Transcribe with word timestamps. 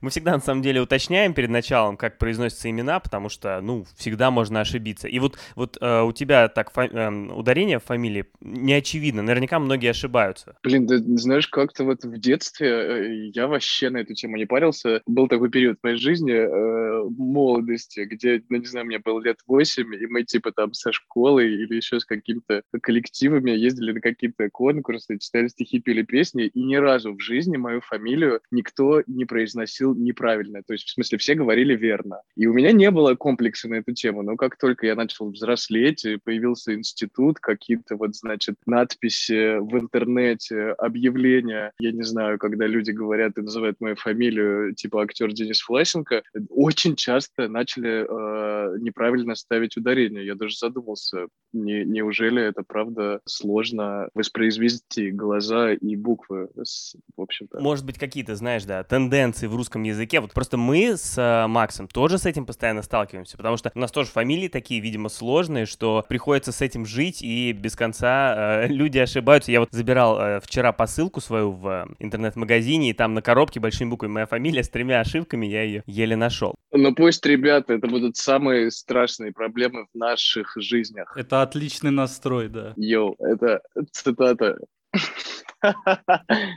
Мы 0.00 0.10
всегда, 0.10 0.32
на 0.32 0.40
самом 0.40 0.62
деле, 0.62 0.80
уточняем 0.80 1.34
перед 1.34 1.50
началом, 1.50 1.96
как 1.96 2.18
произносятся 2.18 2.70
имена, 2.70 3.00
потому 3.00 3.28
что, 3.28 3.60
ну, 3.60 3.84
всегда 3.96 4.30
можно 4.30 4.60
ошибиться. 4.60 5.08
И 5.08 5.18
вот, 5.18 5.38
вот 5.54 5.76
э, 5.80 6.02
у 6.02 6.12
тебя 6.12 6.48
так 6.48 6.72
фа- 6.72 6.86
э, 6.86 7.10
ударение 7.10 7.78
в 7.78 7.84
фамилии 7.84 8.26
не 8.40 8.72
очевидно. 8.72 9.22
Наверняка 9.22 9.58
многие 9.58 9.90
ошибаются. 9.90 10.56
Блин, 10.62 10.86
ты 10.86 10.98
знаешь, 11.18 11.48
как-то 11.48 11.84
вот 11.84 12.04
в 12.04 12.18
детстве 12.18 12.68
э, 12.68 13.30
я 13.34 13.46
вообще 13.46 13.90
на 13.90 13.98
эту 13.98 14.14
тему 14.14 14.36
не 14.36 14.46
парился. 14.46 15.02
Был 15.06 15.28
такой 15.28 15.50
период 15.50 15.78
в 15.80 15.84
моей 15.84 15.96
жизни, 15.96 16.32
э, 16.32 17.04
молодости, 17.10 18.00
где, 18.00 18.42
ну, 18.48 18.56
не 18.58 18.66
знаю, 18.66 18.86
мне 18.86 18.98
было 18.98 19.20
лет 19.20 19.38
8, 19.46 19.94
и 19.94 20.06
мы 20.06 20.24
типа 20.24 20.52
там 20.52 20.72
со 20.72 20.92
школы 20.92 21.46
или 21.46 21.76
еще 21.76 22.00
с 22.00 22.04
какими-то 22.04 22.62
коллективами 22.80 23.50
ездили 23.50 23.92
на 23.92 24.00
какие-то 24.00 24.48
конкурсы, 24.50 25.18
читали 25.18 25.48
стихи, 25.48 25.80
пели 25.80 26.02
песни, 26.02 26.46
и 26.46 26.62
ни 26.62 26.76
разу 26.76 27.14
в 27.14 27.20
жизни 27.20 27.56
мою 27.56 27.80
фамилию 27.80 28.40
никто 28.50 29.02
не 29.06 29.24
произносил 29.24 29.89
неправильно. 29.94 30.62
То 30.62 30.72
есть, 30.72 30.86
в 30.86 30.90
смысле, 30.90 31.18
все 31.18 31.34
говорили 31.34 31.76
верно. 31.76 32.22
И 32.36 32.46
у 32.46 32.52
меня 32.52 32.72
не 32.72 32.90
было 32.90 33.14
комплекса 33.14 33.68
на 33.68 33.74
эту 33.74 33.92
тему, 33.92 34.22
но 34.22 34.36
как 34.36 34.56
только 34.56 34.86
я 34.86 34.94
начал 34.94 35.30
взрослеть, 35.30 36.06
появился 36.24 36.74
институт, 36.74 37.38
какие-то 37.38 37.96
вот, 37.96 38.16
значит, 38.16 38.56
надписи 38.66 39.58
в 39.58 39.78
интернете, 39.78 40.70
объявления, 40.78 41.72
я 41.78 41.92
не 41.92 42.02
знаю, 42.02 42.38
когда 42.38 42.66
люди 42.66 42.90
говорят 42.90 43.38
и 43.38 43.42
называют 43.42 43.80
мою 43.80 43.96
фамилию, 43.96 44.74
типа 44.74 45.02
актер 45.02 45.32
Денис 45.32 45.66
Власенко, 45.68 46.22
очень 46.48 46.96
часто 46.96 47.48
начали 47.48 48.06
э, 48.06 48.78
неправильно 48.80 49.34
ставить 49.34 49.76
ударение. 49.76 50.24
Я 50.24 50.34
даже 50.34 50.56
задумался, 50.56 51.26
не, 51.52 51.84
неужели 51.84 52.42
это 52.42 52.62
правда 52.62 53.20
сложно 53.24 54.08
воспроизвести 54.14 55.10
глаза 55.10 55.72
и 55.72 55.96
буквы, 55.96 56.48
в 56.54 57.20
общем-то. 57.20 57.60
Может 57.60 57.84
быть, 57.84 57.98
какие-то, 57.98 58.34
знаешь, 58.36 58.64
да, 58.64 58.82
тенденции 58.84 59.46
в 59.46 59.56
русском 59.56 59.79
языке. 59.84 60.20
Вот 60.20 60.32
просто 60.32 60.56
мы 60.56 60.96
с 60.96 61.16
э, 61.16 61.46
Максом 61.46 61.88
тоже 61.88 62.18
с 62.18 62.26
этим 62.26 62.46
постоянно 62.46 62.82
сталкиваемся, 62.82 63.36
потому 63.36 63.56
что 63.56 63.70
у 63.74 63.78
нас 63.78 63.90
тоже 63.90 64.10
фамилии 64.10 64.48
такие, 64.48 64.80
видимо, 64.80 65.08
сложные, 65.08 65.66
что 65.66 66.04
приходится 66.08 66.52
с 66.52 66.60
этим 66.60 66.86
жить, 66.86 67.22
и 67.22 67.52
без 67.52 67.76
конца 67.76 68.64
э, 68.64 68.66
люди 68.68 68.98
ошибаются. 68.98 69.52
Я 69.52 69.60
вот 69.60 69.68
забирал 69.72 70.20
э, 70.20 70.40
вчера 70.40 70.72
посылку 70.72 71.20
свою 71.20 71.52
в 71.52 71.88
интернет-магазине, 71.98 72.90
и 72.90 72.92
там 72.92 73.14
на 73.14 73.22
коробке 73.22 73.60
большими 73.60 73.90
буквами 73.90 74.12
моя 74.12 74.26
фамилия 74.26 74.62
с 74.62 74.68
тремя 74.68 75.00
ошибками, 75.00 75.46
я 75.46 75.62
ее 75.62 75.82
еле 75.86 76.16
нашел. 76.16 76.54
Ну 76.72 76.94
пусть, 76.94 77.24
ребята, 77.26 77.74
это 77.74 77.88
будут 77.88 78.16
самые 78.16 78.70
страшные 78.70 79.32
проблемы 79.32 79.86
в 79.92 79.98
наших 79.98 80.54
жизнях. 80.56 81.16
Это 81.16 81.42
отличный 81.42 81.90
настрой, 81.90 82.48
да. 82.48 82.72
Йоу, 82.76 83.16
это 83.18 83.60
цитата 83.92 84.58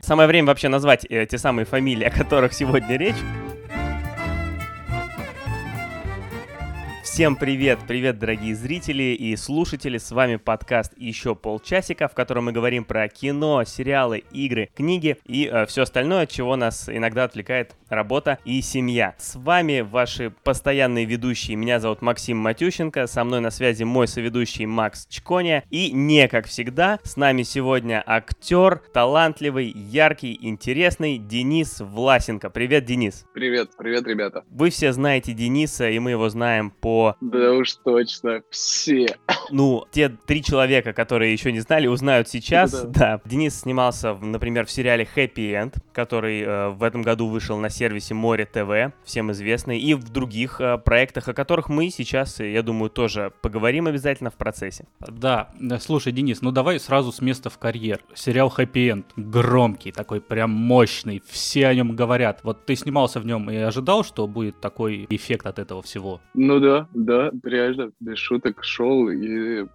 Самое 0.01 0.27
время 0.27 0.47
вообще 0.47 0.69
назвать 0.69 1.05
э, 1.09 1.25
те 1.25 1.37
самые 1.37 1.65
фамилии, 1.65 2.05
о 2.05 2.11
которых 2.11 2.53
сегодня 2.53 2.97
речь. 2.97 3.15
Всем 7.14 7.36
привет, 7.36 7.78
привет, 7.88 8.17
дорогие 8.17 8.56
зрители 8.56 9.14
и 9.14 9.36
слушатели. 9.36 10.00
С 10.00 10.11
вами 10.11 10.38
подкаст 10.38 10.94
«Еще 10.97 11.36
полчасика», 11.36 12.08
в 12.08 12.16
котором 12.16 12.45
мы 12.45 12.53
говорим 12.53 12.86
про 12.86 13.08
кино, 13.08 13.64
сериалы, 13.66 14.23
игры, 14.31 14.72
книги 14.73 15.17
и 15.28 15.45
э, 15.45 15.67
все 15.67 15.83
остальное, 15.83 16.23
от 16.23 16.31
чего 16.31 16.55
нас 16.55 16.89
иногда 16.89 17.25
отвлекает 17.25 17.75
работа 17.88 18.39
и 18.45 18.59
семья. 18.64 19.14
С 19.20 19.36
вами 19.36 19.81
ваши 19.81 20.33
постоянные 20.44 21.05
ведущие. 21.05 21.55
Меня 21.55 21.80
зовут 21.80 22.02
Максим 22.02 22.39
Матющенко, 22.39 23.05
со 23.05 23.23
мной 23.23 23.42
на 23.42 23.52
связи 23.52 23.83
мой 23.83 24.08
соведущий 24.08 24.66
Макс 24.66 25.05
Чконя. 25.05 25.64
И 25.70 25.92
не 25.92 26.27
как 26.27 26.48
всегда, 26.48 26.98
с 27.03 27.16
нами 27.16 27.44
сегодня 27.44 28.03
актер, 28.03 28.81
талантливый, 28.92 29.67
яркий, 29.67 30.36
интересный 30.42 31.20
Денис 31.20 31.80
Власенко. 31.80 32.50
Привет, 32.50 32.86
Денис. 32.86 33.23
Привет, 33.36 33.70
привет, 33.77 34.08
ребята. 34.08 34.44
Вы 34.50 34.72
все 34.72 34.92
знаете 34.94 35.33
Дениса, 35.33 35.88
и 35.88 36.00
мы 36.00 36.09
его 36.09 36.27
знаем 36.30 36.72
по... 36.72 37.02
Да 37.21 37.53
уж 37.53 37.73
точно, 37.83 38.41
все. 38.49 39.07
Ну, 39.49 39.85
те 39.91 40.09
три 40.09 40.43
человека, 40.43 40.93
которые 40.93 41.33
еще 41.33 41.52
не 41.52 41.59
знали, 41.59 41.87
узнают 41.87 42.27
сейчас. 42.27 42.71
Да. 42.71 42.87
да. 42.87 43.21
Денис 43.25 43.61
снимался, 43.61 44.15
например, 44.15 44.65
в 44.65 44.71
сериале 44.71 45.08
Happy 45.15 45.52
End, 45.52 45.75
который 45.93 46.42
э, 46.42 46.69
в 46.69 46.83
этом 46.83 47.02
году 47.02 47.27
вышел 47.27 47.58
на 47.58 47.69
сервисе 47.69 48.13
Море 48.13 48.45
ТВ, 48.45 48.93
всем 49.03 49.31
известный, 49.31 49.80
и 49.80 49.93
в 49.93 50.09
других 50.09 50.59
э, 50.59 50.77
проектах, 50.77 51.27
о 51.27 51.33
которых 51.33 51.69
мы 51.69 51.89
сейчас, 51.89 52.39
я 52.39 52.61
думаю, 52.63 52.89
тоже 52.89 53.31
поговорим 53.42 53.87
обязательно 53.87 54.30
в 54.30 54.36
процессе. 54.36 54.86
Да, 54.99 55.52
слушай, 55.80 56.11
Денис, 56.11 56.42
ну 56.42 56.52
давай 56.52 56.80
сразу 56.80 57.11
с 57.11 57.21
места 57.21 57.49
в 57.49 57.58
карьер. 57.58 58.02
Сериал 58.13 58.53
Happy 58.55 58.89
End, 58.89 59.05
громкий, 59.15 59.92
такой 59.92 60.21
прям 60.21 60.52
мощный, 60.52 61.21
все 61.27 61.67
о 61.67 61.73
нем 61.73 61.95
говорят. 61.95 62.39
Вот 62.43 62.65
ты 62.65 62.75
снимался 62.75 63.19
в 63.19 63.25
нем 63.25 63.49
и 63.49 63.55
ожидал, 63.55 64.03
что 64.03 64.27
будет 64.27 64.59
такой 64.61 65.08
эффект 65.09 65.45
от 65.45 65.59
этого 65.59 65.81
всего? 65.81 66.21
Ну 66.33 66.59
да, 66.59 66.87
да, 66.93 67.31
реально, 67.43 67.92
без 67.99 68.17
шуток 68.17 68.64
шел 68.64 69.09
и 69.09 69.65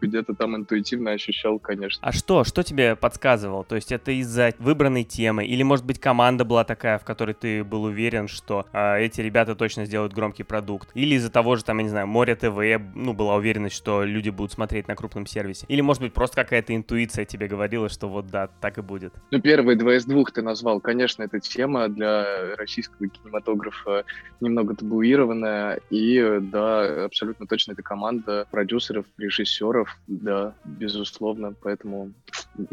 где-то 0.00 0.34
там 0.34 0.56
интуитивно 0.56 1.12
ощущал, 1.12 1.58
конечно. 1.58 2.06
А 2.06 2.12
что, 2.12 2.44
что 2.44 2.62
тебе 2.62 2.96
подсказывал? 2.96 3.64
То 3.64 3.76
есть 3.76 3.92
это 3.92 4.12
из-за 4.12 4.54
выбранной 4.58 5.04
темы 5.04 5.44
или, 5.44 5.62
может 5.62 5.84
быть, 5.84 5.98
команда 5.98 6.44
была 6.44 6.64
такая, 6.64 6.98
в 6.98 7.04
которой 7.04 7.34
ты 7.34 7.64
был 7.64 7.84
уверен, 7.84 8.28
что 8.28 8.66
э, 8.72 9.02
эти 9.02 9.20
ребята 9.20 9.54
точно 9.54 9.84
сделают 9.84 10.12
громкий 10.12 10.42
продукт. 10.42 10.90
Или 10.94 11.14
из-за 11.16 11.30
того 11.30 11.56
же, 11.56 11.64
там, 11.64 11.78
я 11.78 11.84
не 11.84 11.90
знаю, 11.90 12.06
Море 12.06 12.34
ТВ, 12.34 12.58
ну, 12.94 13.12
была 13.12 13.36
уверенность, 13.36 13.76
что 13.76 14.04
люди 14.04 14.30
будут 14.30 14.52
смотреть 14.52 14.88
на 14.88 14.96
крупном 14.96 15.26
сервисе. 15.26 15.66
Или, 15.68 15.80
может 15.80 16.02
быть, 16.02 16.12
просто 16.12 16.36
какая-то 16.36 16.74
интуиция 16.74 17.24
тебе 17.24 17.48
говорила, 17.48 17.88
что 17.88 18.08
вот 18.08 18.26
да, 18.26 18.48
так 18.60 18.78
и 18.78 18.82
будет. 18.82 19.14
Ну, 19.30 19.40
первые 19.40 19.76
два 19.76 19.96
из 19.96 20.04
двух 20.04 20.32
ты 20.32 20.42
назвал. 20.42 20.80
Конечно, 20.80 21.22
эта 21.22 21.40
тема 21.40 21.88
для 21.88 22.56
российского 22.56 23.08
кинематографа 23.08 24.04
немного 24.40 24.74
табуированная. 24.74 25.80
И, 25.90 26.38
да, 26.52 27.06
абсолютно 27.06 27.46
точно 27.46 27.72
это 27.72 27.82
команда 27.82 28.46
продюсеров, 28.50 29.06
режиссеров, 29.18 29.88
да, 30.06 30.54
безусловно. 30.64 31.54
Поэтому 31.62 32.12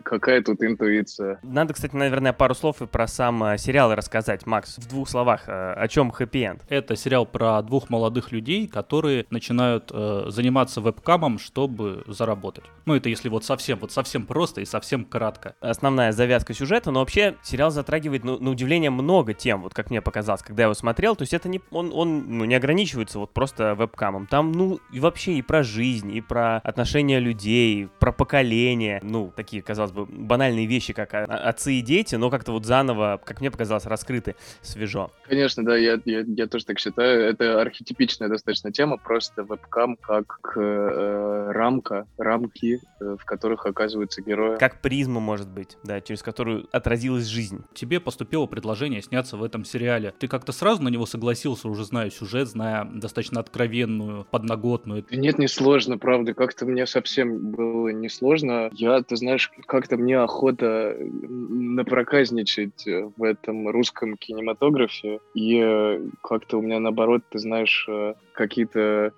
какая 0.04 0.44
тут 0.44 0.62
интуиция? 0.62 1.40
Надо, 1.44 1.74
кстати, 1.74 1.96
наверное, 1.96 2.34
пару 2.34 2.54
слов 2.54 2.82
и 2.82 2.86
про 2.86 3.08
сам 3.08 3.44
э, 3.44 3.58
сериал 3.58 3.96
рассказать. 3.96 4.46
Макс, 4.46 4.78
в 4.78 4.88
двух 4.88 5.10
словах, 5.10 5.48
э, 5.48 5.74
о 5.74 5.88
чем 5.88 6.12
хэппи 6.12 6.38
энд? 6.38 6.66
Это 6.68 6.96
сериал 6.96 7.26
про 7.26 7.62
двух 7.62 7.90
молодых 7.90 8.32
людей, 8.32 8.68
которые 8.68 9.26
начинают 9.30 9.92
э, 9.94 10.26
заниматься 10.28 10.82
вебкамом, 10.82 11.40
чтобы 11.40 12.04
заработать. 12.08 12.66
Ну, 12.86 12.96
это 12.96 13.10
если 13.10 13.30
вот 13.30 13.46
совсем, 13.46 13.80
вот 13.80 13.92
совсем 13.92 14.26
просто 14.26 14.62
и 14.62 14.66
совсем 14.66 15.06
кратко. 15.06 15.56
Основная 15.62 16.12
завязка 16.12 16.54
сюжета, 16.54 16.92
но 16.92 17.00
вообще 17.00 17.38
сериал 17.44 17.72
затрагивает, 17.72 18.24
ну, 18.24 18.38
на 18.40 18.50
удивление, 18.50 18.90
много 18.90 19.34
тем, 19.34 19.62
вот 19.62 19.74
как 19.74 19.90
мне 19.90 20.02
показалось, 20.02 20.42
когда 20.42 20.64
я 20.64 20.66
его 20.66 20.74
смотрел. 20.74 21.16
То 21.16 21.24
есть 21.24 21.34
это 21.34 21.48
не, 21.48 21.62
он, 21.72 21.92
он 21.94 22.38
ну, 22.38 22.46
не 22.46 22.56
ограничивается 22.56 23.20
вот 23.20 23.34
просто 23.34 23.69
вебкамом. 23.76 24.28
Там, 24.28 24.52
ну, 24.52 24.80
и 24.92 25.00
вообще 25.00 25.34
и 25.34 25.42
про 25.42 25.64
жизнь, 25.64 26.12
и 26.12 26.22
про 26.22 26.58
отношения 26.58 27.20
людей, 27.20 27.90
про 28.00 28.12
поколение. 28.12 29.00
Ну, 29.04 29.32
такие, 29.36 29.62
казалось 29.62 29.92
бы, 29.92 30.06
банальные 30.06 30.66
вещи, 30.66 30.94
как 30.94 31.14
отцы 31.14 31.74
и 31.74 31.82
дети, 31.82 32.16
но 32.16 32.30
как-то 32.30 32.52
вот 32.52 32.66
заново, 32.66 33.20
как 33.24 33.40
мне 33.40 33.52
показалось, 33.52 33.86
раскрыты 33.86 34.36
свежо. 34.62 35.12
Конечно, 35.28 35.64
да, 35.64 35.76
я, 35.78 36.00
я, 36.06 36.24
я 36.26 36.48
тоже 36.48 36.66
так 36.66 36.80
считаю. 36.80 37.24
Это 37.24 37.62
архетипичная 37.62 38.30
достаточно 38.30 38.72
тема, 38.72 38.98
просто 38.98 39.44
вебкам 39.44 39.98
как 39.98 40.54
э, 40.56 41.52
рамка, 41.52 42.08
рамки, 42.18 42.80
э, 43.00 43.16
в 43.20 43.26
которых 43.26 43.66
оказываются 43.66 44.22
герои. 44.22 44.58
Как 44.58 44.82
призма, 44.82 45.20
может 45.20 45.50
быть, 45.50 45.78
да, 45.84 46.02
через 46.02 46.24
которую 46.24 46.68
отразилась 46.72 47.26
жизнь. 47.26 47.64
Тебе 47.74 48.00
поступило 48.00 48.46
предложение 48.46 49.02
сняться 49.02 49.38
в 49.38 49.44
этом 49.44 49.66
сериале. 49.66 50.14
Ты 50.18 50.28
как-то 50.28 50.52
сразу 50.52 50.84
на 50.84 50.90
него 50.90 51.06
согласился, 51.06 51.68
уже 51.68 51.86
зная 51.86 52.10
сюжет, 52.10 52.48
зная 52.48 52.86
достаточно 52.86 53.40
откровенную, 53.60 54.26
подноготную? 54.32 55.06
Нет, 55.12 55.38
не 55.38 55.48
сложно, 55.48 55.98
правда. 55.98 56.34
Как-то 56.34 56.66
мне 56.66 56.86
совсем 56.86 57.52
было 57.52 57.90
не 57.90 58.10
сложно. 58.10 58.70
Я, 58.74 59.02
ты 59.02 59.16
знаешь, 59.18 59.52
как-то 59.68 59.98
мне 59.98 60.18
охота 60.20 60.96
напроказничать 61.00 62.86
в 62.86 63.24
этом 63.24 63.70
русском 63.70 64.18
кинематографе, 64.18 65.20
и 65.34 65.60
э, 65.62 66.02
как-то 66.24 66.58
у 66.58 66.62
меня 66.62 66.80
наоборот, 66.80 67.24
ты 67.30 67.40
знаешь, 67.40 67.86
э, 67.90 68.14
какие-то 68.34 69.14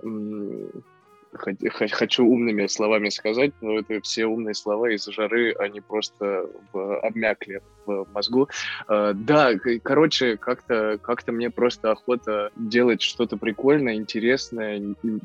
хочу 1.33 2.25
умными 2.25 2.67
словами 2.67 3.09
сказать, 3.09 3.53
но 3.61 3.79
это 3.79 4.01
все 4.01 4.25
умные 4.25 4.53
слова 4.53 4.89
из-за 4.91 5.11
жары, 5.13 5.53
они 5.53 5.79
просто 5.79 6.49
обмякли 6.73 7.61
в 7.85 8.07
мозгу. 8.13 8.49
А, 8.87 9.13
да, 9.13 9.51
короче, 9.83 10.37
как-то 10.37 10.99
как 11.01 11.21
мне 11.27 11.49
просто 11.49 11.91
охота 11.91 12.51
делать 12.55 13.01
что-то 13.01 13.37
прикольное, 13.37 13.95
интересное, 13.95 14.81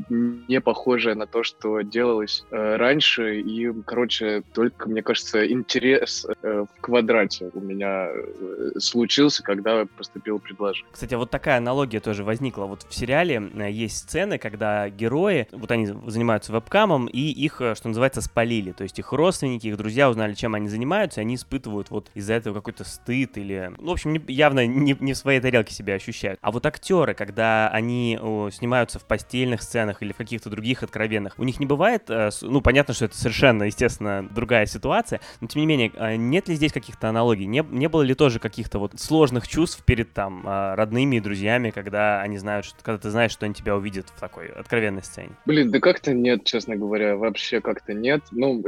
не 0.09 0.61
похожее 0.61 1.15
на 1.15 1.27
то, 1.27 1.43
что 1.43 1.81
делалось 1.81 2.45
э, 2.51 2.77
раньше. 2.77 3.41
И, 3.41 3.73
короче, 3.83 4.43
только, 4.53 4.89
мне 4.89 5.03
кажется, 5.03 5.47
интерес 5.51 6.27
э, 6.43 6.65
в 6.65 6.81
квадрате 6.81 7.51
у 7.55 7.61
меня 7.61 8.09
э, 8.09 8.79
случился, 8.79 9.43
когда 9.43 9.87
поступил 9.97 10.39
предложение. 10.39 10.89
Кстати, 10.93 11.15
вот 11.15 11.31
такая 11.31 11.59
аналогия 11.59 12.01
тоже 12.01 12.25
возникла. 12.25 12.65
Вот 12.65 12.83
в 12.89 12.95
сериале 12.95 13.51
есть 13.71 13.99
сцены, 13.99 14.39
когда 14.39 14.89
герои, 14.89 15.49
вот 15.53 15.71
они 15.71 15.87
занимаются 16.07 16.53
вебкамом, 16.53 17.07
и 17.07 17.21
их, 17.21 17.55
что 17.57 17.89
называется, 17.89 18.21
спалили. 18.21 18.73
То 18.73 18.83
есть 18.83 18.99
их 18.99 19.13
родственники, 19.13 19.67
их 19.67 19.77
друзья 19.77 20.11
узнали, 20.11 20.35
чем 20.35 20.55
они 20.55 20.69
занимаются, 20.69 21.21
и 21.21 21.25
они 21.25 21.35
испытывают 21.37 21.91
вот 21.91 22.11
из-за 22.15 22.35
этого 22.35 22.46
это 22.47 22.55
какой-то 22.55 22.85
стыд 22.85 23.37
или... 23.39 23.73
Ну, 23.79 23.89
в 23.89 23.93
общем, 23.93 24.15
явно 24.29 24.67
не, 24.67 24.97
не 24.99 25.13
в 25.13 25.17
своей 25.17 25.41
тарелке 25.41 25.75
себя 25.75 25.95
ощущают. 25.95 26.39
А 26.43 26.51
вот 26.51 26.65
актеры, 26.67 27.15
когда 27.15 27.69
они 27.69 28.19
снимаются 28.53 28.99
в 28.99 29.05
постельных 29.05 29.63
сценах 29.63 30.03
или 30.03 30.13
в 30.13 30.17
каких-то 30.17 30.51
других 30.51 30.83
откровенных, 30.83 31.35
у 31.39 31.45
них 31.45 31.61
не 31.61 31.67
бывает... 31.67 32.05
Э, 32.09 32.31
ну, 32.43 32.61
понятно, 32.61 32.95
что 32.95 33.07
это 33.07 33.17
совершенно, 33.17 33.65
естественно, 33.65 34.27
другая 34.31 34.67
ситуация, 34.67 35.21
но 35.41 35.49
тем 35.49 35.61
не 35.61 35.67
менее, 35.67 35.93
э, 35.95 36.17
нет 36.17 36.49
ли 36.49 36.55
здесь 36.55 36.73
каких-то 36.73 37.09
аналогий? 37.09 37.47
Не, 37.47 37.65
не 37.71 37.89
было 37.89 38.03
ли 38.03 38.15
тоже 38.15 38.39
каких-то 38.39 38.79
вот 38.79 38.99
сложных 38.99 39.49
чувств 39.49 39.85
перед 39.85 40.13
там 40.13 40.47
э, 40.47 40.75
родными 40.75 41.17
и 41.17 41.21
друзьями, 41.21 41.71
когда 41.71 42.21
они 42.21 42.39
знают, 42.39 42.67
что, 42.67 42.77
когда 42.83 42.99
ты 42.99 43.11
знаешь, 43.11 43.33
что 43.33 43.47
они 43.47 43.55
тебя 43.55 43.77
увидят 43.77 44.09
в 44.15 44.21
такой 44.21 44.49
откровенной 44.49 45.03
сцене? 45.03 45.31
Блин, 45.47 45.71
да 45.71 45.81
как-то 45.81 46.15
нет, 46.15 46.45
честно 46.45 46.77
говоря, 46.77 47.17
вообще 47.17 47.61
как-то 47.61 47.95
нет. 47.95 48.23
Ну, 48.31 48.63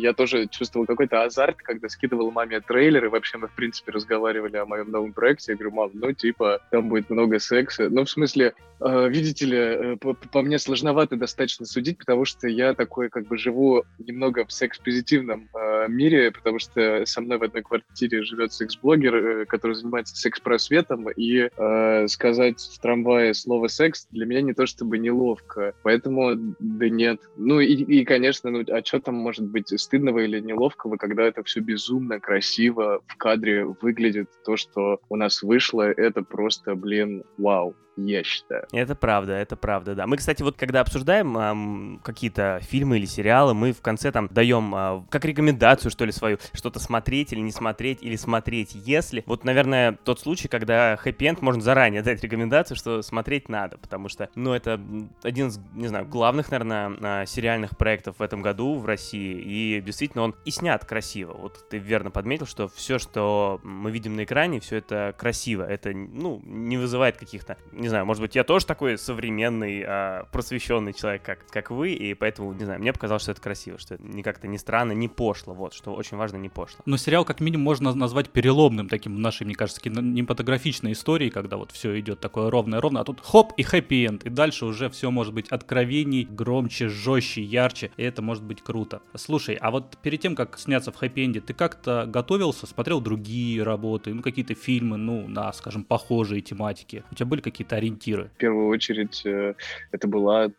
я 0.00 0.12
тоже 0.12 0.46
чувствовал 0.48 0.86
какой-то 0.86 1.22
азарт, 1.22 1.58
когда 1.58 1.88
скидывал 1.88 2.30
маме 2.30 2.60
трейлеры. 2.60 3.10
Вообще 3.10 3.38
мы, 3.38 3.48
в 3.48 3.52
принципе, 3.52 3.92
разговаривали 3.92 4.56
о 4.56 4.66
моем 4.66 4.90
новом 4.90 5.12
проекте. 5.12 5.52
Я 5.52 5.56
говорю, 5.56 5.74
мам, 5.74 5.90
ну, 5.94 6.12
типа, 6.12 6.60
там 6.70 6.88
будет 6.88 7.10
много 7.10 7.38
секса. 7.38 7.88
Ну, 7.88 8.04
в 8.04 8.10
смысле, 8.10 8.54
видите 8.84 9.46
ли, 9.46 9.56
э, 9.56 9.96
по, 9.96 10.14
по 10.14 10.42
мне 10.42 10.58
сложновато 10.58 11.16
достаточно 11.16 11.64
судить, 11.64 11.98
потому 11.98 12.24
что 12.24 12.48
я 12.48 12.74
такой, 12.74 13.08
как 13.08 13.26
бы, 13.26 13.38
живу 13.38 13.84
немного 13.98 14.44
в 14.44 14.52
секс-позитивном 14.52 15.48
э, 15.54 15.88
мире, 15.88 16.30
потому 16.30 16.58
что 16.58 17.06
со 17.06 17.20
мной 17.20 17.38
в 17.38 17.42
одной 17.44 17.62
квартире 17.62 18.22
живет 18.22 18.52
секс-блогер, 18.52 19.14
э, 19.14 19.44
который 19.46 19.74
занимается 19.74 20.16
секс-просветом, 20.16 21.08
и 21.10 21.48
э, 21.56 22.08
сказать 22.08 22.60
в 22.60 22.78
трамвае 22.80 23.32
слово 23.32 23.68
«секс» 23.68 24.06
для 24.10 24.26
меня 24.26 24.42
не 24.42 24.52
то 24.52 24.66
чтобы 24.66 24.98
неловко. 24.98 25.74
Поэтому, 25.82 26.34
да 26.58 26.88
нет. 26.88 27.20
Ну, 27.36 27.60
и, 27.60 27.74
и 27.74 28.04
конечно, 28.04 28.50
ну, 28.50 28.64
а 28.68 28.84
что 28.84 29.00
там 29.00 29.14
может 29.14 29.46
быть 29.46 29.68
стыдного 29.80 30.20
или 30.20 30.40
неловкого, 30.40 30.96
когда 30.96 31.22
это 31.24 31.42
все 31.42 31.60
безумно 31.60 32.20
красиво 32.20 33.00
в 33.06 33.16
кадре 33.16 33.64
выглядит. 33.64 34.28
То, 34.44 34.56
что 34.56 35.00
у 35.08 35.16
нас 35.16 35.42
вышло, 35.42 35.82
это 35.82 36.22
просто, 36.22 36.74
блин, 36.74 37.24
вау 37.38 37.74
я 37.96 38.24
считаю. 38.24 38.66
Это 38.72 38.94
правда, 38.94 39.32
это 39.32 39.56
правда, 39.56 39.94
да. 39.94 40.06
Мы, 40.06 40.16
кстати, 40.16 40.42
вот 40.42 40.56
когда 40.56 40.80
обсуждаем 40.80 41.36
эм, 41.36 42.00
какие-то 42.02 42.60
фильмы 42.62 42.98
или 42.98 43.06
сериалы, 43.06 43.54
мы 43.54 43.72
в 43.72 43.80
конце 43.80 44.10
там 44.10 44.28
даем 44.30 44.74
э, 44.74 45.02
как 45.10 45.24
рекомендацию, 45.24 45.90
что 45.90 46.04
ли, 46.04 46.12
свою, 46.12 46.38
что-то 46.52 46.80
смотреть 46.80 47.32
или 47.32 47.40
не 47.40 47.52
смотреть, 47.52 48.02
или 48.02 48.16
смотреть, 48.16 48.74
если. 48.74 49.22
Вот, 49.26 49.44
наверное, 49.44 49.92
тот 49.92 50.20
случай, 50.20 50.48
когда 50.48 50.96
хэппи-энд 50.96 51.40
можно 51.40 51.62
заранее 51.62 52.02
дать 52.02 52.22
рекомендацию, 52.22 52.76
что 52.76 53.02
смотреть 53.02 53.48
надо, 53.48 53.78
потому 53.78 54.08
что, 54.08 54.28
ну, 54.34 54.52
это 54.52 54.80
один 55.22 55.48
из, 55.48 55.60
не 55.74 55.86
знаю, 55.86 56.06
главных, 56.06 56.50
наверное, 56.50 57.22
э, 57.22 57.26
сериальных 57.26 57.76
проектов 57.76 58.16
в 58.18 58.22
этом 58.22 58.42
году 58.42 58.76
в 58.76 58.86
России, 58.86 59.40
и 59.40 59.80
действительно 59.80 60.24
он 60.24 60.34
и 60.44 60.50
снят 60.50 60.84
красиво. 60.84 61.34
Вот 61.34 61.68
ты 61.68 61.78
верно 61.78 62.10
подметил, 62.10 62.46
что 62.46 62.68
все, 62.68 62.98
что 62.98 63.60
мы 63.62 63.90
видим 63.90 64.16
на 64.16 64.24
экране, 64.24 64.60
все 64.60 64.76
это 64.76 65.14
красиво. 65.16 65.62
Это, 65.62 65.92
ну, 65.92 66.40
не 66.44 66.76
вызывает 66.76 67.16
каких-то 67.16 67.56
не 67.84 67.88
знаю, 67.88 68.06
может 68.06 68.22
быть, 68.22 68.34
я 68.34 68.44
тоже 68.44 68.64
такой 68.64 68.96
современный, 68.96 69.84
а, 69.86 70.24
просвещенный 70.32 70.94
человек, 70.94 71.22
как, 71.22 71.46
как 71.50 71.70
вы, 71.70 71.92
и 71.92 72.14
поэтому, 72.14 72.54
не 72.54 72.64
знаю, 72.64 72.80
мне 72.80 72.94
показалось, 72.94 73.24
что 73.24 73.32
это 73.32 73.42
красиво, 73.42 73.78
что 73.78 73.96
это 73.96 74.22
как-то 74.22 74.48
не 74.48 74.56
странно, 74.56 74.92
не 74.92 75.06
пошло, 75.06 75.52
вот, 75.52 75.74
что 75.74 75.92
очень 75.92 76.16
важно, 76.16 76.38
не 76.38 76.48
пошло. 76.48 76.80
Но 76.86 76.96
сериал, 76.96 77.26
как 77.26 77.40
минимум, 77.40 77.64
можно 77.64 77.94
назвать 77.94 78.30
переломным 78.30 78.88
таким 78.88 79.16
в 79.16 79.18
нашей, 79.18 79.44
мне 79.44 79.54
кажется, 79.54 79.82
кинематографичной 79.82 80.92
истории, 80.92 81.28
когда 81.28 81.58
вот 81.58 81.72
все 81.72 82.00
идет 82.00 82.20
такое 82.20 82.50
ровное-ровно, 82.50 83.00
а 83.00 83.04
тут 83.04 83.20
хоп 83.22 83.52
и 83.58 83.62
хэппи-энд, 83.62 84.24
и 84.24 84.30
дальше 84.30 84.64
уже 84.64 84.88
все 84.88 85.10
может 85.10 85.34
быть 85.34 85.48
откровений, 85.48 86.24
громче, 86.24 86.88
жестче, 86.88 87.42
ярче, 87.42 87.90
и 87.98 88.02
это 88.02 88.22
может 88.22 88.44
быть 88.44 88.62
круто. 88.62 89.02
Слушай, 89.14 89.56
а 89.56 89.70
вот 89.70 89.98
перед 90.00 90.22
тем, 90.22 90.34
как 90.34 90.58
сняться 90.58 90.90
в 90.90 90.96
хэппи-энде, 90.96 91.42
ты 91.42 91.52
как-то 91.52 92.06
готовился, 92.06 92.66
смотрел 92.66 93.02
другие 93.02 93.62
работы, 93.62 94.14
ну, 94.14 94.22
какие-то 94.22 94.54
фильмы, 94.54 94.96
ну, 94.96 95.28
на, 95.28 95.52
скажем, 95.52 95.84
похожие 95.84 96.40
тематики? 96.40 97.04
У 97.10 97.14
тебя 97.14 97.26
были 97.26 97.42
какие-то 97.42 97.73
какие-то 97.74 97.76
ориентиры? 97.76 98.30
В 98.34 98.38
первую 98.38 98.68
очередь, 98.68 99.22
э, 99.24 99.54
это 99.92 100.08
была 100.08 100.46
э, 100.46 100.50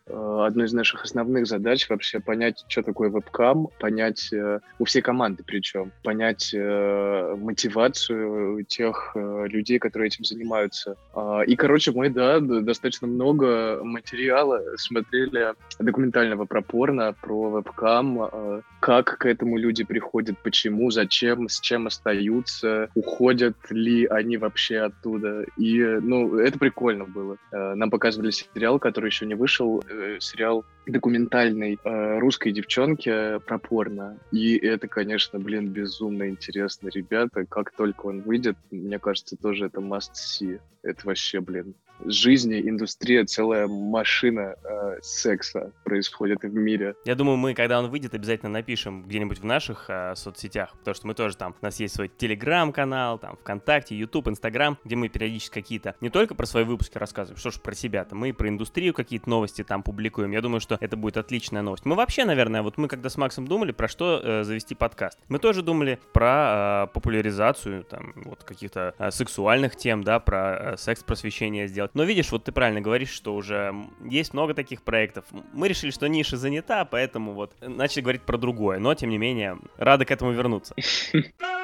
одной 0.46 0.66
из 0.66 0.72
наших 0.72 1.04
основных 1.04 1.46
задач 1.46 1.88
вообще 1.88 2.18
понять, 2.20 2.64
что 2.68 2.82
такое 2.82 3.10
вебкам, 3.10 3.68
понять 3.78 4.32
э, 4.32 4.60
у 4.78 4.84
всей 4.84 5.02
команды 5.02 5.42
причем, 5.46 5.92
понять 6.02 6.54
мотивацию 6.54 8.64
тех 8.64 9.12
людей, 9.14 9.78
которые 9.78 10.08
этим 10.08 10.24
занимаются. 10.24 10.96
А, 11.14 11.42
и, 11.42 11.54
короче, 11.56 11.92
мы, 11.92 12.10
да, 12.10 12.40
достаточно 12.40 13.06
много 13.06 13.80
материала 13.82 14.60
смотрели 14.76 15.54
документального 15.78 16.46
про 16.46 16.62
порно, 16.62 17.14
про 17.20 17.50
вебкам, 17.50 18.62
как 18.86 19.18
к 19.18 19.26
этому 19.26 19.58
люди 19.58 19.82
приходят, 19.82 20.38
почему, 20.44 20.92
зачем, 20.92 21.48
с 21.48 21.58
чем 21.58 21.88
остаются, 21.88 22.88
уходят 22.94 23.56
ли 23.70 24.06
они 24.06 24.36
вообще 24.36 24.78
оттуда. 24.78 25.44
И, 25.56 25.82
ну, 25.82 26.38
это 26.38 26.56
прикольно 26.56 27.04
было. 27.04 27.36
Э, 27.50 27.74
нам 27.74 27.90
показывали 27.90 28.30
сериал, 28.30 28.78
который 28.78 29.06
еще 29.06 29.26
не 29.26 29.34
вышел, 29.34 29.82
э, 29.90 30.18
сериал 30.20 30.64
документальной 30.86 31.80
э, 31.82 32.18
русской 32.20 32.52
девчонки 32.52 33.40
про 33.40 33.58
порно. 33.58 34.20
И 34.30 34.56
это, 34.56 34.86
конечно, 34.86 35.40
блин, 35.40 35.66
безумно 35.70 36.28
интересно, 36.28 36.88
ребята. 36.94 37.44
Как 37.44 37.72
только 37.72 38.06
он 38.06 38.20
выйдет, 38.20 38.56
мне 38.70 39.00
кажется, 39.00 39.36
тоже 39.36 39.66
это 39.66 39.80
must 39.80 40.12
see. 40.14 40.60
Это 40.84 41.00
вообще, 41.08 41.40
блин, 41.40 41.74
жизни, 42.04 42.60
индустрия, 42.60 43.24
целая 43.24 43.66
машина 43.66 44.56
э, 44.62 44.98
секса 45.02 45.72
происходит 45.84 46.42
в 46.42 46.54
мире. 46.54 46.94
Я 47.04 47.14
думаю, 47.14 47.36
мы, 47.36 47.54
когда 47.54 47.78
он 47.78 47.90
выйдет, 47.90 48.14
обязательно 48.14 48.50
напишем 48.50 49.04
где-нибудь 49.04 49.40
в 49.40 49.44
наших 49.44 49.86
э, 49.88 50.14
соцсетях, 50.16 50.74
потому 50.78 50.94
что 50.94 51.06
мы 51.06 51.14
тоже 51.14 51.36
там, 51.36 51.54
у 51.60 51.64
нас 51.64 51.80
есть 51.80 51.94
свой 51.94 52.08
телеграм-канал, 52.08 53.18
там, 53.18 53.36
ВКонтакте, 53.36 53.96
YouTube, 53.96 54.28
Инстаграм, 54.28 54.78
где 54.84 54.96
мы 54.96 55.08
периодически 55.08 55.54
какие-то, 55.54 55.94
не 56.00 56.10
только 56.10 56.34
про 56.34 56.46
свои 56.46 56.64
выпуски 56.64 56.98
рассказываем, 56.98 57.38
что 57.38 57.50
ж 57.50 57.60
про 57.60 57.74
себя-то, 57.74 58.14
мы 58.14 58.32
про 58.32 58.48
индустрию 58.48 58.94
какие-то 58.94 59.28
новости 59.28 59.64
там 59.64 59.82
публикуем. 59.82 60.32
Я 60.32 60.40
думаю, 60.40 60.60
что 60.60 60.78
это 60.80 60.96
будет 60.96 61.16
отличная 61.16 61.62
новость. 61.62 61.84
Мы 61.84 61.94
вообще, 61.94 62.24
наверное, 62.24 62.62
вот 62.62 62.78
мы 62.78 62.88
когда 62.88 63.08
с 63.08 63.16
Максом 63.16 63.46
думали, 63.46 63.72
про 63.72 63.88
что 63.88 64.20
э, 64.22 64.44
завести 64.44 64.74
подкаст, 64.74 65.18
мы 65.28 65.38
тоже 65.38 65.62
думали 65.62 65.98
про 66.12 66.86
э, 66.88 66.92
популяризацию 66.92 67.84
там 67.84 68.12
вот 68.16 68.44
каких-то 68.44 68.94
э, 68.98 69.10
сексуальных 69.10 69.76
тем, 69.76 70.02
да, 70.02 70.20
про 70.20 70.72
э, 70.72 70.76
секс-просвещение 70.76 71.68
сделать 71.68 71.85
делать. 71.86 71.94
Но 71.94 72.04
видишь, 72.04 72.32
вот 72.32 72.44
ты 72.44 72.52
правильно 72.52 72.80
говоришь, 72.80 73.10
что 73.10 73.34
уже 73.34 73.74
есть 74.04 74.34
много 74.34 74.54
таких 74.54 74.82
проектов. 74.82 75.24
Мы 75.52 75.68
решили, 75.68 75.90
что 75.90 76.08
ниша 76.08 76.36
занята, 76.36 76.84
поэтому 76.84 77.32
вот 77.32 77.52
начали 77.60 78.02
говорить 78.02 78.22
про 78.22 78.38
другое. 78.38 78.78
Но, 78.78 78.94
тем 78.94 79.10
не 79.10 79.18
менее, 79.18 79.58
рады 79.76 80.04
к 80.04 80.10
этому 80.10 80.32
вернуться. 80.32 80.74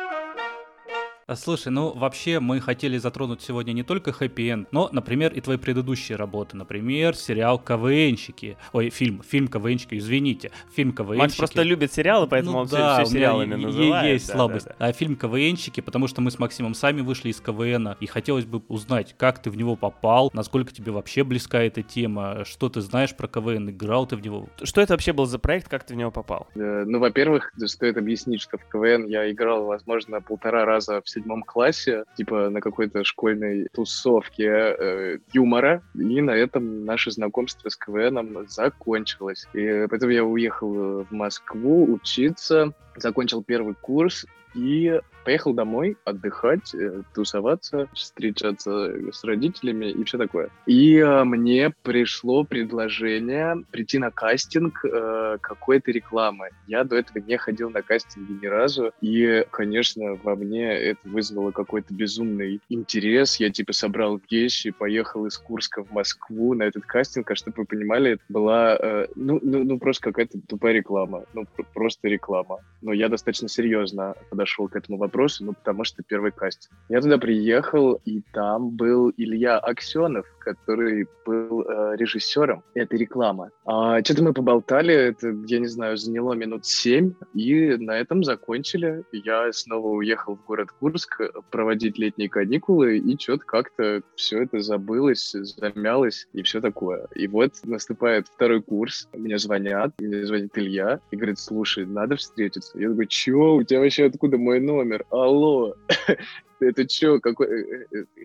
А, 1.26 1.36
слушай, 1.36 1.68
ну 1.68 1.92
вообще 1.92 2.40
мы 2.40 2.60
хотели 2.60 2.98
затронуть 2.98 3.42
сегодня 3.42 3.72
не 3.72 3.84
только 3.84 4.12
хэппи-энд, 4.12 4.68
но, 4.72 4.88
например, 4.92 5.32
и 5.32 5.40
твои 5.40 5.56
предыдущие 5.56 6.16
работы. 6.16 6.56
Например, 6.56 7.14
сериал 7.14 7.58
«КВНщики». 7.58 8.56
Ой, 8.72 8.90
фильм, 8.90 9.22
фильм 9.22 9.46
«КВНщики», 9.46 9.96
извините. 9.96 10.50
Фильм 10.74 10.92
«КВНщики». 10.92 11.20
Макс 11.20 11.36
просто 11.36 11.62
любит 11.62 11.92
сериалы, 11.92 12.26
поэтому 12.26 12.52
ну, 12.52 12.58
он 12.62 12.66
да, 12.66 12.96
все, 12.96 13.04
все 13.04 13.12
сериалами 13.14 13.54
называет. 13.54 14.12
есть 14.12 14.26
да, 14.28 14.34
слабость. 14.34 14.66
Да, 14.66 14.74
да. 14.78 14.86
А 14.86 14.92
фильм 14.92 15.16
«КВНщики», 15.16 15.80
потому 15.80 16.08
что 16.08 16.20
мы 16.20 16.30
с 16.30 16.38
Максимом 16.38 16.74
сами 16.74 17.02
вышли 17.02 17.30
из 17.30 17.40
КВНа, 17.40 17.96
и 18.00 18.06
хотелось 18.06 18.44
бы 18.44 18.62
узнать, 18.68 19.14
как 19.16 19.40
ты 19.40 19.50
в 19.50 19.56
него 19.56 19.76
попал, 19.76 20.30
насколько 20.34 20.72
тебе 20.72 20.90
вообще 20.90 21.22
близка 21.22 21.62
эта 21.62 21.82
тема, 21.82 22.44
что 22.44 22.68
ты 22.68 22.80
знаешь 22.80 23.14
про 23.14 23.28
КВН, 23.28 23.70
играл 23.70 24.06
ты 24.06 24.16
в 24.16 24.22
него. 24.22 24.48
Что 24.62 24.80
это 24.80 24.94
вообще 24.94 25.12
был 25.12 25.26
за 25.26 25.38
проект, 25.38 25.68
как 25.68 25.84
ты 25.84 25.94
в 25.94 25.96
него 25.96 26.10
попал? 26.10 26.48
Э, 26.56 26.84
ну, 26.84 26.98
во-первых, 26.98 27.52
стоит 27.66 27.96
объяснить, 27.96 28.40
что 28.40 28.58
в 28.58 28.64
КВН 28.68 29.06
я 29.06 29.30
играл, 29.30 29.66
возможно, 29.66 30.20
полтора 30.20 30.64
раза 30.64 31.00
в 31.00 31.08
седьмом 31.12 31.42
классе, 31.42 32.04
типа 32.16 32.50
на 32.50 32.60
какой-то 32.60 33.04
школьной 33.04 33.68
тусовке 33.72 34.46
э, 34.46 35.18
юмора, 35.32 35.82
и 35.94 36.20
на 36.20 36.32
этом 36.32 36.84
наше 36.84 37.10
знакомство 37.10 37.68
с 37.68 37.76
КВНом 37.76 38.46
закончилось. 38.48 39.46
И 39.52 39.86
поэтому 39.88 40.12
я 40.12 40.24
уехал 40.24 41.04
в 41.04 41.12
Москву 41.12 41.92
учиться, 41.92 42.72
закончил 42.96 43.42
первый 43.42 43.74
курс, 43.74 44.26
и 44.54 45.00
поехал 45.24 45.52
домой 45.52 45.96
отдыхать, 46.04 46.74
э, 46.74 47.02
тусоваться, 47.14 47.88
встречаться 47.94 49.10
с 49.12 49.24
родителями 49.24 49.86
и 49.86 50.04
все 50.04 50.18
такое. 50.18 50.50
И 50.66 50.96
э, 50.96 51.24
мне 51.24 51.72
пришло 51.82 52.44
предложение 52.44 53.64
прийти 53.70 53.98
на 53.98 54.10
кастинг 54.10 54.84
э, 54.84 55.38
какой-то 55.40 55.90
рекламы. 55.90 56.50
Я 56.66 56.84
до 56.84 56.96
этого 56.96 57.18
не 57.18 57.36
ходил 57.36 57.70
на 57.70 57.82
кастинги 57.82 58.32
ни 58.42 58.46
разу, 58.46 58.92
и, 59.00 59.44
конечно, 59.50 60.14
во 60.22 60.34
мне 60.34 60.72
это 60.72 61.00
вызвало 61.04 61.50
какой-то 61.50 61.94
безумный 61.94 62.60
интерес. 62.68 63.36
Я 63.36 63.50
типа 63.50 63.72
собрал 63.72 64.20
вещи, 64.30 64.70
поехал 64.70 65.26
из 65.26 65.38
Курска 65.38 65.84
в 65.84 65.92
Москву 65.92 66.54
на 66.54 66.64
этот 66.64 66.84
кастинг, 66.84 67.30
а 67.30 67.34
чтобы 67.34 67.54
вы 67.58 67.64
понимали, 67.66 68.12
это 68.12 68.22
была, 68.28 68.78
ну, 69.14 69.38
ну, 69.42 69.64
ну, 69.64 69.78
просто 69.78 70.02
какая-то 70.02 70.38
тупая 70.48 70.72
реклама, 70.72 71.24
ну, 71.34 71.44
просто 71.74 72.08
реклама. 72.08 72.60
но 72.80 72.92
я 72.92 73.08
достаточно 73.08 73.48
серьезно 73.48 74.14
подошел 74.30 74.68
к 74.68 74.76
этому 74.76 74.98
вопросу, 74.98 75.11
ну, 75.40 75.52
потому 75.52 75.84
что 75.84 76.02
первый 76.02 76.32
кастинг. 76.32 76.72
Я 76.88 77.00
туда 77.00 77.18
приехал, 77.18 78.00
и 78.04 78.22
там 78.32 78.70
был 78.70 79.12
Илья 79.16 79.58
Аксенов, 79.58 80.26
который 80.40 81.06
был 81.24 81.62
э, 81.62 81.96
режиссером 81.96 82.64
этой 82.74 82.98
рекламы. 82.98 83.50
А, 83.64 84.02
что-то 84.02 84.24
мы 84.24 84.32
поболтали, 84.32 84.94
это, 84.94 85.34
я 85.46 85.58
не 85.58 85.68
знаю, 85.68 85.96
заняло 85.96 86.34
минут 86.34 86.66
семь, 86.66 87.14
и 87.34 87.76
на 87.76 87.92
этом 87.98 88.24
закончили. 88.24 89.04
Я 89.12 89.52
снова 89.52 89.88
уехал 89.88 90.36
в 90.36 90.44
город 90.44 90.70
Курск 90.72 91.20
проводить 91.50 91.98
летние 91.98 92.28
каникулы, 92.28 92.98
и 92.98 93.18
что-то 93.18 93.44
как-то 93.44 94.02
все 94.16 94.42
это 94.42 94.60
забылось, 94.60 95.32
замялось, 95.32 96.26
и 96.32 96.42
все 96.42 96.60
такое. 96.60 97.06
И 97.14 97.28
вот 97.28 97.54
наступает 97.64 98.26
второй 98.28 98.62
курс, 98.62 99.08
мне 99.12 99.38
звонят, 99.38 99.92
мне 99.98 100.26
звонит 100.26 100.56
Илья, 100.58 101.00
и 101.10 101.16
говорит, 101.16 101.38
слушай, 101.38 101.86
надо 101.86 102.16
встретиться. 102.16 102.78
Я 102.78 102.88
такой, 102.90 103.06
чё, 103.06 103.54
у 103.54 103.62
тебя 103.62 103.80
вообще 103.80 104.06
откуда 104.06 104.38
мой 104.38 104.60
номер? 104.60 105.01
Алло, 105.10 105.74
это 106.60 106.86
чё, 106.86 107.20
какой... 107.20 107.46
Э, 107.46 107.86
э, 107.92 108.04
э, 108.16 108.24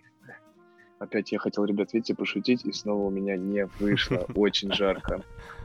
Опять 0.99 1.31
я 1.31 1.37
хотел, 1.37 1.63
ребят, 1.65 1.93
видите, 1.93 2.15
пошутить, 2.15 2.65
и 2.65 2.71
снова 2.71 3.05
у 3.05 3.09
меня 3.11 3.37
не 3.37 3.67
вышло. 3.79 4.25
Очень 4.35 4.73
жарко. 4.73 5.21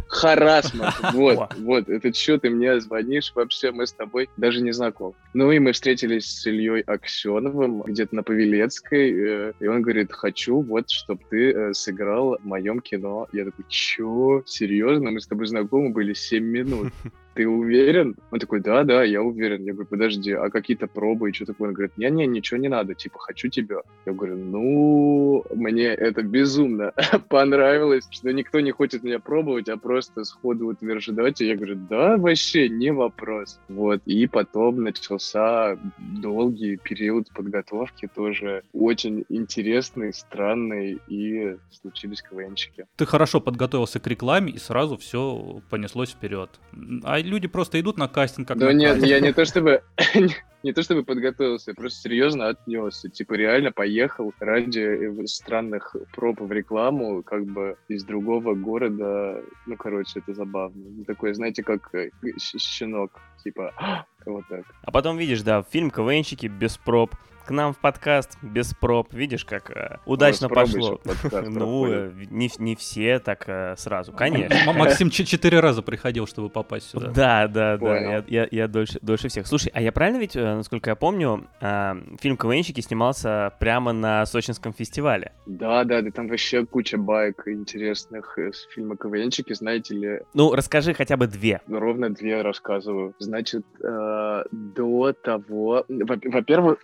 Харасмент. 0.07 0.95
Вот, 1.14 1.54
вот. 1.57 1.88
Это 1.88 2.12
что 2.12 2.38
ты 2.38 2.50
мне 2.50 2.78
звонишь? 2.81 3.33
Вообще 3.35 3.73
мы 3.73 3.87
с 3.87 3.92
тобой 3.92 4.28
даже 4.37 4.61
не 4.61 4.73
знакомы. 4.73 5.14
Ну 5.33 5.50
и 5.50 5.59
мы 5.59 5.73
встретились 5.73 6.26
с 6.26 6.47
Ильей 6.47 6.83
Аксеновым 6.83 7.81
где-то 7.81 8.14
на 8.14 8.23
Павелецкой, 8.23 9.52
и 9.59 9.66
он 9.66 9.81
говорит, 9.81 10.12
хочу 10.12 10.61
вот, 10.61 10.90
чтобы 10.90 11.23
ты 11.31 11.73
сыграл 11.73 12.37
в 12.38 12.45
моем 12.45 12.81
кино. 12.81 13.26
Я 13.33 13.47
такой, 13.47 13.64
чё? 13.69 14.42
Серьезно? 14.45 15.12
Мы 15.12 15.21
с 15.23 15.26
тобой 15.26 15.47
знакомы 15.47 15.90
были 15.90 16.12
7 16.12 16.45
минут 16.45 16.92
ты 17.34 17.48
уверен? 17.48 18.16
Он 18.30 18.38
такой, 18.38 18.60
да, 18.60 18.84
да, 18.84 19.02
я 19.02 19.22
уверен. 19.22 19.64
Я 19.64 19.72
говорю, 19.72 19.88
подожди, 19.88 20.32
а 20.32 20.50
какие-то 20.50 20.86
пробы 20.86 21.30
и 21.30 21.32
что 21.32 21.46
такое? 21.46 21.68
Он 21.68 21.74
говорит, 21.74 21.96
не-не, 21.96 22.26
ничего 22.26 22.58
не 22.58 22.68
надо, 22.68 22.94
типа, 22.94 23.18
хочу 23.18 23.48
тебя. 23.48 23.82
Я 24.06 24.12
говорю, 24.12 24.36
ну, 24.36 25.31
мне 25.62 25.87
это 25.87 26.23
безумно 26.23 26.92
понравилось, 27.28 28.07
что 28.11 28.33
никто 28.33 28.61
не 28.61 28.73
хочет 28.73 29.02
меня 29.02 29.19
пробовать, 29.19 29.69
а 29.69 29.76
просто 29.76 30.25
сходу 30.25 30.66
утверждать. 30.69 31.40
И 31.40 31.47
я 31.47 31.57
говорю, 31.57 31.76
да, 31.88 32.16
вообще, 32.16 32.69
не 32.69 32.92
вопрос. 32.92 33.61
Вот, 33.69 34.02
и 34.07 34.26
потом 34.26 34.83
начался 34.83 35.78
долгий 35.99 36.76
период 36.76 37.28
подготовки, 37.33 38.09
тоже 38.12 38.62
очень 38.73 39.25
интересный, 39.28 40.12
странный, 40.12 40.99
и 41.09 41.57
случились 41.71 42.23
КВНчики. 42.23 42.87
Ты 42.97 43.07
хорошо 43.07 43.40
подготовился 43.40 44.00
к 44.00 44.07
рекламе, 44.07 44.52
и 44.52 44.59
сразу 44.59 44.97
все 44.97 45.62
понеслось 45.71 46.11
вперед. 46.11 46.50
А 47.04 47.19
люди 47.21 47.49
просто 47.49 47.81
идут 47.81 47.99
на 47.99 48.09
кастинг 48.09 48.49
как 48.49 48.59
Да 48.59 48.73
нет, 48.73 48.95
кастинг. 48.95 49.09
я 49.11 49.21
не 49.21 49.33
то 49.33 49.45
чтобы 49.45 49.83
не 50.62 50.73
то 50.73 50.83
чтобы 50.83 51.04
подготовился, 51.04 51.71
я 51.71 51.75
просто 51.75 52.00
серьезно 52.00 52.49
отнесся. 52.49 53.09
Типа 53.09 53.35
реально 53.35 53.73
поехал 53.73 54.33
ради 54.38 55.26
странных 55.26 55.97
проб 56.14 56.40
в 56.40 56.52
рекламу, 56.52 57.23
как 57.23 57.45
бы 57.45 57.76
из 57.88 58.04
другого 58.04 58.54
города. 58.54 59.42
Ну, 59.66 59.76
короче, 59.76 60.21
это 60.21 60.35
забавно. 60.35 60.85
Ну, 60.88 61.04
Такое, 61.04 61.35
знаете, 61.35 61.62
как 61.62 61.95
э, 61.95 62.11
щенок. 62.38 63.21
Типа, 63.42 64.07
вот 64.25 64.45
так. 64.49 64.64
А 64.83 64.92
потом 64.92 65.19
видишь, 65.19 65.42
да, 65.42 65.62
фильм 65.62 65.90
КВНщики 65.90 66.47
без 66.47 66.76
проб. 66.76 67.14
К 67.46 67.50
нам 67.50 67.72
в 67.72 67.78
подкаст 67.78 68.38
без 68.42 68.72
проб. 68.75 69.12
Видишь, 69.12 69.44
как 69.44 69.70
э, 69.76 69.99
удачно 70.06 70.46
У 70.46 70.54
вас 70.54 70.70
пробы 70.70 70.99
пошло. 71.04 71.40
Ну, 71.50 72.11
не, 72.30 72.50
не 72.58 72.76
все 72.76 73.18
так 73.18 73.44
э, 73.49 73.75
сразу, 73.76 74.12
конечно. 74.12 74.72
Максим 74.72 75.11
четыре 75.11 75.61
раза 75.61 75.82
приходил, 75.82 76.26
чтобы 76.26 76.49
попасть 76.50 76.90
сюда. 76.90 77.08
Да, 77.08 77.49
да, 77.49 77.76
да, 77.76 77.99
я, 77.99 78.25
я, 78.28 78.49
я 78.50 78.68
дольше, 78.68 78.99
дольше 79.02 79.28
всех. 79.28 79.46
Слушай, 79.46 79.70
а 79.75 79.82
я 79.82 79.90
правильно 79.92 80.18
ведь, 80.18 80.37
э, 80.37 80.54
насколько 80.54 80.90
я 80.90 80.96
помню, 80.96 81.46
э, 81.61 81.94
фильм 82.20 82.37
КВНщики 82.37 82.80
снимался 82.80 83.52
прямо 83.58 83.92
на 83.92 84.25
Сочинском 84.26 84.72
фестивале? 84.72 85.32
Да, 85.46 85.84
да, 85.84 86.00
да, 86.00 86.11
там 86.12 86.28
вообще 86.28 86.64
куча 86.64 86.96
байк 86.96 87.42
интересных 87.49 88.38
с 88.38 88.66
фильма 88.75 88.96
КВНчики, 88.96 89.52
знаете 89.52 89.94
ли, 89.94 90.20
Ну, 90.34 90.54
расскажи 90.54 90.94
хотя 90.94 91.16
бы 91.16 91.26
две. 91.26 91.61
ровно 91.68 92.11
две 92.11 92.40
рассказываю. 92.42 93.14
Значит, 93.18 93.64
э, 93.82 94.44
до 94.52 95.12
того... 95.12 95.84
во- 95.88 96.18
Во-первых, 96.25 96.78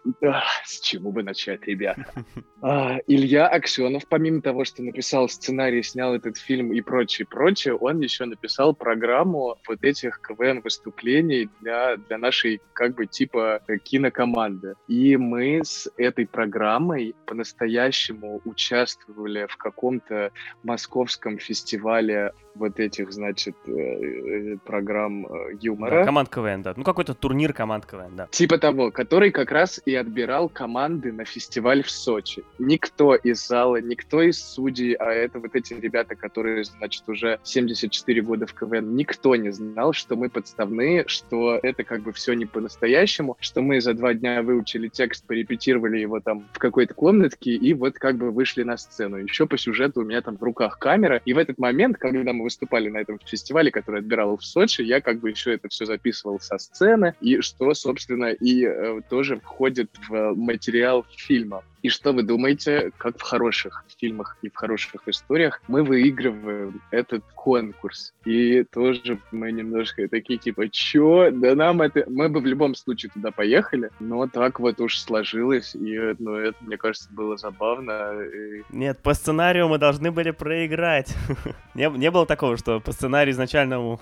с 0.64 0.81
чего 0.81 1.11
бы 1.11 1.23
начать, 1.23 1.67
ребята? 1.67 2.07
А, 2.61 2.99
Илья 3.07 3.47
Аксенов, 3.47 4.09
помимо 4.09 4.43
того, 4.43 4.64
что 4.64 4.83
написал 4.83 5.28
сценарий, 5.28 5.81
снял 5.85 6.17
этот 6.17 6.37
фильм 6.38 6.73
и 6.73 6.81
прочее, 6.81 7.25
прочее, 7.25 7.76
он 7.76 8.00
еще 8.00 8.25
написал 8.25 8.75
программу 8.75 9.57
вот 9.69 9.85
этих 9.85 10.21
КВН-выступлений 10.21 11.49
для, 11.61 11.97
для 11.97 12.19
нашей, 12.19 12.61
как 12.73 12.97
бы, 12.97 13.07
типа 13.07 13.61
кинокоманды. 13.85 14.75
И 14.88 15.17
мы 15.17 15.61
с 15.62 15.88
этой 15.97 16.26
программой 16.26 17.14
по-настоящему 17.26 18.40
участвовали 18.45 19.47
в 19.49 19.57
каком-то 19.57 20.33
московском 20.64 21.38
фестивале 21.38 22.33
вот 22.59 22.81
этих, 22.81 23.12
значит, 23.12 23.55
э, 23.67 23.73
э, 23.73 24.57
программ 24.64 25.26
э, 25.26 25.59
юмора. 25.61 26.00
Да, 26.00 26.05
команд 26.05 26.28
КВН, 26.28 26.62
да. 26.62 26.75
Ну, 26.76 26.85
какой-то 26.85 27.14
турнир 27.14 27.52
команд 27.52 27.87
КВН, 27.87 28.17
да. 28.17 28.26
Типа 28.31 28.59
того, 28.59 28.90
который 28.90 29.31
как 29.31 29.50
раз 29.50 29.81
и 29.85 29.95
отбирал 29.95 30.38
команды 30.47 31.11
на 31.11 31.25
фестиваль 31.25 31.83
в 31.83 31.90
Сочи. 31.90 32.45
Никто 32.59 33.16
из 33.16 33.49
зала, 33.49 33.80
никто 33.80 34.23
из 34.23 34.38
судей, 34.38 34.92
а 34.92 35.11
это 35.11 35.40
вот 35.40 35.57
эти 35.57 35.75
ребята, 35.75 36.14
которые, 36.14 36.64
значит, 36.64 37.02
уже 37.09 37.40
74 37.42 38.23
года 38.23 38.47
в 38.47 38.52
КВН, 38.52 38.95
никто 38.95 39.35
не 39.35 39.50
знал, 39.50 39.92
что 39.95 40.14
мы 40.14 40.28
подставные, 40.28 41.09
что 41.09 41.59
это 41.62 41.83
как 41.83 42.02
бы 42.02 42.12
все 42.12 42.35
не 42.35 42.47
по-настоящему, 42.47 43.37
что 43.40 43.62
мы 43.62 43.80
за 43.80 43.95
два 43.95 44.14
дня 44.14 44.42
выучили 44.42 44.88
текст, 44.88 45.26
порепетировали 45.26 45.99
его 45.99 46.21
там 46.21 46.47
в 46.52 46.59
какой-то 46.59 46.95
комнатке 46.95 47.52
и 47.52 47.75
вот 47.75 47.95
как 47.95 48.16
бы 48.16 48.30
вышли 48.30 48.62
на 48.62 48.76
сцену. 48.76 49.16
Еще 49.16 49.47
по 49.47 49.57
сюжету 49.57 50.02
у 50.02 50.04
меня 50.04 50.21
там 50.21 50.37
в 50.37 50.42
руках 50.42 50.78
камера, 50.78 51.21
и 51.25 51.33
в 51.33 51.38
этот 51.38 51.59
момент, 51.59 51.97
когда 51.97 52.33
мы 52.33 52.45
выступали 52.45 52.90
на 52.90 52.99
этом 52.99 53.18
фестивале, 53.25 53.71
который 53.71 54.00
отбирал 54.00 54.37
в 54.37 54.45
Сочи, 54.45 54.83
я 54.83 55.00
как 55.00 55.21
бы 55.21 55.30
еще 55.30 55.54
это 55.54 55.68
все 55.68 55.87
записывал 55.87 56.38
со 56.40 56.59
сцены, 56.59 57.14
и 57.21 57.40
что, 57.40 57.73
собственно, 57.75 58.26
и 58.26 58.64
э, 58.64 59.00
тоже 59.09 59.38
входит 59.40 59.90
в 60.09 60.28
материал 60.35 61.05
фильма. 61.17 61.63
И 61.83 61.89
что 61.91 62.13
вы 62.13 62.23
думаете, 62.23 62.91
как 62.99 63.19
в 63.19 63.23
хороших 63.23 63.85
фильмах 63.99 64.37
и 64.43 64.51
в 64.51 64.57
хороших 64.57 65.07
историях 65.07 65.61
мы 65.69 65.83
выигрываем 65.83 66.81
этот 66.91 67.25
конкурс? 67.35 68.13
И 68.25 68.65
тоже 68.65 69.19
мы 69.31 69.53
немножко 69.53 70.09
такие 70.09 70.39
типа, 70.39 70.69
чё? 70.69 71.31
Да 71.31 71.55
нам 71.55 71.83
это... 71.83 72.05
Мы 72.09 72.29
бы 72.29 72.41
в 72.41 72.47
любом 72.47 72.75
случае 72.75 73.11
туда 73.13 73.31
поехали, 73.31 73.91
но 74.01 74.27
так 74.27 74.61
вот 74.61 74.81
уж 74.81 74.99
сложилось, 74.99 75.75
и 75.75 76.15
ну, 76.19 76.35
это, 76.35 76.57
мне 76.61 76.77
кажется, 76.77 77.09
было 77.13 77.37
забавно. 77.37 78.23
И 78.23 78.63
Нет, 78.71 78.99
по 79.03 79.15
сценарию 79.15 79.69
мы 79.69 79.79
должны 79.79 80.11
были 80.11 80.31
проиграть. 80.33 81.15
не, 81.75 81.89
не 81.91 82.11
было 82.11 82.27
такого, 82.27 82.57
что 82.57 82.81
по 82.81 82.93
сценарию 82.93 83.33
изначальному... 83.33 84.01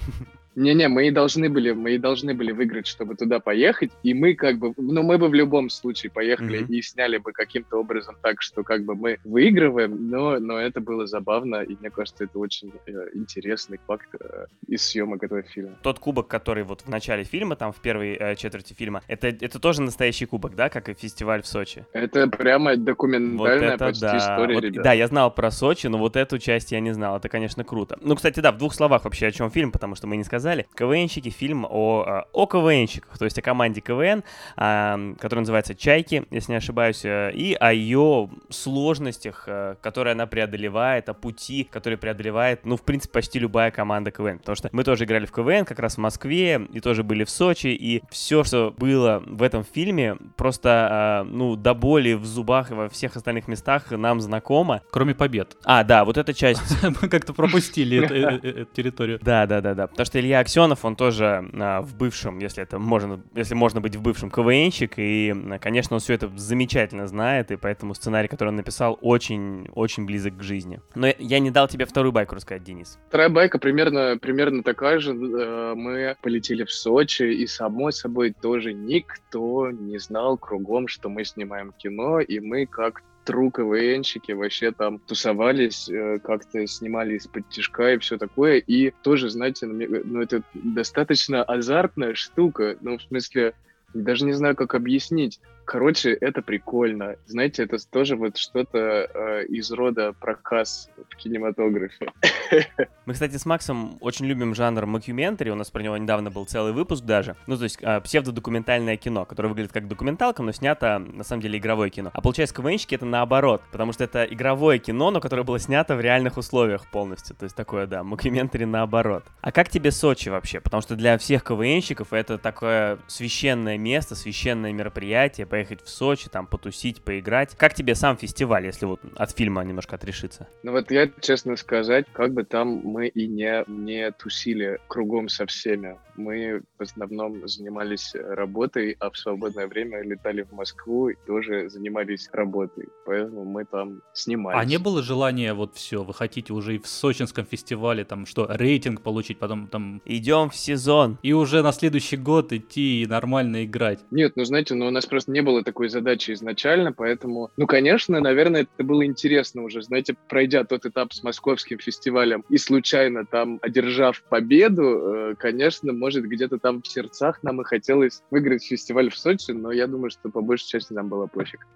Не-не, 0.57 0.89
мы 0.89 1.09
и 1.09 1.11
должны 1.11 1.51
были, 1.51 1.73
мы 1.73 1.93
и 1.93 1.99
должны 1.99 2.33
были 2.33 2.51
выиграть, 2.51 2.87
чтобы 2.87 3.15
туда 3.15 3.41
поехать, 3.41 3.91
и 4.03 4.15
мы 4.15 4.35
как 4.35 4.59
бы, 4.59 4.73
ну 4.79 5.03
мы 5.03 5.19
бы 5.19 5.29
в 5.29 5.35
любом 5.35 5.69
случае 5.69 6.11
поехали 6.11 6.61
Мгм. 6.61 6.73
и 6.73 6.81
сняли 6.81 7.19
бы 7.19 7.33
каким-то 7.67 7.81
образом 7.81 8.17
так, 8.23 8.43
что 8.43 8.63
как 8.63 8.85
бы 8.85 8.95
мы 8.95 9.19
выигрываем, 9.25 10.11
но, 10.11 10.39
но 10.39 10.59
это 10.59 10.81
было 10.81 11.07
забавно, 11.07 11.63
и 11.63 11.77
мне 11.77 11.91
кажется, 11.91 12.25
это 12.25 12.39
очень 12.39 12.73
э, 12.87 12.93
интересный 13.15 13.79
факт 13.87 14.09
э, 14.19 14.47
из 14.69 14.87
съемок 14.87 15.23
этого 15.23 15.43
фильма. 15.43 15.77
Тот 15.83 15.99
кубок, 15.99 16.29
который 16.29 16.65
вот 16.65 16.83
в 16.83 16.89
начале 16.89 17.25
фильма, 17.25 17.57
там 17.57 17.73
в 17.73 17.81
первой 17.81 18.15
э, 18.15 18.37
четверти 18.37 18.75
фильма, 18.75 19.03
это, 19.09 19.29
это 19.29 19.59
тоже 19.59 19.83
настоящий 19.83 20.27
кубок, 20.27 20.55
да, 20.55 20.69
как 20.69 20.89
и 20.89 20.95
фестиваль 20.95 21.43
в 21.43 21.47
Сочи? 21.47 21.85
Это 21.93 22.27
прямо 22.29 22.71
Вот 22.71 22.85
документальная 22.85 23.75
это 23.75 23.87
почти 23.87 24.03
да. 24.03 24.19
история, 24.19 24.55
Вот, 24.55 24.65
ребят. 24.65 24.85
да, 24.85 24.93
я 24.93 25.07
знал 25.07 25.31
про 25.35 25.51
Сочи, 25.51 25.87
но 25.89 25.99
вот 25.99 26.17
эту 26.17 26.39
часть 26.39 26.73
я 26.73 26.81
не 26.81 26.93
знал. 26.93 27.17
Это, 27.17 27.29
конечно, 27.29 27.65
круто. 27.65 27.99
Ну, 28.01 28.15
кстати, 28.15 28.41
да, 28.41 28.53
в 28.53 28.59
двух 28.59 28.75
словах 28.75 29.05
вообще 29.05 29.27
о 29.27 29.33
чем 29.33 29.51
фильм, 29.51 29.73
потому 29.73 29.95
что 29.95 30.07
мы 30.07 30.17
не 30.17 30.25
сказали. 30.25 30.67
КВНщики, 30.75 31.31
фильм 31.31 31.67
о, 31.69 32.25
о 32.33 32.47
КВНщиках, 32.47 33.19
то 33.19 33.25
есть 33.25 33.39
о 33.39 33.43
команде 33.43 33.81
КВН, 33.81 34.23
которая 34.57 35.41
называется 35.41 35.75
«Чайки», 35.75 36.25
если 36.31 36.53
не 36.53 36.59
ошибаюсь, 36.59 37.05
э, 37.05 37.33
и 37.33 37.56
о 37.59 37.73
ее 37.73 38.31
сложностях, 38.51 39.45
э, 39.47 39.75
которые 39.81 40.13
она 40.13 40.27
преодолевает, 40.27 41.09
о 41.09 41.15
пути, 41.15 41.65
который 41.71 41.99
преодолевает, 41.99 42.65
ну, 42.65 42.77
в 42.77 42.83
принципе, 42.83 43.13
почти 43.13 43.39
любая 43.39 43.71
команда 43.71 44.11
КВН. 44.11 44.39
Потому 44.39 44.57
что 44.57 44.69
мы 44.73 44.85
тоже 44.85 45.05
играли 45.05 45.27
в 45.27 45.33
КВН 45.33 45.65
как 45.65 45.79
раз 45.79 45.95
в 45.97 45.99
Москве, 45.99 46.61
и 46.73 46.81
тоже 46.81 47.03
были 47.03 47.25
в 47.25 47.31
Сочи, 47.31 47.69
и 47.69 48.03
все, 48.11 48.45
что 48.45 48.73
было 48.77 49.23
в 49.27 49.43
этом 49.43 49.65
фильме, 49.65 50.17
просто, 50.37 50.89
а, 50.91 51.25
ну, 51.25 51.57
до 51.57 51.75
боли 51.75 52.13
в 52.13 52.25
зубах 52.25 52.71
и 52.71 52.75
во 52.75 52.89
всех 52.89 53.17
остальных 53.17 53.49
местах 53.49 53.91
нам 53.91 54.21
знакомо. 54.21 54.83
Кроме 54.91 55.15
побед. 55.15 55.57
А, 55.65 55.83
да, 55.83 56.05
вот 56.05 56.17
эта 56.19 56.33
часть 56.35 56.63
Мы 57.03 57.09
как-то 57.09 57.33
пропустили 57.33 58.05
эту- 58.05 58.15
э- 58.15 58.41
э- 58.43 58.65
территорию. 58.73 59.19
да, 59.23 59.47
да, 59.47 59.61
да, 59.61 59.75
да. 59.75 59.87
Потому 59.89 60.07
что 60.07 60.21
Илья 60.21 60.37
Илья 60.37 60.41
Аксенов, 60.43 60.85
он 60.85 60.97
тоже 60.97 61.49
а, 61.55 61.81
в 61.81 61.95
бывшем, 61.97 62.41
если 62.41 62.63
это 62.63 62.79
можно, 62.79 63.21
если 63.35 63.55
можно 63.55 63.81
быть 63.81 63.97
в 63.97 64.03
бывшем 64.03 64.31
КВНщик, 64.31 64.95
и, 64.99 65.35
конечно, 65.63 65.95
он 65.95 66.01
все 66.01 66.13
это 66.13 66.31
замечательно 66.37 67.07
знает, 67.07 67.46
и 67.51 67.57
поэтому 67.57 67.95
сценарий, 67.95 68.29
который 68.29 68.51
он 68.51 68.57
написал, 68.57 68.99
очень-очень 69.01 70.07
близок 70.07 70.39
к 70.39 70.43
жизни. 70.43 70.81
Но 70.95 71.09
я 71.19 71.39
не 71.39 71.51
дал 71.51 71.69
тебе 71.69 71.85
вторую 71.85 72.13
байку 72.13 72.35
рассказать, 72.35 72.65
Денис. 72.65 72.99
Вторая 73.09 73.29
байка 73.29 73.59
примерно, 73.59 74.19
примерно 74.21 74.63
такая 74.63 74.99
же. 74.99 75.13
Э, 75.13 75.75
мы 75.75 76.17
полетели 76.23 76.65
в 76.65 76.73
Сочи, 76.73 77.23
и, 77.23 77.47
само 77.47 77.91
собой, 77.91 78.33
тоже 78.33 78.73
никто 78.73 79.71
не 79.71 79.99
знал 79.99 80.37
кругом, 80.37 80.89
что 80.89 81.09
мы 81.09 81.25
снимаем 81.25 81.73
кино, 81.73 82.21
и 82.21 82.41
мы 82.41 82.67
как 82.67 83.03
тру 83.27 83.51
КВНщики 83.51 84.33
вообще 84.33 84.71
там 84.71 85.01
тусовались, 85.01 85.89
э, 85.89 86.19
как-то 86.23 86.67
снимали 86.67 87.17
из-под 87.17 87.49
тяжка 87.49 87.93
и 87.93 87.99
все 87.99 88.17
такое. 88.17 88.59
И 88.59 88.93
тоже, 89.03 89.29
знаете, 89.29 89.67
ну, 89.67 90.03
ну 90.05 90.23
это 90.23 90.43
достаточно 90.55 91.43
азартная 91.43 92.15
штука. 92.15 92.77
Ну, 92.81 92.97
в 92.97 93.03
смысле, 93.03 93.55
даже 93.93 94.25
не 94.25 94.33
знаю, 94.33 94.55
как 94.55 94.75
объяснить. 94.75 95.41
Короче, 95.67 96.13
это 96.13 96.43
прикольно. 96.43 97.17
Знаете, 97.27 97.65
это 97.65 97.77
тоже 97.91 98.15
вот 98.15 98.37
что-то 98.37 98.79
э, 98.79 99.47
из 99.47 99.73
рода 99.73 100.13
проказ 100.13 100.89
в 101.11 101.17
кинематографе. 101.17 102.07
Мы, 103.07 103.13
кстати, 103.13 103.37
с 103.37 103.45
Максом 103.45 103.99
очень 104.01 104.27
любим 104.27 104.55
жанр 104.55 104.87
мокюментари. 104.87 105.51
У 105.51 105.57
нас 105.57 105.71
про 105.73 105.83
него 105.83 105.97
недавно 105.97 106.31
был 106.31 106.47
целый 106.47 106.73
выпуск 106.73 107.05
даже. 107.05 107.35
Ну, 107.49 107.57
то 107.57 107.65
есть 107.65 107.79
э, 107.81 108.01
псевдодокументальное 108.01 108.97
кино, 108.97 109.25
которое 109.25 109.49
выглядит 109.49 109.73
как 109.73 109.89
документалка, 109.89 110.45
но 110.45 110.53
снято, 110.53 111.01
на 111.01 111.25
самом 111.25 111.43
деле, 111.43 111.59
игровое 111.59 111.91
кино. 111.91 112.11
А 112.15 112.21
получается, 112.21 112.55
КВНщики— 112.55 112.95
это 112.97 113.05
наоборот, 113.05 113.61
потому 113.73 113.93
что 113.93 114.05
это 114.05 114.23
игровое 114.25 114.79
кино, 114.79 115.11
но 115.11 115.21
которое 115.21 115.43
было 115.43 115.59
снято 115.59 115.97
в 115.97 116.01
реальных 116.01 116.37
условиях 116.37 116.89
полностью. 116.89 117.35
То 117.35 117.43
есть 117.43 117.57
такое, 117.57 117.89
да, 117.89 118.05
мокюментари 118.05 118.67
наоборот. 118.67 119.25
А 119.41 119.51
как 119.51 119.69
тебе 119.69 119.91
Сочи 119.91 120.29
вообще? 120.29 120.61
Потому 120.61 120.81
что 120.81 120.95
для 120.95 121.19
всех 121.19 121.43
КВНщиков 121.43 122.13
это 122.13 122.39
такое 122.39 122.99
священное 123.09 123.79
место, 123.79 124.15
священное 124.15 124.73
мероприятие, 124.73 125.45
поехать 125.57 125.83
в 125.83 125.89
Сочи, 125.89 126.29
там 126.29 126.47
потусить, 126.47 127.01
поиграть. 127.01 127.57
Как 127.57 127.73
тебе 127.73 127.95
сам 127.95 128.19
фестиваль, 128.19 128.67
если 128.67 128.85
вот 128.85 129.01
от 129.17 129.31
фильма 129.31 129.65
немножко 129.65 129.97
отрешиться? 129.97 130.47
Ну 130.63 130.73
вот 130.73 130.91
я, 130.91 131.09
честно 131.23 131.57
сказать, 131.57 132.05
как 132.13 132.35
бы 132.35 132.45
там 132.45 132.83
мы 132.85 133.09
и 133.09 133.27
не, 133.27 133.65
не 133.67 134.13
тусили 134.13 134.79
кругом 134.87 135.31
со 135.31 135.47
всеми. 135.47 135.97
Мы 136.17 136.63
в 136.79 136.83
основном 136.83 137.47
занимались 137.49 138.13
работой, 138.15 138.97
а 139.01 139.11
в 139.11 139.17
свободное 139.17 139.67
время 139.67 140.03
летали 140.03 140.43
в 140.43 140.53
Москву 140.53 141.09
и 141.09 141.15
тоже 141.27 141.69
занимались 141.69 142.29
работой. 142.33 142.89
Поэтому 143.05 143.45
мы 143.45 143.65
там 143.65 144.03
снимались. 144.13 144.59
А 144.61 144.65
не 144.65 144.79
было 144.79 145.03
желания 145.03 145.55
вот 145.55 145.75
все, 145.75 146.03
вы 146.03 146.15
хотите 146.15 146.53
уже 146.53 146.77
и 146.77 146.79
в 146.79 146.87
сочинском 146.87 147.45
фестивале 147.45 148.05
там 148.05 148.27
что, 148.27 148.47
рейтинг 148.49 149.03
получить, 149.03 149.39
потом 149.39 149.69
там... 149.69 150.03
Идем 150.05 150.51
в 150.51 150.57
сезон. 150.57 151.19
И 151.23 151.33
уже 151.33 151.63
на 151.63 151.73
следующий 151.73 152.17
год 152.17 152.53
идти 152.53 153.03
и 153.03 153.07
нормально 153.07 153.65
играть. 153.65 154.01
Нет, 154.11 154.33
ну 154.37 154.45
знаете, 154.45 154.75
ну 154.75 154.87
у 154.87 154.91
нас 154.91 155.07
просто 155.07 155.31
не 155.31 155.43
было 155.43 155.63
такой 155.63 155.89
задачи 155.89 156.33
изначально, 156.33 156.93
поэтому, 156.93 157.51
ну, 157.57 157.67
конечно, 157.67 158.21
наверное, 158.21 158.63
это 158.63 158.85
было 158.85 159.05
интересно 159.05 159.63
уже, 159.63 159.83
знаете, 159.83 160.17
пройдя 160.29 160.65
тот 160.65 160.87
этап 160.87 161.13
с 161.13 161.23
московским 161.23 161.79
фестивалем 161.79 162.45
и 162.49 162.59
случайно 162.59 163.25
там 163.25 163.59
одержав 163.63 164.23
победу, 164.23 164.83
э, 164.83 165.35
конечно, 165.39 165.93
может, 166.07 166.25
где-то 166.25 166.59
там 166.61 166.83
в 166.83 166.87
сердцах 166.87 167.43
нам 167.43 167.61
и 167.63 167.65
хотелось 167.65 168.23
выиграть 168.31 168.65
фестиваль 168.65 169.11
в 169.11 169.19
Сочи, 169.19 169.51
но 169.51 169.73
я 169.73 169.89
думаю, 169.89 170.11
что 170.11 170.29
по 170.29 170.41
большей 170.41 170.69
части 170.69 170.93
нам 170.93 171.09
было 171.09 171.27
пофиг. 171.27 171.67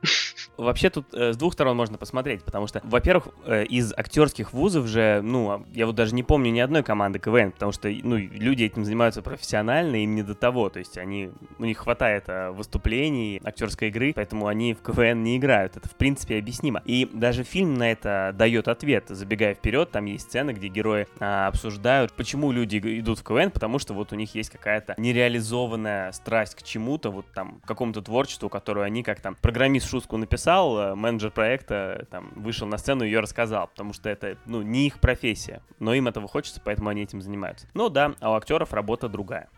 Вообще 0.56 0.88
тут 0.88 1.12
э, 1.14 1.32
с 1.32 1.36
двух 1.36 1.54
сторон 1.54 1.76
можно 1.76 1.98
посмотреть, 1.98 2.44
потому 2.44 2.68
что, 2.68 2.80
во-первых, 2.84 3.28
э, 3.44 3.64
из 3.64 3.92
актерских 3.92 4.52
вузов 4.52 4.86
же, 4.86 5.20
ну, 5.20 5.50
а, 5.50 5.64
я 5.72 5.86
вот 5.86 5.96
даже 5.96 6.14
не 6.14 6.22
помню 6.22 6.52
ни 6.52 6.60
одной 6.60 6.84
команды 6.84 7.18
КВН, 7.18 7.50
потому 7.50 7.72
что, 7.72 7.88
ну, 7.88 8.16
люди 8.16 8.62
этим 8.62 8.84
занимаются 8.84 9.20
профессионально, 9.20 9.96
им 10.04 10.14
не 10.14 10.22
до 10.22 10.36
того, 10.36 10.68
то 10.68 10.78
есть 10.78 10.96
они, 10.96 11.30
у 11.58 11.64
них 11.64 11.78
хватает 11.78 12.24
э, 12.28 12.50
выступлений, 12.50 13.40
актерской 13.42 13.88
игры, 13.88 14.12
поэтому 14.14 14.46
они 14.46 14.74
в 14.74 14.82
КВН 14.82 15.24
не 15.24 15.38
играют, 15.38 15.76
это 15.76 15.88
в 15.88 15.96
принципе 15.96 16.38
объяснимо. 16.38 16.82
И 16.84 17.08
даже 17.12 17.42
фильм 17.42 17.74
на 17.74 17.90
это 17.90 18.32
дает 18.36 18.68
ответ, 18.68 19.06
забегая 19.08 19.54
вперед, 19.54 19.90
там 19.90 20.04
есть 20.04 20.28
сцены, 20.28 20.52
где 20.52 20.68
герои 20.68 21.08
а, 21.18 21.48
обсуждают, 21.48 22.12
почему 22.12 22.52
люди 22.52 22.78
идут 23.00 23.18
в 23.18 23.24
КВН, 23.24 23.50
потому 23.50 23.80
что 23.80 23.94
вот 23.94 24.12
у 24.12 24.16
них 24.20 24.34
есть 24.34 24.50
какая-то 24.50 24.94
нереализованная 24.96 26.12
страсть 26.12 26.54
к 26.54 26.62
чему-то, 26.62 27.10
вот 27.10 27.26
там, 27.34 27.60
к 27.60 27.66
какому-то 27.66 28.02
творчеству, 28.02 28.48
которую 28.48 28.84
они 28.84 29.02
как 29.02 29.20
там, 29.20 29.34
программист 29.34 29.88
шутку 29.88 30.16
написал, 30.16 30.78
э, 30.78 30.94
менеджер 30.94 31.30
проекта 31.30 32.06
там 32.10 32.32
вышел 32.36 32.66
на 32.66 32.78
сцену 32.78 33.04
и 33.04 33.06
ее 33.06 33.20
рассказал, 33.20 33.68
потому 33.68 33.92
что 33.92 34.08
это, 34.08 34.36
ну, 34.46 34.62
не 34.62 34.86
их 34.86 35.00
профессия, 35.00 35.62
но 35.78 35.94
им 35.94 36.08
этого 36.08 36.28
хочется, 36.28 36.60
поэтому 36.64 36.88
они 36.90 37.02
этим 37.02 37.20
занимаются. 37.20 37.66
Ну 37.74 37.88
да, 37.88 38.14
а 38.20 38.30
у 38.30 38.34
актеров 38.34 38.72
работа 38.72 39.08
другая. 39.08 39.48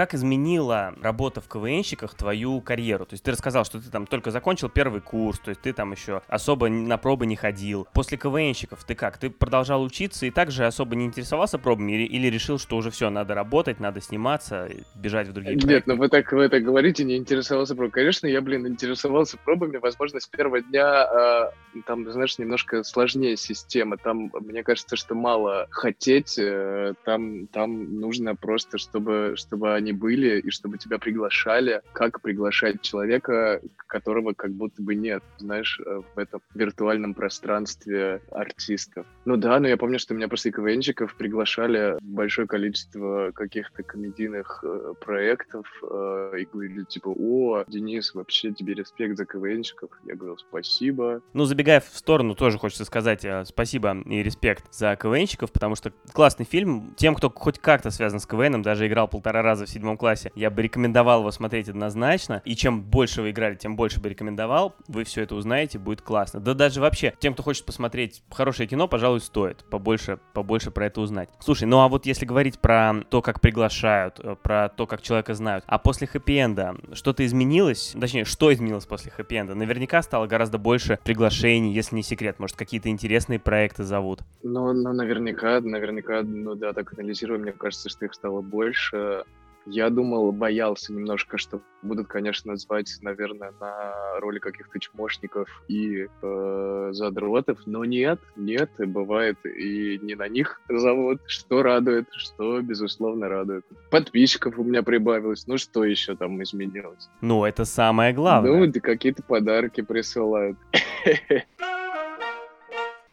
Как 0.00 0.14
изменила 0.14 0.94
работа 1.02 1.42
в 1.42 1.48
КВНщиках 1.48 2.14
твою 2.14 2.62
карьеру? 2.62 3.04
То 3.04 3.12
есть 3.12 3.22
ты 3.22 3.32
рассказал, 3.32 3.66
что 3.66 3.82
ты 3.82 3.90
там 3.90 4.06
только 4.06 4.30
закончил 4.30 4.70
первый 4.70 5.02
курс, 5.02 5.38
то 5.38 5.50
есть 5.50 5.60
ты 5.60 5.74
там 5.74 5.92
еще 5.92 6.22
особо 6.26 6.70
на 6.70 6.96
пробы 6.96 7.26
не 7.26 7.36
ходил. 7.36 7.86
После 7.92 8.16
КВНщиков 8.16 8.82
ты 8.84 8.94
как? 8.94 9.18
Ты 9.18 9.28
продолжал 9.28 9.82
учиться 9.82 10.24
и 10.24 10.30
также 10.30 10.64
особо 10.64 10.96
не 10.96 11.04
интересовался 11.04 11.58
пробами 11.58 11.92
или, 11.92 12.04
или 12.04 12.28
решил, 12.28 12.58
что 12.58 12.78
уже 12.78 12.90
все, 12.90 13.10
надо 13.10 13.34
работать, 13.34 13.78
надо 13.78 14.00
сниматься, 14.00 14.70
бежать 14.94 15.28
в 15.28 15.34
другие 15.34 15.56
Нет, 15.56 15.64
проекты? 15.66 15.90
ну 15.90 15.98
вы 15.98 16.08
так, 16.08 16.32
вы 16.32 16.48
так 16.48 16.62
говорите, 16.62 17.04
не 17.04 17.18
интересовался 17.18 17.74
пробами. 17.74 17.90
Конечно, 17.90 18.26
я, 18.26 18.40
блин, 18.40 18.66
интересовался 18.66 19.36
пробами, 19.36 19.76
возможно, 19.76 20.18
с 20.18 20.26
первого 20.26 20.62
дня 20.62 21.50
э, 21.74 21.80
там, 21.84 22.10
знаешь, 22.10 22.38
немножко 22.38 22.84
сложнее 22.84 23.36
система. 23.36 23.98
Там, 23.98 24.32
мне 24.40 24.62
кажется, 24.62 24.96
что 24.96 25.14
мало 25.14 25.66
хотеть, 25.68 26.38
э, 26.38 26.94
там, 27.04 27.48
там 27.48 28.00
нужно 28.00 28.34
просто, 28.34 28.78
чтобы, 28.78 29.34
чтобы 29.36 29.74
они 29.74 29.89
были, 29.92 30.40
и 30.40 30.50
чтобы 30.50 30.78
тебя 30.78 30.98
приглашали, 30.98 31.82
как 31.92 32.20
приглашать 32.20 32.82
человека, 32.82 33.60
которого 33.86 34.32
как 34.32 34.52
будто 34.52 34.82
бы 34.82 34.94
нет, 34.94 35.22
знаешь, 35.38 35.80
э, 35.84 36.02
в 36.14 36.18
этом 36.18 36.40
виртуальном 36.54 37.14
пространстве 37.14 38.20
артистов. 38.30 39.06
Ну 39.24 39.36
да, 39.36 39.58
но 39.60 39.68
я 39.68 39.76
помню, 39.76 39.98
что 39.98 40.14
меня 40.14 40.28
после 40.28 40.52
КВНчиков 40.52 41.14
приглашали 41.16 41.96
большое 42.00 42.46
количество 42.46 43.32
каких-то 43.34 43.82
комедийных 43.82 44.62
э, 44.62 44.94
проектов 45.00 45.66
э, 45.82 46.32
и 46.40 46.44
говорили 46.44 46.84
типа, 46.84 47.08
о, 47.08 47.64
Денис, 47.68 48.14
вообще 48.14 48.52
тебе 48.52 48.74
респект 48.74 49.16
за 49.16 49.24
КВНчиков. 49.24 49.90
Я 50.04 50.14
говорил, 50.14 50.38
спасибо. 50.38 51.22
Ну, 51.32 51.44
забегая 51.44 51.80
в 51.80 51.96
сторону, 51.96 52.34
тоже 52.34 52.58
хочется 52.58 52.84
сказать 52.84 53.24
э, 53.24 53.44
спасибо 53.44 54.00
и 54.06 54.22
респект 54.22 54.72
за 54.72 54.96
КВНщиков, 54.96 55.52
потому 55.52 55.74
что 55.74 55.92
классный 56.12 56.46
фильм. 56.46 56.94
Тем, 56.96 57.14
кто 57.14 57.30
хоть 57.30 57.58
как-то 57.58 57.90
связан 57.90 58.20
с 58.20 58.26
КВНом, 58.26 58.62
даже 58.62 58.86
играл 58.86 59.08
полтора 59.08 59.42
раза 59.42 59.66
седьмом 59.70 59.96
классе, 59.96 60.32
я 60.34 60.50
бы 60.50 60.62
рекомендовал 60.62 61.20
его 61.20 61.30
смотреть 61.30 61.68
однозначно. 61.68 62.42
И 62.44 62.54
чем 62.54 62.82
больше 62.82 63.22
вы 63.22 63.30
играли, 63.30 63.54
тем 63.54 63.76
больше 63.76 64.00
бы 64.00 64.08
рекомендовал. 64.08 64.74
Вы 64.88 65.04
все 65.04 65.22
это 65.22 65.34
узнаете, 65.34 65.78
будет 65.78 66.02
классно. 66.02 66.40
Да 66.40 66.54
даже 66.54 66.80
вообще, 66.80 67.14
тем, 67.18 67.34
кто 67.34 67.42
хочет 67.42 67.64
посмотреть 67.64 68.22
хорошее 68.30 68.68
кино, 68.68 68.88
пожалуй, 68.88 69.20
стоит 69.20 69.64
побольше, 69.70 70.18
побольше 70.32 70.70
про 70.70 70.86
это 70.86 71.00
узнать. 71.00 71.28
Слушай, 71.38 71.64
ну 71.64 71.80
а 71.80 71.88
вот 71.88 72.06
если 72.06 72.26
говорить 72.26 72.58
про 72.58 72.94
то, 73.08 73.22
как 73.22 73.40
приглашают, 73.40 74.20
э, 74.20 74.36
про 74.42 74.68
то, 74.68 74.86
как 74.86 75.02
человека 75.02 75.34
знают, 75.34 75.64
а 75.66 75.78
после 75.78 76.06
хэппи-энда 76.06 76.94
что-то 76.94 77.24
изменилось? 77.24 77.94
Точнее, 77.98 78.24
что 78.24 78.52
изменилось 78.52 78.86
после 78.86 79.12
хэппи-энда? 79.16 79.54
Наверняка 79.54 80.02
стало 80.02 80.26
гораздо 80.26 80.58
больше 80.58 80.98
приглашений, 81.04 81.72
если 81.72 81.96
не 81.96 82.02
секрет. 82.02 82.38
Может, 82.38 82.56
какие-то 82.56 82.88
интересные 82.88 83.38
проекты 83.38 83.84
зовут? 83.84 84.20
Ну, 84.42 84.72
ну 84.72 84.92
наверняка, 84.92 85.60
наверняка, 85.60 86.22
ну 86.22 86.54
да, 86.54 86.72
так 86.72 86.92
анализируя, 86.92 87.38
мне 87.38 87.52
кажется, 87.52 87.88
что 87.88 88.04
их 88.04 88.14
стало 88.14 88.40
больше. 88.40 89.24
Я 89.72 89.88
думал, 89.88 90.32
боялся 90.32 90.92
немножко, 90.92 91.38
что 91.38 91.60
будут, 91.82 92.08
конечно, 92.08 92.56
звать, 92.56 92.92
наверное, 93.02 93.52
на 93.60 94.18
роли 94.18 94.40
каких-то 94.40 94.80
чмошников 94.80 95.48
и 95.68 96.08
э, 96.22 96.88
задротов, 96.92 97.60
но 97.66 97.84
нет, 97.84 98.18
нет, 98.34 98.70
бывает 98.78 99.38
и 99.44 99.98
не 100.02 100.16
на 100.16 100.28
них 100.28 100.60
зовут, 100.68 101.20
что 101.26 101.62
радует, 101.62 102.08
что, 102.10 102.60
безусловно, 102.60 103.28
радует. 103.28 103.64
Подписчиков 103.90 104.58
у 104.58 104.64
меня 104.64 104.82
прибавилось, 104.82 105.46
ну 105.46 105.56
что 105.56 105.84
еще 105.84 106.16
там 106.16 106.42
изменилось? 106.42 107.08
Ну, 107.20 107.44
это 107.44 107.64
самое 107.64 108.12
главное. 108.12 108.66
Ну, 108.66 108.72
какие-то 108.80 109.22
подарки 109.22 109.82
присылают. 109.82 110.58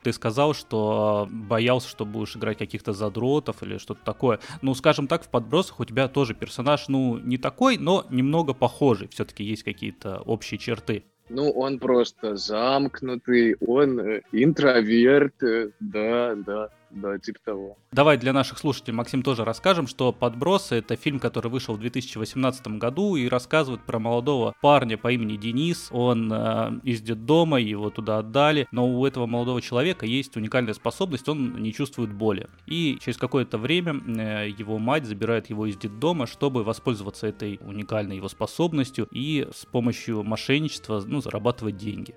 Ты 0.03 0.13
сказал, 0.13 0.53
что 0.53 1.27
боялся, 1.29 1.89
что 1.89 2.05
будешь 2.05 2.36
играть 2.36 2.57
каких-то 2.57 2.93
задротов 2.93 3.63
или 3.63 3.77
что-то 3.77 4.03
такое. 4.03 4.39
Ну, 4.62 4.73
скажем 4.73 5.07
так, 5.07 5.23
в 5.23 5.29
подбросах 5.29 5.79
у 5.79 5.86
тебя 5.86 6.07
тоже 6.07 6.33
персонаж, 6.33 6.88
ну, 6.88 7.17
не 7.17 7.38
такой, 7.38 7.77
но 7.77 8.05
немного 8.10 8.53
похожий. 8.53 9.07
Все-таки 9.10 9.43
есть 9.43 9.63
какие-то 9.63 10.19
общие 10.19 10.57
черты. 10.57 11.03
Ну, 11.29 11.49
он 11.49 11.79
просто 11.79 12.36
замкнутый, 12.38 13.57
он 13.60 13.99
э, 13.99 14.21
интроверт, 14.31 15.43
э, 15.43 15.71
да, 15.81 16.36
да. 16.36 16.69
Да, 16.89 17.17
типа 17.17 17.39
того. 17.43 17.78
Давай 17.91 18.17
для 18.17 18.34
наших 18.34 18.58
слушателей, 18.58 18.93
Максим, 18.93 19.23
тоже 19.23 19.43
расскажем, 19.43 19.88
что 19.88 20.12
«Подбросы»— 20.12 20.76
это 20.78 20.95
фильм, 20.95 21.19
который 21.19 21.50
вышел 21.50 21.76
в 21.76 21.80
2018 21.80 22.67
году 22.80 23.15
и 23.15 23.28
рассказывает 23.28 23.84
про 23.84 24.00
молодого 24.00 24.54
парня 24.62 24.97
по 24.97 25.12
имени 25.12 25.38
Денис. 25.38 25.89
Он 25.91 26.32
э, 26.32 26.80
из 26.84 27.02
детдома, 27.02 27.60
его 27.60 27.89
туда 27.89 28.19
отдали, 28.19 28.67
но 28.71 28.88
у 28.88 29.06
этого 29.06 29.26
молодого 29.26 29.62
человека 29.62 30.06
есть 30.06 30.36
уникальная 30.38 30.73
способность, 30.73 31.28
он 31.30 31.62
не 31.62 31.73
чувствует 31.73 32.13
боли. 32.13 32.47
И 32.65 32.97
через 33.02 33.17
какое-то 33.17 33.58
время 33.58 33.93
э, 33.93 34.50
его 34.50 34.78
мать 34.78 35.06
забирает 35.06 35.50
его 35.50 35.65
из 35.65 35.78
детдома, 35.78 36.28
чтобы 36.28 36.63
воспользоваться 36.63 37.28
этой 37.28 37.60
уникальной 37.62 38.17
его 38.17 38.30
способностью 38.30 39.08
и 39.12 39.47
с 39.54 39.65
помощью 39.65 40.23
мошенничества 40.23 41.04
ну, 41.06 41.21
зарабатывать 41.21 41.78
деньги. 41.78 42.15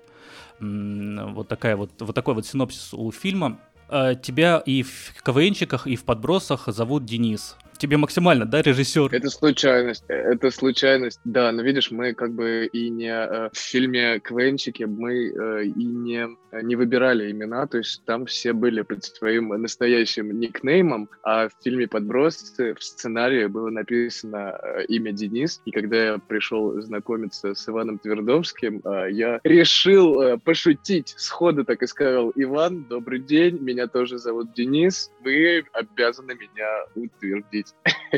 Вот, 0.59 1.47
такая 1.47 1.75
вот, 1.75 1.91
вот 1.99 2.13
такой 2.13 2.35
вот 2.35 2.45
синопсис 2.45 2.93
у 2.93 3.11
фильма. 3.11 3.59
Э, 3.91 4.15
тебя 4.15 4.63
и 4.65 4.83
в 4.83 5.13
КВНчиках, 5.21 5.85
и 5.85 5.97
в 5.97 6.05
подбросах 6.05 6.63
зовут 6.67 7.03
Денис 7.03 7.57
тебе 7.81 7.97
максимально, 7.97 8.45
да, 8.45 8.61
режиссер? 8.61 9.13
Это 9.13 9.29
случайность, 9.29 10.05
это 10.07 10.51
случайность, 10.51 11.19
да, 11.25 11.51
но 11.51 11.63
видишь, 11.63 11.91
мы 11.91 12.13
как 12.13 12.33
бы 12.33 12.69
и 12.71 12.89
не 12.89 13.11
э, 13.11 13.49
в 13.51 13.57
фильме 13.57 14.19
«Квенчики» 14.19 14.83
мы 14.83 15.13
э, 15.13 15.65
и 15.65 15.83
не, 15.83 16.27
не 16.61 16.75
выбирали 16.75 17.31
имена, 17.31 17.65
то 17.67 17.79
есть 17.79 18.03
там 18.05 18.25
все 18.25 18.53
были 18.53 18.81
под 18.81 19.03
своим 19.03 19.49
настоящим 19.49 20.39
никнеймом, 20.39 21.09
а 21.23 21.49
в 21.49 21.51
фильме 21.63 21.87
«Подбросцы» 21.87 22.75
в 22.75 22.83
сценарии 22.83 23.47
было 23.47 23.69
написано 23.69 24.59
э, 24.61 24.85
имя 24.85 25.11
Денис, 25.11 25.61
и 25.65 25.71
когда 25.71 25.97
я 26.03 26.17
пришел 26.19 26.79
знакомиться 26.81 27.55
с 27.55 27.67
Иваном 27.67 27.97
Твердовским, 27.97 28.81
э, 28.83 29.11
я 29.11 29.39
решил 29.43 30.21
э, 30.21 30.37
пошутить 30.37 31.15
сходу, 31.17 31.65
так 31.65 31.81
и 31.81 31.87
сказал, 31.87 32.31
Иван, 32.35 32.85
добрый 32.85 33.19
день, 33.19 33.57
меня 33.59 33.87
тоже 33.87 34.19
зовут 34.19 34.53
Денис, 34.53 35.11
вы 35.23 35.63
обязаны 35.73 36.35
меня 36.35 36.85
утвердить. 36.95 37.70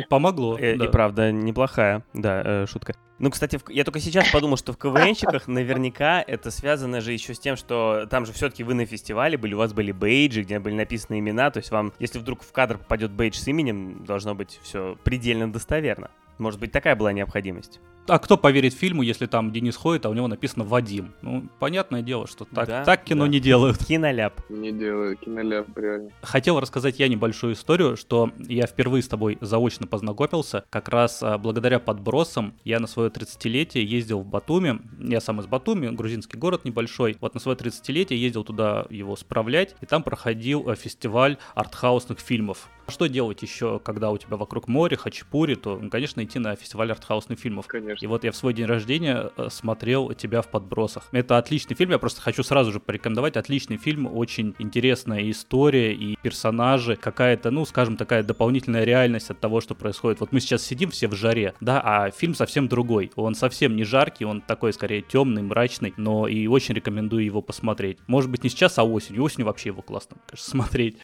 Помогло. 0.09 0.57
Э, 0.57 0.75
и 0.75 0.87
правда, 0.87 1.31
неплохая, 1.31 2.03
да, 2.13 2.41
э, 2.43 2.65
шутка. 2.67 2.95
Ну, 3.19 3.29
кстати, 3.29 3.59
я 3.69 3.83
только 3.83 3.99
сейчас 3.99 4.29
подумал, 4.31 4.57
что 4.57 4.73
в 4.73 4.77
КВНщиках 4.77 5.47
наверняка 5.47 6.21
это 6.21 6.51
связано 6.51 6.99
же 6.99 7.13
еще 7.13 7.33
с 7.33 7.39
тем, 7.39 7.55
что 7.55 8.05
там 8.09 8.25
же 8.25 8.33
все-таки 8.33 8.63
вы 8.63 8.73
на 8.73 8.85
фестивале 8.85 9.37
были, 9.37 9.53
у 9.53 9.59
вас 9.59 9.71
были 9.71 9.91
бейджи, 9.91 10.41
где 10.41 10.59
были 10.59 10.73
написаны 10.73 11.19
имена, 11.19 11.51
то 11.51 11.59
есть 11.59 11.71
вам, 11.71 11.93
если 11.99 12.19
вдруг 12.19 12.41
в 12.43 12.51
кадр 12.51 12.77
попадет 12.79 13.11
бейдж 13.11 13.35
с 13.35 13.47
именем, 13.47 14.03
должно 14.03 14.35
быть 14.35 14.59
все 14.63 14.97
предельно 15.03 15.51
достоверно. 15.51 16.09
Может 16.37 16.59
быть, 16.59 16.71
такая 16.71 16.95
была 16.95 17.13
необходимость. 17.13 17.79
А 18.05 18.19
кто 18.19 18.37
поверит 18.37 18.73
фильму, 18.73 19.01
если 19.01 19.27
там 19.27 19.51
Денис 19.51 19.75
ходит, 19.77 20.05
а 20.05 20.09
у 20.09 20.13
него 20.13 20.27
написано 20.27 20.65
Вадим? 20.65 21.13
Ну, 21.21 21.47
понятное 21.59 22.01
дело, 22.01 22.27
что 22.27 22.43
так, 22.43 22.67
да, 22.67 22.83
так 22.83 23.05
кино 23.05 23.25
да. 23.25 23.31
не 23.31 23.39
делают. 23.39 23.77
Киноляп. 23.77 24.41
Не 24.49 24.73
делают, 24.73 25.21
киноляп, 25.21 25.67
реально. 25.77 26.09
Хотел 26.21 26.59
рассказать 26.59 26.99
я 26.99 27.07
небольшую 27.07 27.53
историю, 27.53 27.95
что 27.95 28.31
я 28.37 28.67
впервые 28.67 29.03
с 29.03 29.07
тобой 29.07 29.37
заочно 29.39 29.87
познакомился. 29.87 30.65
Как 30.69 30.89
раз 30.89 31.23
а, 31.23 31.37
благодаря 31.37 31.79
подбросам 31.79 32.55
я 32.65 32.81
на 32.81 32.87
свое 32.87 33.09
30-летие 33.09 33.83
ездил 33.83 34.19
в 34.19 34.25
Батуми. 34.25 34.81
Я 34.99 35.21
сам 35.21 35.39
из 35.39 35.45
Батуми, 35.45 35.87
грузинский 35.87 36.37
город 36.37 36.65
небольшой. 36.65 37.15
Вот 37.21 37.33
на 37.33 37.39
свое 37.39 37.57
30-летие 37.57 38.15
ездил 38.15 38.43
туда 38.43 38.85
его 38.89 39.15
справлять, 39.15 39.75
и 39.79 39.85
там 39.85 40.03
проходил 40.03 40.69
а, 40.69 40.75
фестиваль 40.75 41.37
артхаусных 41.55 42.19
фильмов. 42.19 42.69
Что 42.87 43.07
делать 43.07 43.41
еще, 43.41 43.79
когда 43.79 44.11
у 44.11 44.17
тебя 44.17 44.35
вокруг 44.35 44.67
море, 44.67 44.97
хачапури, 44.97 45.55
то, 45.55 45.81
конечно, 45.89 46.21
идти 46.21 46.37
на 46.37 46.55
фестиваль 46.55 46.91
артхаусных 46.91 47.39
фильмов. 47.39 47.65
Конечно. 47.67 47.92
И 48.01 48.07
вот 48.07 48.23
я 48.23 48.31
в 48.31 48.35
свой 48.35 48.53
день 48.53 48.65
рождения 48.65 49.31
э, 49.35 49.47
смотрел 49.49 50.13
тебя 50.13 50.41
в 50.41 50.47
подбросах. 50.47 51.07
Это 51.11 51.37
отличный 51.37 51.75
фильм, 51.75 51.91
я 51.91 51.99
просто 51.99 52.21
хочу 52.21 52.43
сразу 52.43 52.71
же 52.71 52.79
порекомендовать. 52.79 53.37
Отличный 53.37 53.77
фильм, 53.77 54.07
очень 54.07 54.55
интересная 54.59 55.29
история 55.29 55.93
и 55.93 56.17
персонажи, 56.21 56.95
какая-то, 56.95 57.51
ну, 57.51 57.65
скажем, 57.65 57.97
такая 57.97 58.23
дополнительная 58.23 58.83
реальность 58.83 59.29
от 59.29 59.39
того, 59.39 59.61
что 59.61 59.75
происходит. 59.75 60.19
Вот 60.19 60.31
мы 60.31 60.39
сейчас 60.39 60.63
сидим 60.63 60.91
все 60.91 61.07
в 61.07 61.13
жаре, 61.13 61.53
да, 61.59 61.81
а 61.83 62.11
фильм 62.11 62.35
совсем 62.35 62.67
другой. 62.67 63.11
Он 63.15 63.35
совсем 63.35 63.75
не 63.75 63.83
жаркий, 63.83 64.25
он 64.25 64.41
такой 64.41 64.73
скорее 64.73 65.01
темный, 65.01 65.41
мрачный, 65.41 65.93
но 65.97 66.27
и 66.27 66.47
очень 66.47 66.75
рекомендую 66.75 67.25
его 67.25 67.41
посмотреть. 67.41 67.99
Может 68.07 68.29
быть, 68.29 68.43
не 68.43 68.49
сейчас, 68.49 68.77
а 68.77 68.83
осенью. 68.83 69.23
Осенью 69.23 69.45
вообще 69.47 69.69
его 69.69 69.81
классно, 69.81 70.17
конечно, 70.27 70.49
смотреть. 70.49 70.97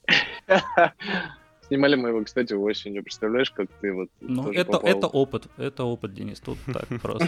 Снимали 1.70 1.96
мы 1.96 2.10
его, 2.10 2.24
кстати, 2.24 2.54
осенью. 2.54 3.04
Представляешь, 3.04 3.52
как 3.52 3.68
ты 3.80 3.94
вот 3.94 4.10
Ну, 4.22 4.52
это, 4.52 4.72
попал. 4.72 4.90
это 4.90 5.08
опыт. 5.08 5.48
Это 5.58 5.84
опыт, 5.84 6.14
Денис. 6.14 6.40
Тут 6.40 6.58
так 6.66 6.88
просто. 7.02 7.28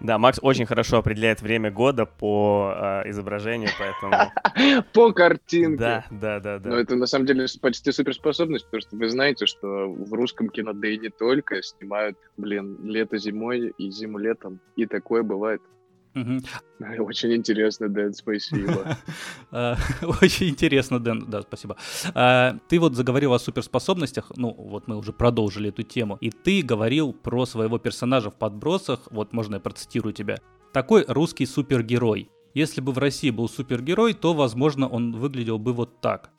Да, 0.00 0.16
Макс 0.16 0.38
очень 0.42 0.64
хорошо 0.64 0.96
определяет 0.96 1.42
время 1.42 1.70
года 1.70 2.06
по 2.06 2.72
э, 2.74 3.10
изображению, 3.10 3.68
поэтому... 3.78 4.32
По 4.94 5.12
картинке. 5.12 5.76
Да, 5.76 6.04
да, 6.10 6.40
да, 6.40 6.58
да. 6.58 6.70
Но 6.70 6.76
это 6.76 6.96
на 6.96 7.06
самом 7.06 7.26
деле 7.26 7.46
почти 7.60 7.92
суперспособность, 7.92 8.64
потому 8.64 8.80
что 8.80 8.96
вы 8.96 9.08
знаете, 9.10 9.44
что 9.44 9.66
в 9.90 10.12
русском 10.14 10.48
кино, 10.48 10.72
да 10.72 10.88
и 10.88 10.96
не 10.98 11.10
только, 11.10 11.62
снимают, 11.62 12.16
блин, 12.38 12.78
лето 12.82 13.18
зимой 13.18 13.74
и 13.76 13.90
зиму 13.90 14.18
летом. 14.18 14.58
И 14.76 14.86
такое 14.86 15.22
бывает. 15.22 15.60
Очень 16.98 17.34
интересно, 17.34 17.88
Дэн, 17.88 18.14
спасибо. 18.14 18.96
А, 19.50 19.76
очень 20.22 20.48
интересно, 20.48 20.98
Дэн, 20.98 21.26
да, 21.28 21.42
спасибо. 21.42 21.76
А, 22.14 22.56
ты 22.68 22.78
вот 22.78 22.94
заговорил 22.94 23.34
о 23.34 23.38
суперспособностях, 23.38 24.32
ну 24.36 24.52
вот 24.52 24.88
мы 24.88 24.96
уже 24.96 25.12
продолжили 25.12 25.68
эту 25.68 25.82
тему, 25.82 26.16
и 26.20 26.30
ты 26.30 26.62
говорил 26.62 27.12
про 27.12 27.44
своего 27.46 27.78
персонажа 27.78 28.30
в 28.30 28.36
подбросах, 28.36 29.00
вот 29.10 29.32
можно 29.32 29.56
я 29.56 29.60
процитирую 29.60 30.12
тебя. 30.12 30.38
Такой 30.72 31.04
русский 31.06 31.46
супергерой. 31.46 32.30
Если 32.54 32.80
бы 32.80 32.92
в 32.92 32.98
России 32.98 33.30
был 33.30 33.48
супергерой, 33.48 34.14
то, 34.14 34.32
возможно, 34.32 34.88
он 34.88 35.12
выглядел 35.12 35.58
бы 35.58 35.74
вот 35.74 36.00
так. 36.00 36.30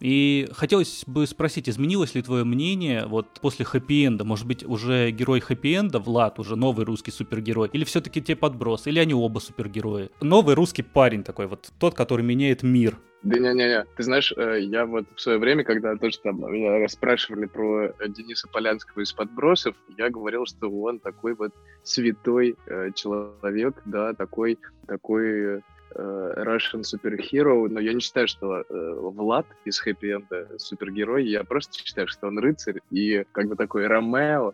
И 0.00 0.48
хотелось 0.52 1.04
бы 1.06 1.26
спросить, 1.26 1.68
изменилось 1.68 2.14
ли 2.14 2.22
твое 2.22 2.44
мнение 2.44 3.06
вот 3.06 3.26
после 3.40 3.64
хэппи-энда? 3.64 4.24
Может 4.24 4.46
быть, 4.46 4.64
уже 4.64 5.10
герой 5.10 5.40
хэппи-энда, 5.40 5.98
Влад, 5.98 6.38
уже 6.38 6.56
новый 6.56 6.84
русский 6.84 7.10
супергерой? 7.10 7.68
Или 7.72 7.84
все-таки 7.84 8.20
те 8.20 8.36
подброс? 8.36 8.86
Или 8.86 8.98
они 8.98 9.14
оба 9.14 9.38
супергерои? 9.38 10.10
Новый 10.20 10.54
русский 10.54 10.82
парень 10.82 11.22
такой 11.22 11.46
вот, 11.46 11.72
тот, 11.78 11.94
который 11.94 12.22
меняет 12.22 12.62
мир. 12.62 12.98
Да 13.22 13.38
не-не-не, 13.38 13.86
ты 13.96 14.02
знаешь, 14.02 14.34
э, 14.36 14.58
я 14.60 14.84
вот 14.84 15.06
в 15.16 15.18
свое 15.18 15.38
время, 15.38 15.64
когда 15.64 15.96
тоже 15.96 16.18
там 16.18 16.40
меня 16.40 16.78
расспрашивали 16.78 17.46
про 17.46 17.86
э, 17.86 18.08
Дениса 18.08 18.48
Полянского 18.48 19.00
из 19.00 19.14
«Подбросов», 19.14 19.74
я 19.96 20.10
говорил, 20.10 20.44
что 20.44 20.68
он 20.68 20.98
такой 20.98 21.34
вот 21.34 21.54
святой 21.84 22.54
э, 22.66 22.90
человек, 22.94 23.80
да, 23.86 24.12
такой, 24.12 24.58
такой 24.86 25.44
Э, 25.44 25.60
Russian 25.94 26.82
Superhero, 26.82 27.68
но 27.68 27.80
я 27.80 27.92
не 27.92 28.00
считаю, 28.00 28.28
что 28.28 28.60
э, 28.60 28.64
Влад 28.70 29.46
из 29.64 29.80
Happy 29.84 30.18
End 30.18 30.58
супергерой, 30.58 31.26
я 31.26 31.44
просто 31.44 31.78
считаю, 31.78 32.08
что 32.08 32.26
он 32.28 32.38
рыцарь 32.38 32.80
и 32.90 33.24
как 33.32 33.48
бы 33.48 33.56
такой 33.56 33.86
Ромео. 33.86 34.52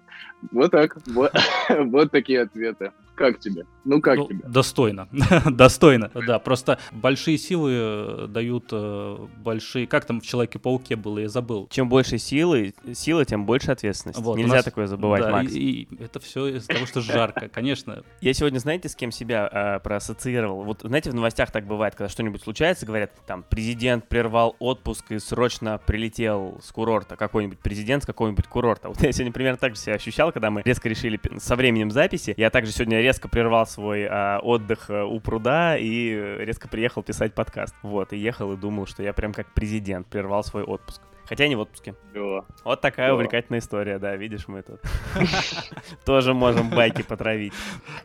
Вот 0.51 0.71
так, 0.71 0.99
вот 1.07 1.33
такие 2.11 2.43
ответы. 2.43 2.93
Как 3.21 3.39
тебе? 3.39 3.67
Ну 3.85 4.01
как 4.01 4.17
ну, 4.17 4.29
тебе? 4.29 4.41
Достойно, 4.49 5.07
достойно, 5.51 6.11
да. 6.27 6.39
Просто 6.39 6.79
большие 6.91 7.37
силы 7.37 7.73
э, 7.75 8.27
дают 8.31 8.69
э, 8.73 9.27
большие... 9.45 9.87
Как 9.87 10.07
там 10.07 10.23
в 10.23 10.25
Человеке-пауке 10.27 10.97
было, 10.97 11.19
я 11.19 11.29
забыл. 11.29 11.69
Чем 11.71 11.91
больше 11.91 12.17
силы, 12.17 12.73
силы, 12.95 13.27
тем 13.27 13.45
больше 13.45 13.73
ответственности. 13.73 14.23
Вот, 14.23 14.39
Нельзя 14.39 14.57
нас... 14.57 14.65
такое 14.65 14.87
забывать, 14.87 15.21
да, 15.21 15.33
Макс. 15.33 15.53
И, 15.53 15.83
и 15.83 16.03
это 16.03 16.19
все 16.19 16.47
из-за 16.47 16.69
того, 16.69 16.87
что 16.87 17.03
жарко, 17.03 17.51
конечно. 17.51 18.05
Я 18.23 18.33
сегодня, 18.33 18.59
знаете, 18.59 18.89
с 18.89 18.97
кем 18.97 19.13
себя 19.13 19.51
э, 19.53 19.81
проассоциировал? 19.81 20.63
Вот, 20.65 20.81
знаете, 20.83 21.11
в 21.11 21.15
новостях 21.15 21.51
так 21.51 21.67
бывает, 21.67 21.95
когда 21.95 22.09
что-нибудь 22.09 22.43
случается, 22.43 22.87
говорят, 22.87 23.13
там, 23.27 23.45
президент 23.47 24.09
прервал 24.09 24.57
отпуск 24.61 25.13
и 25.13 25.19
срочно 25.19 25.79
прилетел 25.85 26.59
с 26.63 26.73
курорта, 26.73 27.17
какой-нибудь 27.17 27.59
президент 27.59 28.03
с 28.03 28.07
какого-нибудь 28.07 28.47
курорта. 28.47 28.89
Вот 28.89 29.03
я 29.03 29.13
сегодня 29.13 29.33
примерно 29.33 29.59
так 29.59 29.75
же 29.75 29.81
себя 29.83 29.97
ощущал, 29.97 30.33
когда 30.33 30.51
мы 30.51 30.63
резко 30.65 30.89
решили 30.89 31.21
со 31.37 31.55
временем 31.55 31.91
записи. 31.91 32.33
Я 32.39 32.49
также 32.49 32.73
сегодня 32.73 33.01
резко 33.01 33.10
прервал 33.19 33.67
свой 33.67 34.07
а, 34.07 34.39
отдых 34.43 34.91
а, 34.91 35.05
у 35.05 35.19
пруда 35.21 35.77
и 35.77 36.37
резко 36.39 36.69
приехал 36.69 37.03
писать 37.03 37.35
подкаст. 37.35 37.75
Вот, 37.83 38.13
и 38.13 38.19
ехал 38.19 38.53
и 38.53 38.57
думал, 38.57 38.87
что 38.87 39.03
я 39.03 39.13
прям 39.13 39.33
как 39.33 39.53
президент 39.55 40.07
прервал 40.07 40.45
свой 40.45 40.63
отпуск. 40.63 41.03
Хотя 41.31 41.47
не 41.47 41.55
в 41.55 41.61
отпуске. 41.61 41.95
Да. 42.13 42.45
Вот 42.65 42.81
такая 42.81 43.07
да. 43.07 43.15
увлекательная 43.15 43.61
история, 43.61 44.01
да, 44.01 44.17
видишь, 44.17 44.49
мы 44.49 44.63
тут 44.63 44.81
тоже 46.05 46.35
можем 46.35 46.71
байки 46.71 47.03
потравить. 47.03 47.53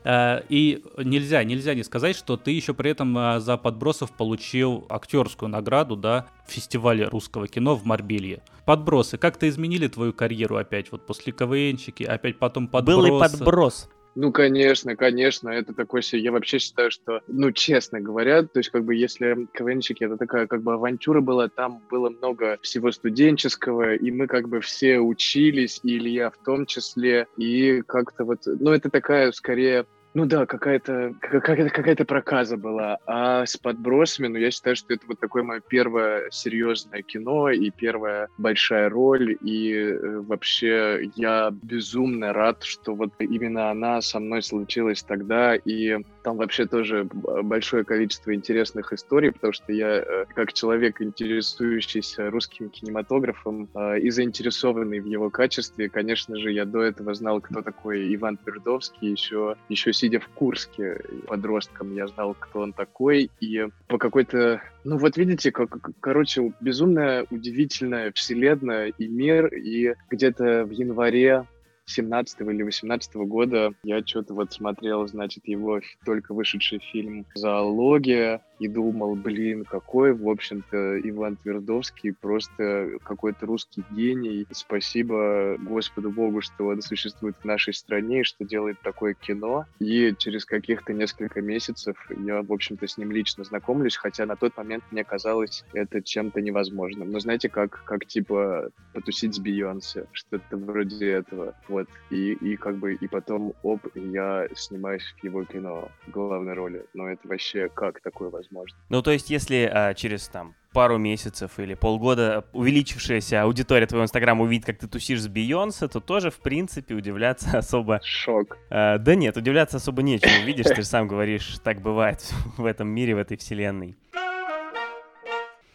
А, 0.04 0.44
и 0.48 0.84
нельзя, 1.00 1.44
нельзя 1.44 1.74
не 1.74 1.82
сказать, 1.84 2.16
что 2.16 2.38
ты 2.38 2.52
еще 2.52 2.76
при 2.76 2.92
этом 2.92 3.18
а, 3.18 3.40
за 3.40 3.58
подбросов 3.58 4.12
получил 4.12 4.86
актерскую 4.90 5.50
награду, 5.50 5.96
да, 5.96 6.28
в 6.48 6.52
фестивале 6.52 7.08
русского 7.08 7.48
кино 7.48 7.74
в 7.74 7.84
Марбелье. 7.84 8.44
Подбросы, 8.64 9.18
как-то 9.18 9.50
изменили 9.50 9.88
твою 9.88 10.14
карьеру 10.14 10.58
опять, 10.58 10.92
вот 10.92 11.08
после 11.08 11.34
КВНчики, 11.34 12.04
опять 12.04 12.38
потом 12.38 12.68
подбросы. 12.68 13.10
Был 13.10 13.18
и 13.18 13.20
подброс. 13.20 13.90
Ну, 14.18 14.32
конечно, 14.32 14.96
конечно, 14.96 15.50
это 15.50 15.74
такой 15.74 16.02
себе, 16.02 16.22
я 16.22 16.32
вообще 16.32 16.58
считаю, 16.58 16.90
что, 16.90 17.20
ну, 17.28 17.52
честно 17.52 18.00
говоря, 18.00 18.44
то 18.44 18.60
есть, 18.60 18.70
как 18.70 18.86
бы, 18.86 18.96
если 18.96 19.46
КВНчики, 19.54 20.06
это 20.06 20.16
такая, 20.16 20.48
как 20.48 20.64
бы, 20.64 20.74
авантюра 20.76 21.20
была, 21.20 21.50
там 21.50 21.82
было 21.90 22.10
много 22.10 22.58
всего 22.62 22.94
студенческого, 22.94 23.96
и 23.96 24.12
мы, 24.12 24.28
как 24.28 24.48
бы, 24.48 24.62
все 24.62 25.00
учились, 25.00 25.82
и 25.84 25.98
Илья 25.98 26.30
в 26.30 26.38
том 26.46 26.66
числе, 26.66 27.28
и 27.36 27.82
как-то 27.86 28.24
вот, 28.24 28.40
ну, 28.46 28.72
это 28.72 28.90
такая, 28.90 29.34
скорее, 29.34 29.86
Ну 30.16 30.26
да, 30.26 30.46
какая-то 30.46 31.14
какая-то 31.20 31.70
какая-то 31.70 32.06
проказа 32.06 32.56
была. 32.56 33.00
А 33.06 33.46
с 33.46 33.58
подбросами, 33.58 34.28
ну 34.28 34.38
я 34.38 34.50
считаю, 34.50 34.78
что 34.78 34.94
это 34.94 35.06
вот 35.08 35.20
такое 35.20 35.44
мое 35.44 35.60
первое 35.60 36.30
серьезное 36.32 37.02
кино 37.02 37.50
и 37.50 37.70
первая 37.70 38.30
большая 38.38 38.90
роль. 38.90 39.38
И 39.42 39.74
э, 39.74 40.22
вообще 40.22 41.12
я 41.18 41.52
безумно 41.52 42.32
рад, 42.32 42.64
что 42.64 42.96
вот 42.96 43.12
именно 43.20 43.70
она 43.72 44.00
со 44.00 44.22
мной 44.22 44.42
случилась 44.42 45.04
тогда. 45.04 45.56
И 45.56 45.98
там 46.24 46.38
вообще 46.38 46.66
тоже 46.66 47.08
большое 47.12 47.84
количество 47.84 48.34
интересных 48.34 48.94
историй, 48.94 49.34
потому 49.34 49.52
что 49.52 49.74
я, 49.74 49.98
э, 49.98 50.26
как 50.34 50.54
человек, 50.54 51.02
интересующийся 51.02 52.32
русским 52.32 52.70
кинематографом 52.70 53.70
э, 53.76 54.00
и 54.00 54.10
заинтересованный 54.10 55.02
в 55.02 55.06
его 55.06 55.30
качестве, 55.30 55.88
конечно 55.88 56.38
же, 56.38 56.52
я 56.52 56.64
до 56.64 56.82
этого 56.82 57.14
знал, 57.14 57.42
кто 57.42 57.62
такой 57.62 58.16
Иван 58.16 58.38
Твердовский, 58.38 59.12
еще, 59.12 59.56
еще 59.70 59.94
сидя 60.06 60.20
в 60.20 60.28
Курске 60.30 61.02
подростком, 61.26 61.96
я 61.96 62.08
знал, 62.08 62.36
кто 62.40 62.60
он 62.60 62.74
такой, 62.74 63.32
и 63.40 63.68
по 63.88 63.98
какой-то 63.98 64.62
ну 64.84 64.98
вот 64.98 65.18
видите, 65.18 65.52
как, 65.52 65.80
короче, 66.00 66.54
безумная, 66.62 67.26
удивительная 67.32 68.12
вселенная 68.12 68.94
и 69.00 69.08
мир, 69.08 69.48
и 69.48 69.96
где-то 70.12 70.66
в 70.66 70.70
январе 70.70 71.48
17 71.86 72.42
или 72.42 72.62
18 72.62 73.16
года 73.16 73.74
я 73.84 74.06
что-то 74.06 74.36
вот 74.36 74.54
смотрел, 74.54 75.08
значит, 75.08 75.48
его 75.48 75.82
только 76.06 76.34
вышедший 76.34 76.80
фильм 76.92 77.26
«Зоология», 77.34 78.42
и 78.60 78.68
думал, 78.68 79.16
блин, 79.16 79.66
какой, 79.66 80.14
в 80.14 80.30
общем-то, 80.30 81.00
Иван 81.02 81.36
Твердовский 81.38 82.14
просто 82.14 82.92
какой-то 83.04 83.46
русский 83.46 83.84
гений. 83.92 84.48
Спасибо 84.52 85.58
Господу 85.60 86.10
Богу, 86.12 86.42
что 86.42 86.68
он 86.68 86.82
существует 86.82 87.36
в 87.42 87.46
нашей 87.46 87.74
стране 87.74 88.22
и 88.22 88.24
что 88.24 88.46
делает 88.46 88.80
такое 88.82 89.14
кино. 89.14 89.66
И 89.80 90.14
через 90.18 90.46
каких-то 90.46 90.94
несколько 90.94 91.42
месяцев 91.42 91.98
я, 92.18 92.42
в 92.42 92.52
общем-то, 92.52 92.88
с 92.88 92.98
ним 92.98 93.12
лично 93.12 93.44
знакомлюсь, 93.44 93.98
хотя 93.98 94.26
на 94.26 94.36
тот 94.36 94.56
момент 94.58 94.84
мне 94.92 95.04
казалось 95.04 95.66
это 95.74 96.02
чем-то 96.02 96.42
невозможным. 96.42 97.12
Но 97.12 97.20
знаете, 97.20 97.50
как, 97.50 97.84
как 97.84 98.06
типа 98.06 98.70
потусить 98.94 99.36
с 99.36 99.40
Бейонсе, 99.40 100.08
что-то 100.14 100.58
вроде 100.58 101.10
этого. 101.10 101.56
Вот. 101.68 101.88
И, 102.10 102.34
и 102.34 102.56
как 102.56 102.78
бы, 102.78 102.94
и 102.94 103.08
потом, 103.08 103.54
оп, 103.64 103.82
я 103.96 104.48
снимаюсь 104.56 105.04
в 105.04 105.24
его 105.24 105.44
кино 105.44 105.90
главной 106.08 106.54
роли. 106.54 106.86
Но 106.94 107.10
это 107.10 107.28
вообще 107.28 107.70
как 107.70 108.00
такое 108.00 108.30
возможно? 108.30 108.45
Возможно. 108.46 108.78
Ну, 108.90 109.02
то 109.02 109.12
есть, 109.12 109.30
если 109.30 109.70
а, 109.72 109.94
через 109.94 110.28
там 110.28 110.56
пару 110.76 110.98
месяцев 110.98 111.58
или 111.58 111.74
полгода 111.74 112.44
увеличившаяся 112.52 113.44
аудитория 113.44 113.88
твоего 113.88 114.04
инстаграма 114.04 114.44
увидит, 114.44 114.66
как 114.66 114.78
ты 114.78 114.88
тусишь 114.88 115.22
с 115.22 115.28
Бейонсе, 115.30 115.88
то 115.88 116.02
тоже, 116.02 116.30
в 116.32 116.40
принципе, 116.40 116.94
удивляться 116.96 117.58
особо... 117.58 118.02
Шок. 118.04 118.58
А, 118.70 118.98
да 118.98 119.16
нет, 119.16 119.38
удивляться 119.38 119.78
особо 119.78 120.02
нечему. 120.02 120.46
Видишь, 120.46 120.66
ты 120.66 120.76
же 120.76 120.84
сам 120.84 121.08
говоришь, 121.08 121.60
так 121.64 121.82
бывает 121.82 122.22
в 122.58 122.66
этом 122.66 122.90
мире, 122.90 123.16
в 123.16 123.20
этой 123.20 123.38
вселенной. 123.38 123.96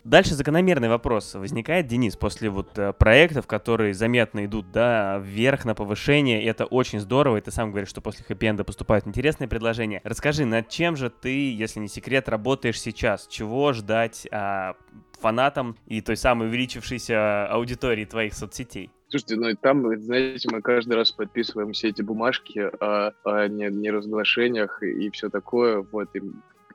Дальше 0.05 0.35
закономерный 0.35 0.89
вопрос 0.89 1.35
возникает, 1.35 1.87
Денис, 1.87 2.17
после 2.17 2.49
вот 2.49 2.79
э, 2.79 2.93
проектов, 2.95 3.47
которые 3.47 3.93
заметно 3.93 4.47
идут, 4.47 4.73
да, 4.73 5.19
вверх 5.19 5.65
на 5.65 5.75
повышение, 5.75 6.43
и 6.43 6.47
это 6.47 6.65
очень 6.65 7.01
здорово, 7.01 7.37
и 7.37 7.41
ты 7.41 7.51
сам 7.51 7.71
говоришь, 7.71 7.91
что 7.91 8.01
после 8.01 8.25
хэппи 8.25 8.63
поступают 8.65 9.07
интересные 9.07 9.49
предложения. 9.49 10.01
Расскажи, 10.03 10.45
над 10.45 10.69
чем 10.69 10.97
же 10.97 11.11
ты, 11.11 11.53
если 11.53 11.81
не 11.81 11.89
секрет, 11.89 12.29
работаешь 12.29 12.81
сейчас? 12.81 13.27
Чего 13.27 13.73
ждать 13.73 14.27
а, 14.31 14.75
фанатам 15.21 15.77
и 15.87 16.01
той 16.01 16.17
самой 16.17 16.49
увеличившейся 16.49 17.47
аудитории 17.47 18.05
твоих 18.05 18.35
соцсетей? 18.35 18.91
Слушайте, 19.09 19.37
ну 19.37 19.55
там, 19.61 20.01
знаете, 20.01 20.49
мы 20.51 20.63
каждый 20.63 20.95
раз 20.95 21.11
подписываем 21.11 21.73
все 21.73 21.89
эти 21.89 22.01
бумажки 22.01 22.61
о, 22.61 23.13
о 23.25 23.49
неразглашениях 23.49 24.83
и, 24.83 25.07
и 25.07 25.11
все 25.11 25.29
такое, 25.29 25.85
вот, 25.91 26.15
и 26.15 26.21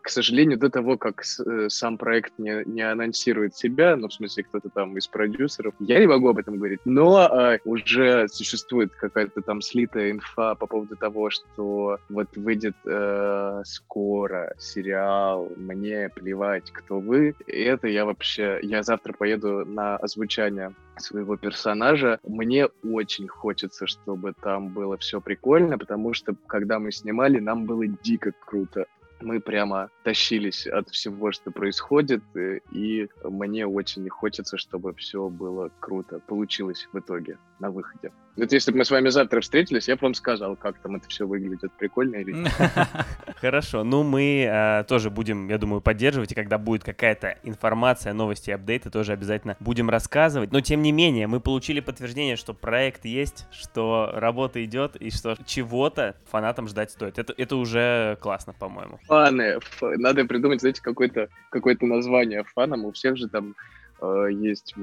к 0.06 0.10
сожалению, 0.10 0.60
до 0.60 0.70
того, 0.70 1.00
как 1.00 1.24
э, 1.24 1.68
сам 1.68 1.98
проект 1.98 2.38
не, 2.38 2.64
не 2.66 2.84
анонсирует 2.84 3.56
себя, 3.58 3.96
ну, 3.96 4.08
в 4.08 4.14
смысле, 4.14 4.44
кто-то 4.44 4.70
там 4.70 4.96
из 5.00 5.08
продюсеров, 5.08 5.74
я 5.80 6.00
не 6.00 6.06
могу 6.06 6.30
об 6.30 6.38
этом 6.38 6.58
говорить, 6.58 6.80
но 6.86 7.28
э, 7.28 7.58
уже 7.66 8.28
существует 8.28 8.94
какая-то 8.94 9.42
там 9.42 9.62
слитая 9.62 10.12
инфа 10.12 10.54
по 10.54 10.68
поводу 10.68 10.96
того, 10.96 11.32
что 11.32 11.98
вот 12.10 12.28
выйдет 12.36 12.76
э, 12.86 13.64
скоро 13.66 14.54
сериал 14.60 15.52
«Мне 15.56 16.10
плевать, 16.10 16.70
кто 16.72 17.00
вы». 17.00 17.34
И 17.48 17.60
это 17.64 17.88
я 17.88 18.06
вообще... 18.06 18.60
Я 18.62 18.84
завтра 18.84 19.12
поеду 19.12 19.66
на 19.66 19.98
озвучание 19.98 20.76
своего 20.98 21.36
персонажа. 21.36 22.20
Мне 22.24 22.68
очень 22.84 23.28
хочется, 23.28 23.88
чтобы 23.88 24.34
там 24.40 24.70
было 24.70 24.98
все 25.00 25.20
прикольно, 25.20 25.80
потому 25.80 26.14
что 26.14 26.36
когда 26.46 26.78
мы 26.78 26.92
снимали, 26.92 27.40
нам 27.40 27.66
было 27.66 27.88
дико 27.88 28.32
круто 28.46 28.86
мы 29.22 29.40
прямо 29.40 29.90
тащились 30.04 30.68
от 30.68 30.90
всего, 30.90 31.32
что 31.32 31.52
происходит, 31.52 32.24
э, 32.36 32.60
и 32.72 33.08
мне 33.24 33.66
очень 33.66 34.08
хочется, 34.10 34.58
чтобы 34.58 34.94
все 34.94 35.30
было 35.30 35.72
круто, 35.80 36.20
получилось 36.20 36.88
в 36.92 37.00
итоге 37.00 37.38
на 37.60 37.72
выходе. 37.72 38.12
Вот 38.36 38.52
если 38.52 38.72
бы 38.72 38.80
мы 38.80 38.86
с 38.86 38.92
вами 38.92 39.10
завтра 39.10 39.40
встретились, 39.40 39.88
я 39.88 39.96
бы 39.96 40.02
вам 40.02 40.14
сказал, 40.14 40.58
как 40.58 40.78
там 40.80 40.98
это 40.98 41.08
все 41.08 41.26
выглядит, 41.26 41.72
прикольно 41.78 42.18
или 42.18 42.34
нет. 42.34 42.52
Хорошо, 43.38 43.84
ну 43.84 44.04
мы 44.04 44.44
э, 44.44 44.84
тоже 44.88 45.10
будем, 45.10 45.48
я 45.48 45.58
думаю, 45.58 45.80
поддерживать, 45.80 46.34
и 46.34 46.36
когда 46.36 46.58
будет 46.58 46.84
какая-то 46.84 47.38
информация, 47.44 48.14
новости, 48.14 48.52
апдейты, 48.52 48.90
тоже 48.90 49.14
обязательно 49.14 49.56
будем 49.62 49.90
рассказывать. 49.90 50.52
Но 50.52 50.60
тем 50.60 50.82
не 50.82 50.92
менее, 50.92 51.28
мы 51.28 51.40
получили 51.40 51.80
подтверждение, 51.80 52.36
что 52.36 52.54
проект 52.54 53.06
есть, 53.06 53.48
что 53.52 54.12
работа 54.14 54.64
идет, 54.66 54.98
и 54.98 55.12
что 55.12 55.38
чего-то 55.46 56.16
фанатам 56.30 56.68
ждать 56.68 56.92
стоит. 56.92 57.18
Это, 57.18 57.34
это 57.38 57.56
уже 57.56 58.18
классно, 58.20 58.54
по-моему. 58.54 59.00
Фаны. 59.08 59.60
Надо 59.82 60.26
придумать, 60.26 60.60
знаете, 60.60 60.82
какое-то 60.82 61.30
какое 61.50 61.78
название 61.80 62.44
фанам. 62.44 62.86
У 62.86 62.92
всех 62.92 63.16
же 63.16 63.30
там 63.30 63.56
э, 64.02 64.28
есть 64.32 64.76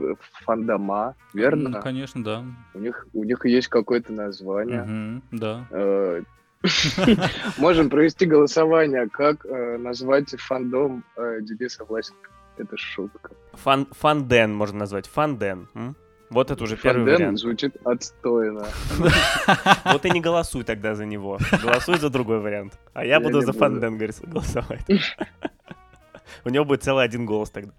фандома, 0.45 1.15
верно? 1.35 1.69
Ну, 1.69 1.81
конечно, 1.81 2.23
да. 2.23 2.45
У 2.75 2.79
них, 2.79 3.07
у 3.13 3.25
них 3.25 3.45
есть 3.45 3.69
какое-то 3.69 4.13
название. 4.13 4.83
Угу, 4.83 5.23
да. 5.39 5.67
Э, 5.71 6.23
можем 7.59 7.91
провести 7.91 8.27
голосование, 8.27 9.09
как 9.09 9.45
э, 9.45 9.79
назвать 9.79 10.31
фандом 10.39 11.05
э, 11.17 11.41
Дениса 11.43 11.85
Власенко. 11.85 12.31
Это 12.59 12.77
шутка. 12.77 13.31
Фан, 13.55 13.87
фанден 13.91 14.55
можно 14.55 14.81
назвать. 14.81 15.07
Фанден. 15.07 15.69
Вот 16.33 16.51
это 16.51 16.65
уже 16.65 16.77
первый 16.77 17.01
Фанден 17.01 17.15
вариант. 17.15 17.39
звучит 17.39 17.77
отстойно. 17.85 18.67
Вот 19.85 20.05
и 20.07 20.11
не 20.11 20.21
голосуй 20.21 20.65
тогда 20.65 20.95
за 20.95 21.05
него. 21.05 21.39
Голосуй 21.63 21.99
за 21.99 22.09
другой 22.09 22.41
вариант. 22.41 22.79
А 22.95 23.05
я 23.05 23.21
буду 23.21 23.43
за 23.43 23.53
Фанден 23.53 23.99
голосовать. 23.99 24.87
У 26.45 26.49
него 26.49 26.65
будет 26.65 26.83
целый 26.83 27.05
один 27.05 27.27
голос 27.27 27.51
тогда. 27.51 27.73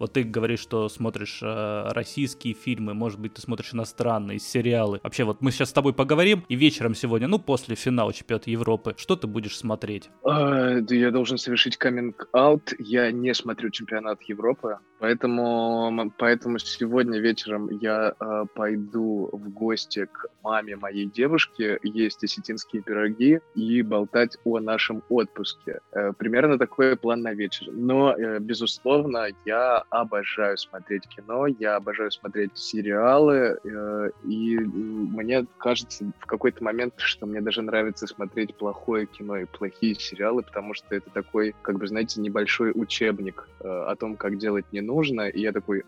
Вот 0.00 0.14
ты 0.14 0.22
говоришь, 0.24 0.60
что 0.60 0.88
смотришь 0.88 1.40
э, 1.42 1.88
российские 1.92 2.54
фильмы, 2.54 2.94
может 2.94 3.20
быть, 3.20 3.34
ты 3.34 3.42
смотришь 3.42 3.74
иностранные 3.74 4.38
сериалы. 4.38 4.98
Вообще, 5.02 5.24
вот 5.24 5.42
мы 5.42 5.52
сейчас 5.52 5.68
с 5.68 5.72
тобой 5.74 5.92
поговорим, 5.92 6.42
и 6.48 6.56
вечером 6.56 6.94
сегодня, 6.94 7.28
ну, 7.28 7.38
после 7.38 7.74
финала 7.74 8.14
чемпионата 8.14 8.50
Европы, 8.50 8.94
что 8.96 9.14
ты 9.14 9.26
будешь 9.26 9.58
смотреть? 9.58 10.08
А, 10.24 10.80
да 10.80 10.94
я 10.94 11.10
должен 11.10 11.36
совершить 11.36 11.76
каминг-аут. 11.76 12.72
Я 12.78 13.12
не 13.12 13.34
смотрю 13.34 13.68
чемпионат 13.68 14.22
Европы. 14.22 14.78
Поэтому, 15.00 16.12
поэтому 16.18 16.58
сегодня 16.58 17.20
вечером 17.20 17.70
я 17.80 18.12
э, 18.20 18.44
пойду 18.54 19.30
в 19.32 19.48
гости 19.48 20.04
к 20.04 20.26
маме 20.42 20.76
моей 20.76 21.06
девушки, 21.06 21.78
есть 21.82 22.22
осетинские 22.22 22.82
пироги 22.82 23.40
и 23.54 23.80
болтать 23.80 24.36
о 24.44 24.60
нашем 24.60 25.02
отпуске. 25.08 25.80
Э, 25.92 26.12
примерно 26.12 26.58
такой 26.58 26.96
план 26.96 27.22
на 27.22 27.32
вечер. 27.32 27.68
Но, 27.72 28.14
э, 28.14 28.40
безусловно, 28.40 29.28
я 29.46 29.78
обожаю 29.88 30.58
смотреть 30.58 31.08
кино, 31.08 31.46
я 31.46 31.76
обожаю 31.76 32.10
смотреть 32.10 32.58
сериалы, 32.58 33.58
э, 33.64 34.10
и 34.24 34.58
мне 34.58 35.46
кажется 35.56 36.12
в 36.18 36.26
какой-то 36.26 36.62
момент, 36.62 36.92
что 36.98 37.24
мне 37.24 37.40
даже 37.40 37.62
нравится 37.62 38.06
смотреть 38.06 38.54
плохое 38.54 39.06
кино 39.06 39.38
и 39.38 39.46
плохие 39.46 39.94
сериалы, 39.94 40.42
потому 40.42 40.74
что 40.74 40.94
это 40.94 41.08
такой, 41.08 41.54
как 41.62 41.78
бы, 41.78 41.86
знаете, 41.86 42.20
небольшой 42.20 42.72
учебник 42.74 43.48
э, 43.60 43.66
о 43.66 43.96
том, 43.96 44.16
как 44.16 44.36
делать 44.36 44.66
не 44.72 44.89
нужно, 44.90 45.28
и 45.28 45.40
я 45.40 45.52
такой, 45.52 45.82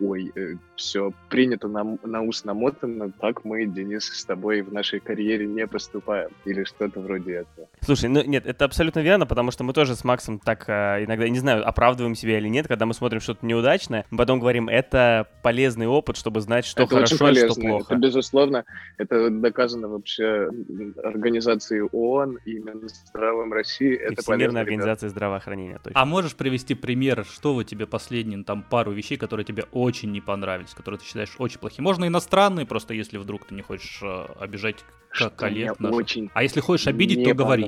ой, 0.00 0.32
э, 0.34 0.54
все, 0.76 1.12
принято 1.28 1.68
на, 1.68 1.98
на 2.02 2.22
ус 2.22 2.44
намотано, 2.44 3.12
так 3.20 3.44
мы, 3.44 3.66
Денис, 3.66 4.04
с 4.04 4.24
тобой 4.24 4.62
в 4.62 4.72
нашей 4.72 5.00
карьере 5.00 5.46
не 5.46 5.66
поступаем, 5.66 6.30
или 6.46 6.64
что-то 6.64 7.00
вроде 7.00 7.32
этого. 7.32 7.68
Слушай, 7.80 8.08
ну 8.08 8.22
нет, 8.24 8.46
это 8.46 8.64
абсолютно 8.64 9.00
верно, 9.00 9.26
потому 9.26 9.50
что 9.50 9.64
мы 9.64 9.72
тоже 9.72 9.94
с 9.94 10.04
Максом 10.04 10.38
так 10.38 10.64
э, 10.68 11.04
иногда, 11.04 11.28
не 11.28 11.38
знаю, 11.38 11.68
оправдываем 11.68 12.14
себя 12.14 12.38
или 12.38 12.48
нет, 12.48 12.66
когда 12.66 12.86
мы 12.86 12.94
смотрим 12.94 13.20
что-то 13.20 13.44
неудачное, 13.44 14.06
мы 14.10 14.18
потом 14.18 14.40
говорим, 14.40 14.68
это 14.68 15.28
полезный 15.42 15.86
опыт, 15.86 16.16
чтобы 16.16 16.40
знать, 16.40 16.64
что 16.64 16.84
это 16.84 16.94
хорошо 16.94 17.28
и 17.28 17.34
что 17.34 17.60
плохо. 17.60 17.94
Это, 17.94 17.96
безусловно, 17.96 18.64
это 18.96 19.30
доказано 19.30 19.88
вообще 19.88 20.48
организацией 21.02 21.82
ООН 21.92 22.38
и 22.44 22.58
Минздравом 22.58 23.52
России. 23.52 23.94
И 23.94 23.98
это 23.98 24.22
Всемирная 24.22 24.62
организация 24.62 25.10
здравоохранения, 25.10 25.78
точно. 25.82 26.00
А 26.00 26.04
можешь 26.06 26.34
привести 26.34 26.74
пример, 26.74 27.24
что 27.24 27.54
вы 27.54 27.64
тебе 27.64 27.86
последние 28.30 28.44
там 28.44 28.62
пару 28.62 28.92
вещей, 28.92 29.16
которые 29.16 29.44
тебе 29.44 29.64
очень 29.72 30.10
не 30.12 30.20
понравились, 30.20 30.74
которые 30.74 30.98
ты 30.98 31.04
считаешь 31.04 31.34
очень 31.38 31.58
плохие. 31.58 31.82
Можно 31.82 32.06
иностранные, 32.06 32.66
просто 32.66 32.94
если 32.94 33.18
вдруг 33.18 33.46
ты 33.46 33.54
не 33.54 33.62
хочешь 33.62 34.00
э, 34.02 34.26
обижать 34.38 34.84
Что 35.10 35.30
коллег 35.30 35.78
наших. 35.78 35.96
очень 35.96 36.30
А 36.34 36.42
если 36.42 36.60
хочешь 36.60 36.86
обидеть, 36.86 37.18
не 37.18 37.24
то 37.24 37.34
говори. 37.34 37.66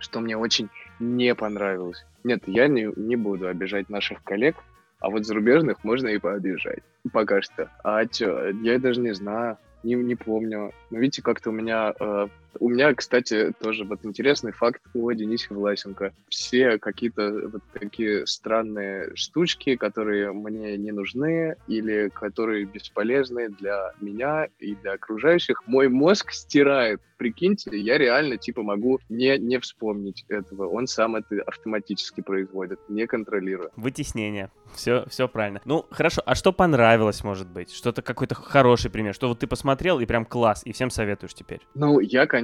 Что 0.00 0.20
мне 0.20 0.36
очень 0.36 0.68
не 1.00 1.34
понравилось. 1.34 2.04
Нет, 2.24 2.42
я 2.46 2.68
не, 2.68 2.88
не 2.96 3.16
буду 3.16 3.48
обижать 3.48 3.88
наших 3.88 4.22
коллег, 4.22 4.56
а 5.00 5.10
вот 5.10 5.24
зарубежных 5.24 5.84
можно 5.84 6.08
и 6.08 6.18
пообижать. 6.18 6.82
Пока 7.12 7.42
что. 7.42 7.68
А 7.82 8.06
чё, 8.06 8.50
я 8.62 8.78
даже 8.78 9.00
не 9.00 9.14
знаю, 9.14 9.56
не, 9.82 9.94
не 9.94 10.14
помню. 10.14 10.72
Но 10.90 10.98
видите, 10.98 11.22
как-то 11.22 11.50
у 11.50 11.52
меня... 11.52 11.94
э, 11.98 12.28
у 12.58 12.68
меня, 12.68 12.94
кстати, 12.94 13.52
тоже 13.60 13.84
вот 13.84 14.04
интересный 14.04 14.52
факт 14.52 14.82
о 14.94 15.12
Денисе 15.12 15.48
Власенко. 15.50 16.12
Все 16.28 16.78
какие-то 16.78 17.48
вот 17.52 17.62
такие 17.72 18.26
странные 18.26 19.14
штучки, 19.14 19.76
которые 19.76 20.32
мне 20.32 20.76
не 20.76 20.92
нужны 20.92 21.56
или 21.66 22.08
которые 22.08 22.64
бесполезны 22.64 23.48
для 23.48 23.92
меня 24.00 24.48
и 24.58 24.74
для 24.74 24.92
окружающих, 24.92 25.66
мой 25.66 25.88
мозг 25.88 26.32
стирает. 26.32 27.00
Прикиньте, 27.16 27.76
я 27.76 27.98
реально 27.98 28.36
типа 28.36 28.62
могу 28.62 29.00
не, 29.08 29.36
не 29.38 29.58
вспомнить 29.58 30.24
этого. 30.28 30.68
Он 30.68 30.86
сам 30.86 31.16
это 31.16 31.42
автоматически 31.46 32.20
производит, 32.20 32.78
не 32.88 33.06
контролируя. 33.06 33.70
Вытеснение. 33.74 34.50
Все, 34.74 35.04
все 35.08 35.26
правильно. 35.28 35.60
Ну, 35.64 35.86
хорошо. 35.90 36.22
А 36.24 36.34
что 36.34 36.52
понравилось, 36.52 37.24
может 37.24 37.48
быть? 37.48 37.72
Что-то 37.72 38.02
какой-то 38.02 38.34
хороший 38.34 38.90
пример, 38.90 39.14
что 39.14 39.28
вот 39.28 39.40
ты 39.40 39.46
посмотрел 39.46 39.98
и 39.98 40.06
прям 40.06 40.24
класс, 40.24 40.62
и 40.64 40.72
всем 40.72 40.90
советуешь 40.90 41.34
теперь. 41.34 41.60
Ну, 41.74 41.98
я, 42.00 42.26
конечно, 42.26 42.37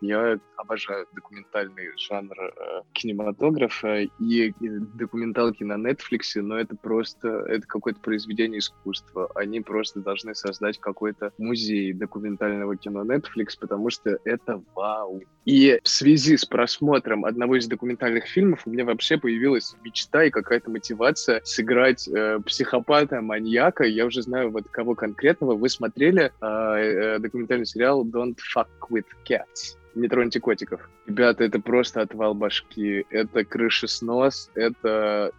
я 0.00 0.38
обожаю 0.56 1.06
документальный 1.12 1.90
жанр 1.96 2.36
э, 2.40 2.82
кинематографа 2.92 4.02
и, 4.02 4.08
и 4.18 4.54
документалки 4.94 5.64
на 5.64 5.74
Netflix, 5.74 6.40
но 6.40 6.56
это 6.56 6.76
просто, 6.76 7.28
это 7.48 7.66
какое-то 7.66 8.00
произведение 8.00 8.60
искусства. 8.60 9.30
Они 9.34 9.60
просто 9.60 10.00
должны 10.00 10.34
создать 10.34 10.78
какой-то 10.78 11.32
музей 11.38 11.92
документального 11.92 12.76
кино 12.76 13.04
Netflix, 13.04 13.58
потому 13.60 13.90
что 13.90 14.18
это 14.24 14.62
вау. 14.74 15.22
И 15.44 15.80
в 15.82 15.88
связи 15.88 16.36
с 16.36 16.44
просмотром 16.44 17.24
одного 17.24 17.56
из 17.56 17.66
документальных 17.66 18.26
фильмов 18.26 18.62
у 18.64 18.70
меня 18.70 18.84
вообще 18.84 19.18
появилась 19.18 19.74
мечта 19.82 20.24
и 20.24 20.30
какая-то 20.30 20.70
мотивация 20.70 21.40
сыграть 21.44 22.06
э, 22.08 22.38
психопата, 22.46 23.20
маньяка. 23.20 23.84
Я 23.84 24.06
уже 24.06 24.22
знаю 24.22 24.52
вот 24.52 24.68
кого 24.68 24.94
конкретного. 24.94 25.56
Вы 25.56 25.68
смотрели 25.68 26.30
э, 26.40 26.46
э, 26.46 27.18
документальный 27.18 27.66
сериал 27.66 28.06
Don't 28.06 28.36
Fuck 28.54 28.68
with 28.90 29.06
Cats? 29.28 29.76
Не 29.94 30.08
троньте 30.08 30.40
котиков. 30.40 30.88
Ребята, 31.06 31.44
это 31.44 31.60
просто 31.60 32.00
отвал 32.00 32.34
башки. 32.34 33.06
Это 33.10 33.44
крышеснос, 33.44 34.50
это... 34.54 35.32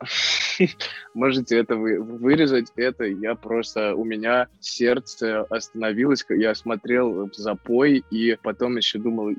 Можете 1.14 1.58
это 1.58 1.76
вы, 1.76 2.00
вырезать, 2.00 2.72
это 2.76 3.04
я 3.04 3.34
просто... 3.34 3.94
У 3.94 4.04
меня 4.04 4.48
сердце 4.60 5.42
остановилось, 5.42 6.24
я 6.28 6.54
смотрел 6.54 7.30
запой, 7.32 8.04
и 8.10 8.36
потом 8.42 8.76
еще 8.76 8.98
думал, 8.98 9.32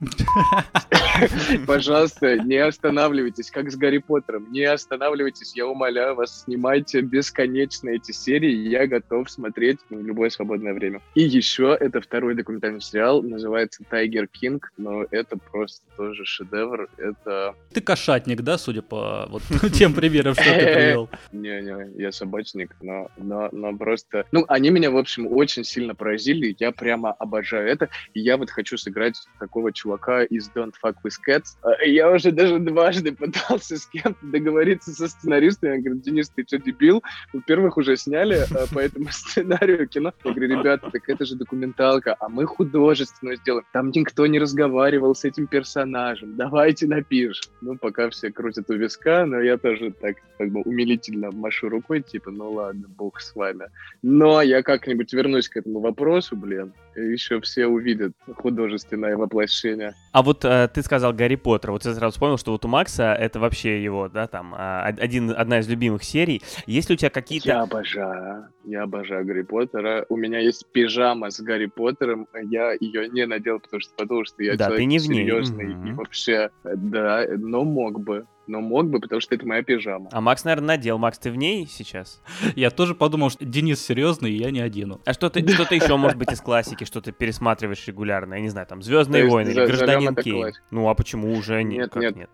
Пожалуйста, 1.66 2.38
не 2.38 2.56
останавливайтесь, 2.56 3.50
как 3.50 3.70
с 3.70 3.76
Гарри 3.76 3.98
Поттером. 3.98 4.50
Не 4.52 4.64
останавливайтесь, 4.64 5.54
я 5.54 5.66
умоляю 5.66 6.14
вас, 6.14 6.44
снимайте 6.44 7.00
бесконечно 7.00 7.90
эти 7.90 8.12
серии, 8.12 8.68
я 8.68 8.86
готов 8.86 9.30
смотреть 9.30 9.78
в 9.88 10.00
любое 10.02 10.30
свободное 10.30 10.74
время. 10.74 11.00
И 11.14 11.22
еще 11.22 11.76
это 11.78 12.00
второй 12.00 12.34
документальный 12.34 12.80
сериал, 12.80 13.22
называется 13.22 13.84
Тайгер 13.88 14.28
Кинг, 14.28 14.72
но 14.76 15.04
это 15.10 15.36
просто 15.36 15.84
тоже 15.96 16.24
шедевр. 16.24 16.88
Это... 16.98 17.54
Ты 17.72 17.80
кошатник, 17.80 18.42
да, 18.42 18.58
судя 18.58 18.82
по 18.82 19.26
вот 19.30 19.42
тем 19.74 19.94
примерам, 19.94 20.34
что 20.34 20.44
ты 20.44 20.74
привел? 20.74 21.10
Не-не, 21.32 22.00
я 22.00 22.12
собачник, 22.12 22.74
но, 22.80 23.10
но, 23.16 23.48
но 23.52 23.76
просто... 23.76 24.26
Ну, 24.32 24.44
они 24.48 24.70
меня, 24.70 24.90
в 24.90 24.96
общем, 24.96 25.26
очень 25.30 25.64
сильно 25.64 25.94
поразили, 25.94 26.54
я 26.58 26.72
прямо 26.72 27.12
обожаю 27.12 27.68
это, 27.68 27.88
и 28.14 28.20
я 28.20 28.36
вот 28.36 28.50
хочу 28.50 28.76
сыграть 28.76 29.16
такого 29.38 29.69
чувака 29.72 30.24
из 30.24 30.50
Don't 30.50 30.74
Fuck 30.82 30.96
With 31.04 31.16
Cats. 31.26 31.56
А, 31.62 31.82
Я 31.84 32.10
уже 32.10 32.32
даже 32.32 32.58
дважды 32.58 33.12
пытался 33.16 33.76
с 33.76 33.86
кем-то 33.86 34.26
договориться 34.26 34.92
со 34.92 35.08
сценаристом. 35.08 35.72
Я 35.72 35.78
говорю, 35.78 36.00
Денис, 36.00 36.28
ты 36.30 36.44
что, 36.46 36.58
дебил? 36.58 37.02
Во-первых, 37.32 37.76
уже 37.76 37.96
сняли 37.96 38.46
а, 38.50 38.66
по 38.72 38.78
этому 38.78 39.08
сценарию 39.10 39.88
кино. 39.88 40.12
Я 40.24 40.30
говорю, 40.32 40.58
ребята, 40.58 40.90
так 40.90 41.08
это 41.08 41.24
же 41.24 41.36
документалка, 41.36 42.16
а 42.20 42.28
мы 42.28 42.46
художественную 42.46 43.36
сделаем. 43.36 43.64
Там 43.72 43.90
никто 43.90 44.26
не 44.26 44.38
разговаривал 44.38 45.14
с 45.14 45.24
этим 45.24 45.46
персонажем. 45.46 46.36
Давайте 46.36 46.86
напишем. 46.86 47.52
Ну, 47.60 47.76
пока 47.76 48.10
все 48.10 48.30
крутят 48.30 48.70
у 48.70 48.74
виска, 48.74 49.26
но 49.26 49.40
я 49.40 49.58
тоже 49.58 49.92
так 49.92 50.16
как 50.38 50.50
бы 50.50 50.62
умилительно 50.62 51.30
машу 51.32 51.68
рукой, 51.68 52.02
типа, 52.02 52.30
ну 52.30 52.52
ладно, 52.52 52.88
бог 52.88 53.20
с 53.20 53.34
вами. 53.34 53.66
Но 54.02 54.40
я 54.42 54.62
как-нибудь 54.62 55.12
вернусь 55.12 55.48
к 55.48 55.56
этому 55.56 55.80
вопросу, 55.80 56.36
блин. 56.36 56.72
Еще 57.00 57.40
все 57.40 57.66
увидят 57.66 58.12
художественное 58.36 59.16
воплощение. 59.16 59.94
А 60.12 60.22
вот 60.22 60.44
э, 60.44 60.68
ты 60.72 60.82
сказал 60.82 61.12
Гарри 61.12 61.36
Поттер. 61.36 61.72
Вот 61.72 61.84
я 61.84 61.94
сразу 61.94 62.12
вспомнил, 62.12 62.38
что 62.38 62.52
вот 62.52 62.64
у 62.64 62.68
Макса 62.68 63.14
это 63.14 63.40
вообще 63.40 63.82
его, 63.82 64.08
да, 64.08 64.26
там, 64.26 64.54
а, 64.56 64.84
один, 64.84 65.30
одна 65.30 65.60
из 65.60 65.68
любимых 65.68 66.04
серий. 66.04 66.42
Есть 66.66 66.88
ли 66.90 66.94
у 66.94 66.96
тебя 66.96 67.10
какие-то... 67.10 67.48
Я 67.48 67.62
обожаю, 67.62 68.48
я 68.64 68.82
обожаю 68.82 69.24
Гарри 69.24 69.42
Поттера. 69.42 70.06
У 70.08 70.16
меня 70.16 70.38
есть 70.38 70.66
пижама 70.72 71.30
с 71.30 71.40
Гарри 71.40 71.66
Поттером. 71.66 72.28
Я 72.50 72.72
ее 72.78 73.08
не 73.08 73.26
надел, 73.26 73.60
потому 73.60 73.80
что 73.80 73.94
подумал, 73.94 74.24
что 74.24 74.42
я 74.42 74.56
Да, 74.56 74.66
ты 74.66 74.70
человек 74.70 74.88
не 74.88 74.98
в 74.98 75.06
ней. 75.08 75.24
серьезный. 75.24 75.90
И 75.90 75.92
вообще, 75.92 76.50
да, 76.64 77.24
но 77.36 77.64
мог 77.64 78.00
бы. 78.00 78.26
Но 78.50 78.60
мог 78.60 78.90
бы, 78.90 78.98
потому 78.98 79.20
что 79.20 79.36
это 79.36 79.46
моя 79.46 79.62
пижама. 79.62 80.08
А 80.10 80.20
Макс, 80.20 80.42
наверное, 80.44 80.76
надел. 80.76 80.98
Макс, 80.98 81.20
ты 81.20 81.30
в 81.30 81.36
ней 81.36 81.68
сейчас? 81.68 82.20
Я 82.56 82.70
тоже 82.70 82.96
подумал, 82.96 83.30
что 83.30 83.44
Денис 83.44 83.80
серьезный, 83.80 84.32
и 84.32 84.36
я 84.36 84.50
не 84.50 84.58
одену. 84.58 85.00
А 85.04 85.12
что-то 85.12 85.38
что 85.40 85.72
еще, 85.72 85.96
может 85.96 86.18
быть, 86.18 86.32
из 86.32 86.40
классики, 86.40 86.82
что 86.82 87.00
ты 87.00 87.12
пересматриваешь 87.12 87.86
регулярно? 87.86 88.34
Я 88.34 88.40
не 88.40 88.48
знаю, 88.48 88.66
там, 88.66 88.82
Звездные 88.82 89.28
войны 89.28 89.50
или 89.50 89.66
Гражданин 89.66 90.16
Кейн. 90.16 90.52
Ну, 90.72 90.88
а 90.88 90.94
почему 90.94 91.32
уже 91.32 91.62
не, 91.62 91.76
Нет, 91.76 91.90
как 91.92 92.02
нет, 92.16 92.30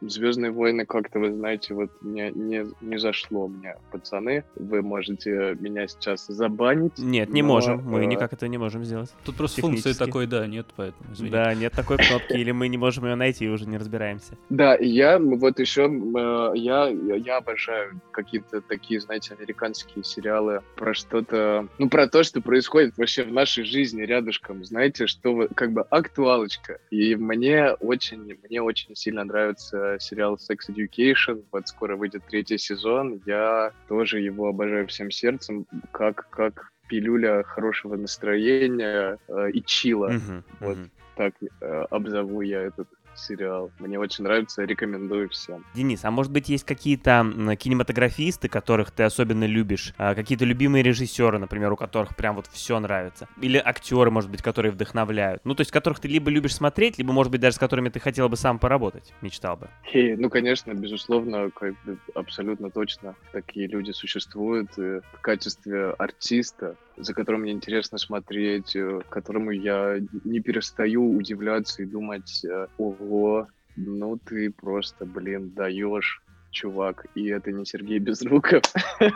Звездные 0.00 0.52
войны 0.52 0.86
как-то, 0.86 1.18
вы 1.18 1.32
знаете, 1.32 1.74
вот 1.74 1.90
не, 2.00 2.30
не, 2.30 2.64
не 2.80 2.98
зашло 3.00 3.48
мне, 3.48 3.74
пацаны. 3.90 4.44
Вы 4.54 4.82
можете 4.82 5.56
меня 5.58 5.88
сейчас 5.88 6.26
забанить. 6.28 6.96
Нет, 6.96 7.30
не 7.30 7.42
можем. 7.42 7.82
Мы 7.84 8.02
э, 8.02 8.04
никак 8.04 8.32
это 8.32 8.46
не 8.46 8.58
можем 8.58 8.84
сделать. 8.84 9.12
Тут 9.24 9.34
просто 9.34 9.62
функции 9.62 9.94
такой, 9.94 10.28
да, 10.28 10.46
нет, 10.46 10.66
поэтому. 10.76 11.04
Да, 11.28 11.52
нет 11.54 11.72
такой 11.72 11.96
кнопки, 11.96 12.34
или 12.34 12.52
мы 12.52 12.68
не 12.68 12.78
можем 12.78 13.06
ее 13.06 13.16
найти 13.16 13.46
и 13.46 13.48
уже 13.48 13.66
не 13.66 13.78
разбираемся. 13.78 14.38
Да, 14.48 14.76
я 14.76 15.14
м, 15.14 15.38
вот 15.56 15.60
еще 15.60 15.84
э, 15.84 16.58
я, 16.58 16.88
я 16.88 17.36
обожаю 17.38 18.00
какие-то 18.12 18.60
такие, 18.60 19.00
знаете, 19.00 19.34
американские 19.34 20.04
сериалы 20.04 20.60
про 20.76 20.92
что-то, 20.94 21.66
ну 21.78 21.88
про 21.88 22.06
то, 22.08 22.22
что 22.22 22.40
происходит 22.42 22.96
вообще 22.96 23.24
в 23.24 23.32
нашей 23.32 23.64
жизни 23.64 24.02
рядышком, 24.02 24.64
знаете, 24.64 25.06
что 25.06 25.34
вы- 25.34 25.48
как 25.48 25.72
бы 25.72 25.82
актуалочка. 25.82 26.78
И 26.90 27.16
мне 27.16 27.72
очень, 27.80 28.38
мне 28.48 28.60
очень 28.62 28.94
сильно 28.94 29.24
нравится 29.24 29.96
сериал 29.98 30.36
Sex 30.36 30.58
Education. 30.70 31.44
Вот 31.52 31.66
скоро 31.68 31.96
выйдет 31.96 32.22
третий 32.28 32.58
сезон. 32.58 33.20
Я 33.24 33.72
тоже 33.88 34.20
его 34.20 34.48
обожаю 34.48 34.86
всем 34.88 35.10
сердцем, 35.10 35.66
как 35.92 36.28
как 36.30 36.70
пилюля 36.88 37.42
хорошего 37.42 37.96
настроения 37.96 39.18
э, 39.28 39.50
и 39.50 39.62
чила. 39.64 40.08
Мгм, 40.10 40.44
Вот. 40.60 40.76
мгм. 40.76 40.90
Так 41.16 41.32
э, 41.62 41.84
обзову 41.90 42.42
я 42.42 42.60
этот 42.60 42.88
сериал. 43.18 43.70
Мне 43.78 43.98
очень 43.98 44.24
нравится, 44.24 44.64
рекомендую 44.64 45.28
всем. 45.28 45.64
Денис, 45.74 46.04
а 46.04 46.10
может 46.10 46.32
быть 46.32 46.48
есть 46.48 46.64
какие-то 46.64 47.56
кинематографисты, 47.58 48.48
которых 48.48 48.90
ты 48.90 49.04
особенно 49.04 49.44
любишь? 49.44 49.94
А, 49.98 50.14
Какие-то 50.14 50.44
любимые 50.44 50.82
режиссеры, 50.82 51.38
например, 51.38 51.72
у 51.72 51.76
которых 51.76 52.16
прям 52.16 52.36
вот 52.36 52.46
все 52.46 52.78
нравится? 52.80 53.28
Или 53.40 53.58
актеры, 53.58 54.10
может 54.10 54.30
быть, 54.30 54.42
которые 54.42 54.72
вдохновляют? 54.72 55.42
Ну, 55.44 55.54
то 55.54 55.60
есть, 55.60 55.70
которых 55.70 56.00
ты 56.00 56.08
либо 56.08 56.30
любишь 56.30 56.54
смотреть, 56.54 56.98
либо, 56.98 57.12
может 57.12 57.30
быть, 57.30 57.40
даже 57.40 57.56
с 57.56 57.58
которыми 57.58 57.88
ты 57.88 58.00
хотел 58.00 58.28
бы 58.28 58.36
сам 58.36 58.58
поработать, 58.58 59.12
мечтал 59.22 59.56
бы. 59.56 59.68
И, 59.92 60.14
ну, 60.16 60.30
конечно, 60.30 60.72
безусловно, 60.74 61.50
как 61.50 61.74
бы 61.84 61.98
абсолютно 62.14 62.70
точно 62.70 63.14
такие 63.32 63.66
люди 63.66 63.92
существуют 63.92 64.70
э, 64.78 65.00
в 65.12 65.20
качестве 65.20 65.90
артиста, 65.90 66.76
за 66.96 67.14
которым 67.14 67.42
мне 67.42 67.52
интересно 67.52 67.98
смотреть, 67.98 68.74
э, 68.76 69.00
которому 69.08 69.50
я 69.50 69.98
не 70.24 70.40
перестаю 70.40 71.16
удивляться 71.16 71.82
и 71.82 71.86
думать, 71.86 72.44
э, 72.44 72.66
ого, 73.06 73.48
ну 73.76 74.18
ты 74.18 74.50
просто, 74.50 75.04
блин, 75.06 75.50
даешь, 75.50 76.22
чувак, 76.50 77.06
и 77.14 77.26
это 77.28 77.52
не 77.52 77.64
Сергей 77.64 77.98
Безруков. 77.98 78.62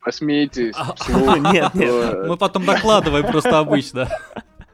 Посмейтесь. 0.00 0.74
А, 0.76 0.94
Нет, 1.52 1.74
нет. 1.74 2.28
Мы 2.28 2.36
потом 2.36 2.64
докладываем 2.64 3.26
просто 3.26 3.58
обычно. 3.58 4.08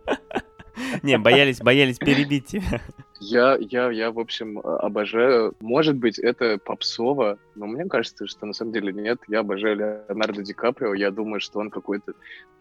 Не, 1.02 1.16
боялись, 1.16 1.60
боялись 1.60 1.96
перебить 1.96 2.46
тебя. 2.46 2.82
Я, 3.24 3.56
я, 3.60 3.90
я, 3.92 4.10
в 4.10 4.18
общем, 4.18 4.58
обожаю. 4.58 5.54
Может 5.60 5.96
быть, 5.96 6.18
это 6.18 6.58
попсово, 6.58 7.38
но 7.54 7.66
мне 7.66 7.84
кажется, 7.84 8.26
что 8.26 8.46
на 8.46 8.52
самом 8.52 8.72
деле 8.72 8.92
нет. 8.92 9.20
Я 9.28 9.40
обожаю 9.40 9.76
Леонардо 9.76 10.42
Ди 10.42 10.52
Каприо. 10.52 10.94
Я 10.94 11.12
думаю, 11.12 11.38
что 11.40 11.60
он 11.60 11.70
какой-то 11.70 12.14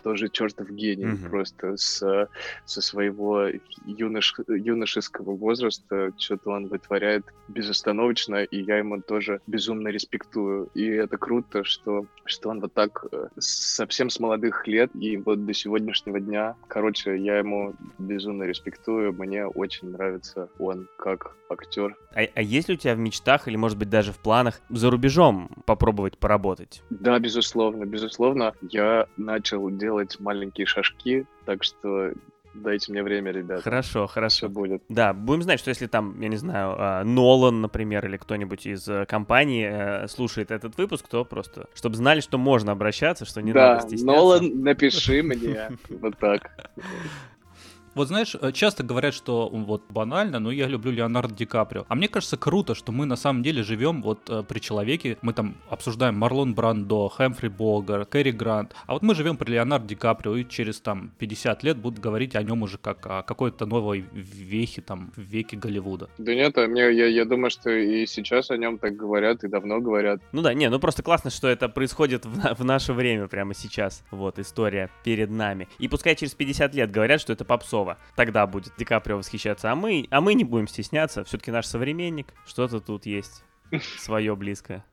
тоже 0.04 0.30
чертов 0.30 0.70
гений. 0.70 1.06
Mm-hmm. 1.06 1.30
Просто 1.30 1.78
с, 1.78 2.30
со 2.66 2.82
своего 2.82 3.48
юнош, 3.86 4.36
юношеского 4.48 5.36
возраста 5.36 6.12
что-то 6.18 6.52
он 6.52 6.68
вытворяет 6.68 7.26
безостановочно, 7.48 8.44
и 8.44 8.62
я 8.62 8.78
ему 8.78 9.02
тоже 9.02 9.42
безумно 9.48 9.90
респектую. 9.90 10.70
И 10.74 10.86
это 10.86 11.18
круто, 11.18 11.64
что, 11.64 12.06
что 12.26 12.50
он 12.50 12.62
вот 12.62 12.74
так 12.74 13.06
э, 13.12 13.28
совсем 13.38 14.10
с 14.10 14.20
молодых 14.20 14.68
лет 14.68 14.92
и 14.96 15.18
вот 15.18 15.46
до 15.46 15.54
сегодняшнего 15.54 16.20
дня. 16.20 16.56
Короче, 16.68 17.18
я 17.18 17.40
ему 17.40 17.74
безумно 17.98 18.44
респектую. 18.44 19.14
Мне 19.14 19.46
очень 19.46 19.90
нравится 19.90 20.50
он 20.60 20.88
как 20.98 21.36
актер. 21.50 21.96
А, 22.14 22.22
а 22.34 22.42
есть 22.42 22.70
ли 22.70 22.76
у 22.76 22.78
тебя 22.78 22.96
в 22.96 23.00
мечтах 23.00 23.48
или, 23.48 23.56
может 23.56 23.78
быть, 23.78 23.90
даже 23.90 24.12
в 24.12 24.20
планах 24.20 24.62
за 24.70 24.90
рубежом 24.90 25.50
попробовать 25.66 26.18
поработать? 26.18 26.84
Да, 26.90 27.20
безусловно, 27.20 27.86
безусловно. 27.86 28.54
Я 28.62 29.08
начал 29.18 29.70
делать 29.70 30.20
маленькие 30.20 30.66
шажки, 30.66 31.26
так 31.46 31.64
что 31.64 32.14
Дайте 32.54 32.92
мне 32.92 33.02
время, 33.02 33.32
ребята. 33.32 33.62
Хорошо, 33.62 34.08
хорошо. 34.08 34.36
Все 34.36 34.50
будет. 34.50 34.84
Да, 34.90 35.14
будем 35.14 35.42
знать, 35.42 35.60
что 35.60 35.70
если 35.70 35.88
там, 35.88 36.20
я 36.20 36.28
не 36.28 36.36
знаю, 36.36 36.76
а, 36.78 37.04
Нолан, 37.04 37.62
например, 37.62 38.06
или 38.06 38.18
кто-нибудь 38.18 38.66
из 38.66 38.88
э, 38.90 39.06
компании 39.06 39.70
э, 39.72 40.08
слушает 40.08 40.52
этот 40.52 40.78
выпуск, 40.78 41.08
то 41.08 41.24
просто, 41.24 41.68
чтобы 41.74 41.96
знали, 41.96 42.20
что 42.20 42.38
можно 42.38 42.74
обращаться, 42.74 43.26
что 43.26 43.42
не 43.42 43.54
да, 43.54 43.76
надо 43.76 43.88
стесняться. 43.88 44.06
Нолан, 44.06 44.62
напиши 44.62 45.24
мне. 45.24 45.70
Вот 45.90 46.18
так. 46.18 46.72
Вот 47.94 48.08
знаешь, 48.08 48.36
э, 48.40 48.52
часто 48.54 48.84
говорят, 48.84 49.14
что 49.14 49.50
вот 49.50 49.84
банально, 49.90 50.40
но 50.40 50.52
я 50.52 50.68
люблю 50.68 50.92
Леонардо 50.92 51.36
Ди 51.36 51.46
Каприо. 51.46 51.86
А 51.90 51.96
мне 51.96 52.08
кажется 52.08 52.38
круто, 52.38 52.74
что 52.74 52.92
мы 52.92 53.06
на 53.06 53.18
самом 53.18 53.44
деле 53.44 53.64
живем 53.64 54.02
вот 54.02 54.30
э, 54.30 54.44
при 54.48 54.60
человеке, 54.60 55.18
мы 55.22 55.34
там 55.34 55.56
обсуждаем 55.70 56.16
Марлон 56.18 56.54
Брандо, 56.54 57.10
Хэмфри 57.10 57.50
Богар, 57.50 58.06
Кэрри 58.06 58.32
Грант, 58.32 58.74
а 58.88 58.94
вот 58.94 59.02
мы 59.02 59.14
живем 59.14 59.36
при 59.36 59.52
Леонардо 59.52 59.90
Ди 59.90 59.96
Каприо 59.96 60.38
и 60.38 60.48
через 60.48 60.80
там 60.80 61.12
50 61.20 61.64
лет 61.64 61.78
будут 61.78 62.00
говорить 62.00 62.36
о 62.36 62.44
нем 62.44 62.62
уже 62.64 62.78
как 62.78 63.06
о 63.06 63.24
какой-то 63.24 63.66
новой 63.66 64.06
вехе 64.14 64.82
там, 64.82 65.12
в 65.16 65.22
веке 65.22 65.58
Голливуда. 65.58 66.10
Да 66.18 66.34
нет, 66.34 66.58
а 66.58 66.68
мне, 66.68 66.92
я, 66.94 67.08
я 67.08 67.26
думаю, 67.26 67.50
что 67.50 67.70
и 67.70 68.06
сейчас 68.06 68.52
о 68.52 68.58
нем 68.58 68.78
так 68.78 68.96
говорят, 68.96 69.44
и 69.44 69.50
давно 69.50 69.82
говорят. 69.82 70.22
Ну 70.32 70.42
да, 70.42 70.54
не, 70.54 70.70
ну 70.70 70.80
просто 70.80 71.04
классно, 71.04 71.30
что 71.30 71.50
это 71.50 71.68
происходит 71.68 72.26
в, 72.26 72.56
в 72.56 72.64
наше 72.64 72.94
время 72.94 73.28
прямо 73.28 73.54
сейчас. 73.54 74.04
Вот 74.12 74.40
история 74.40 74.90
перед 75.04 75.30
нами. 75.30 75.68
И 75.78 75.90
пускай 75.90 76.16
через 76.16 76.34
50 76.36 76.74
лет 76.74 76.90
говорят, 76.90 77.20
что 77.20 77.34
это 77.34 77.44
попсо 77.44 77.81
Кузнецова. 77.82 77.98
Тогда 78.16 78.48
будет 78.48 78.74
Ди 78.78 78.86
Каприо 78.86 79.18
восхищаться, 79.18 79.72
а 79.72 79.76
мы, 79.76 80.08
а 80.10 80.22
мы 80.22 80.34
не 80.34 80.44
будем 80.44 80.68
стесняться. 80.68 81.24
Все-таки 81.24 81.52
наш 81.52 81.66
современник, 81.66 82.28
что-то 82.46 82.80
тут 82.80 83.06
есть 83.06 83.44
свое 84.00 84.36
близкое 84.36 84.84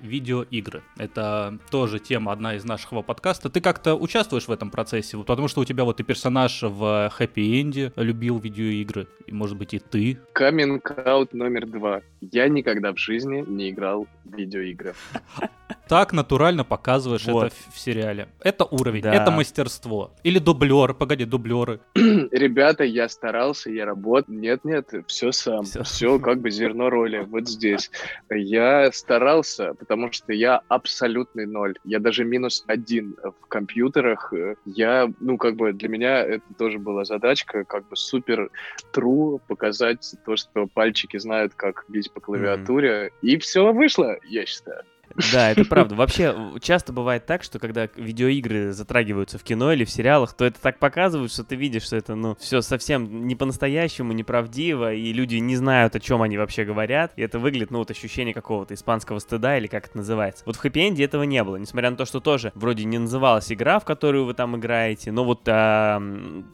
видеоигры. 0.00 0.82
Это 0.98 1.58
тоже 1.70 1.98
тема 1.98 2.32
одна 2.32 2.56
из 2.56 2.64
нашего 2.64 3.00
подкаста. 3.00 3.48
Ты 3.48 3.62
как-то 3.62 3.94
участвуешь 3.94 4.46
в 4.46 4.52
этом 4.52 4.70
процессе? 4.70 5.16
Потому 5.16 5.48
что 5.48 5.62
у 5.62 5.64
тебя 5.64 5.84
вот 5.84 5.98
и 5.98 6.02
персонаж 6.02 6.62
в 6.62 7.10
хэппи-энде 7.16 7.90
любил 7.96 8.38
видеоигры, 8.38 9.08
и 9.26 9.32
может 9.32 9.56
быть 9.56 9.72
и 9.72 9.78
ты. 9.78 10.18
Каминг-аут 10.34 11.32
номер 11.32 11.66
два. 11.66 12.02
Я 12.20 12.48
никогда 12.48 12.92
в 12.92 12.98
жизни 12.98 13.44
не 13.46 13.70
играл 13.70 14.06
в 14.24 14.36
видеоигры. 14.36 14.94
Так 15.88 16.12
натурально 16.12 16.64
показываешь 16.64 17.26
вот. 17.26 17.46
это 17.46 17.56
в 17.72 17.78
сериале. 17.78 18.28
Это 18.40 18.64
уровень, 18.64 19.02
да. 19.02 19.12
это 19.12 19.30
мастерство. 19.30 20.12
Или 20.22 20.38
дублер, 20.38 20.94
погоди, 20.94 21.24
дублеры. 21.24 21.80
Ребята, 21.94 22.84
я 22.84 23.08
старался, 23.08 23.70
я 23.70 23.84
работал. 23.84 24.34
Нет-нет, 24.34 24.90
все 25.06 25.32
сам. 25.32 25.64
Все. 25.64 25.82
все 25.82 26.18
как 26.18 26.40
бы 26.40 26.50
зерно 26.50 26.88
роли 26.90 27.18
вот 27.18 27.48
здесь. 27.48 27.90
Я 28.30 28.90
старался, 28.92 29.74
потому 29.74 30.10
что 30.12 30.32
я 30.32 30.62
абсолютный 30.68 31.46
ноль. 31.46 31.74
Я 31.84 32.00
даже 32.00 32.24
минус 32.24 32.64
один 32.66 33.16
в 33.22 33.46
компьютерах. 33.46 34.32
Я, 34.64 35.12
ну, 35.20 35.36
как 35.36 35.56
бы 35.56 35.72
для 35.72 35.88
меня 35.88 36.20
это 36.20 36.44
тоже 36.58 36.78
была 36.78 37.04
задачка, 37.04 37.64
как 37.64 37.88
бы 37.88 37.96
супер 37.96 38.50
true 38.94 39.40
показать 39.46 40.14
то, 40.24 40.36
что 40.36 40.66
пальчики 40.66 41.18
знают, 41.18 41.54
как 41.54 41.84
бить 41.88 42.10
по 42.12 42.20
клавиатуре. 42.20 43.06
Mm-hmm. 43.06 43.12
И 43.22 43.38
все 43.38 43.72
вышло, 43.72 44.16
я 44.24 44.46
считаю. 44.46 44.84
Да, 45.32 45.50
это 45.50 45.64
правда. 45.64 45.94
Вообще, 45.94 46.34
часто 46.60 46.92
бывает 46.92 47.26
так, 47.26 47.42
что 47.42 47.58
когда 47.58 47.88
видеоигры 47.96 48.72
затрагиваются 48.72 49.38
в 49.38 49.44
кино 49.44 49.72
или 49.72 49.84
в 49.84 49.90
сериалах, 49.90 50.32
то 50.34 50.44
это 50.44 50.60
так 50.60 50.78
показывают, 50.78 51.32
что 51.32 51.44
ты 51.44 51.56
видишь, 51.56 51.84
что 51.84 51.96
это, 51.96 52.14
ну, 52.14 52.36
все 52.40 52.60
совсем 52.62 53.26
не 53.26 53.36
по-настоящему, 53.36 54.12
неправдиво, 54.12 54.92
и 54.92 55.12
люди 55.12 55.36
не 55.36 55.56
знают, 55.56 55.94
о 55.94 56.00
чем 56.00 56.22
они 56.22 56.36
вообще 56.36 56.64
говорят, 56.64 57.12
и 57.16 57.22
это 57.22 57.38
выглядит, 57.38 57.70
ну, 57.70 57.78
вот 57.78 57.90
ощущение 57.90 58.34
какого-то 58.34 58.74
испанского 58.74 59.18
стыда, 59.18 59.58
или 59.58 59.66
как 59.66 59.86
это 59.86 59.98
называется. 59.98 60.42
Вот 60.46 60.56
в 60.56 60.64
хэппи-энде 60.64 61.04
этого 61.04 61.22
не 61.22 61.42
было, 61.44 61.56
несмотря 61.56 61.90
на 61.90 61.96
то, 61.96 62.04
что 62.04 62.20
тоже 62.20 62.52
вроде 62.54 62.84
не 62.84 62.98
называлась 62.98 63.52
игра, 63.52 63.78
в 63.78 63.84
которую 63.84 64.24
вы 64.24 64.34
там 64.34 64.56
играете, 64.56 65.12
но 65.12 65.24
вот 65.24 65.42
а, 65.46 66.02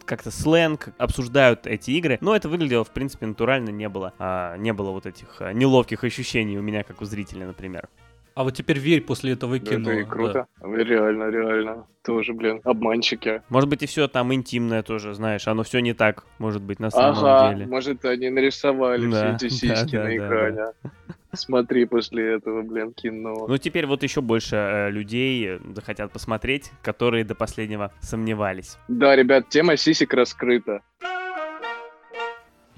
как-то 0.05 0.31
сленг 0.31 0.89
обсуждают 0.99 1.67
эти 1.67 1.93
игры, 1.93 2.19
но 2.21 2.37
это 2.37 2.49
выглядело, 2.49 2.85
в 2.85 2.91
принципе, 2.91 3.27
натурально, 3.27 3.71
не 3.71 3.89
было, 3.89 4.13
а, 4.19 4.57
не 4.57 4.73
было 4.73 4.91
вот 4.91 5.07
этих 5.07 5.41
а, 5.41 5.53
неловких 5.53 6.05
ощущений 6.05 6.59
у 6.59 6.63
меня, 6.63 6.83
как 6.83 7.01
у 7.01 7.05
зрителя, 7.05 7.47
например. 7.47 7.89
А 8.35 8.45
вот 8.45 8.55
теперь 8.55 8.79
верь 8.79 9.03
после 9.03 9.33
этого 9.33 9.59
кино. 9.59 9.91
Это 9.91 10.01
и 10.01 10.05
круто. 10.05 10.47
Да. 10.61 10.67
Реально, 10.77 11.31
реально. 11.31 11.87
Тоже, 12.05 12.33
блин, 12.33 12.61
обманщики. 12.65 13.43
Может 13.49 13.69
быть, 13.69 13.83
и 13.83 13.87
все 13.87 14.09
там 14.09 14.33
интимное 14.33 14.83
тоже, 14.83 15.15
знаешь, 15.15 15.47
оно 15.47 15.63
все 15.63 15.81
не 15.81 15.93
так, 15.93 16.25
может 16.39 16.63
быть, 16.63 16.81
на 16.81 16.91
самом 16.91 17.19
ага, 17.19 17.53
деле. 17.53 17.67
может, 17.67 18.05
они 18.07 18.31
нарисовали 18.31 19.11
да, 19.11 19.37
все 19.37 19.47
эти 19.47 19.53
сиськи 19.53 19.97
да, 19.97 20.03
да, 20.03 20.05
на 20.05 20.17
экране. 20.17 20.57
Да, 20.57 20.73
да. 20.83 20.91
Смотри 21.33 21.85
после 21.85 22.35
этого, 22.35 22.63
блин, 22.63 22.93
кино. 22.93 23.47
Ну, 23.47 23.59
теперь 23.59 23.87
вот 23.87 24.03
еще 24.03 24.21
больше 24.21 24.57
э, 24.57 24.91
людей 24.91 25.61
захотят 25.75 26.11
посмотреть, 26.11 26.73
которые 26.83 27.25
до 27.25 27.35
последнего 27.35 27.93
сомневались. 28.01 28.79
Да, 28.89 29.15
ребят, 29.15 29.49
тема 29.49 29.77
сисек 29.77 30.13
раскрыта. 30.15 30.81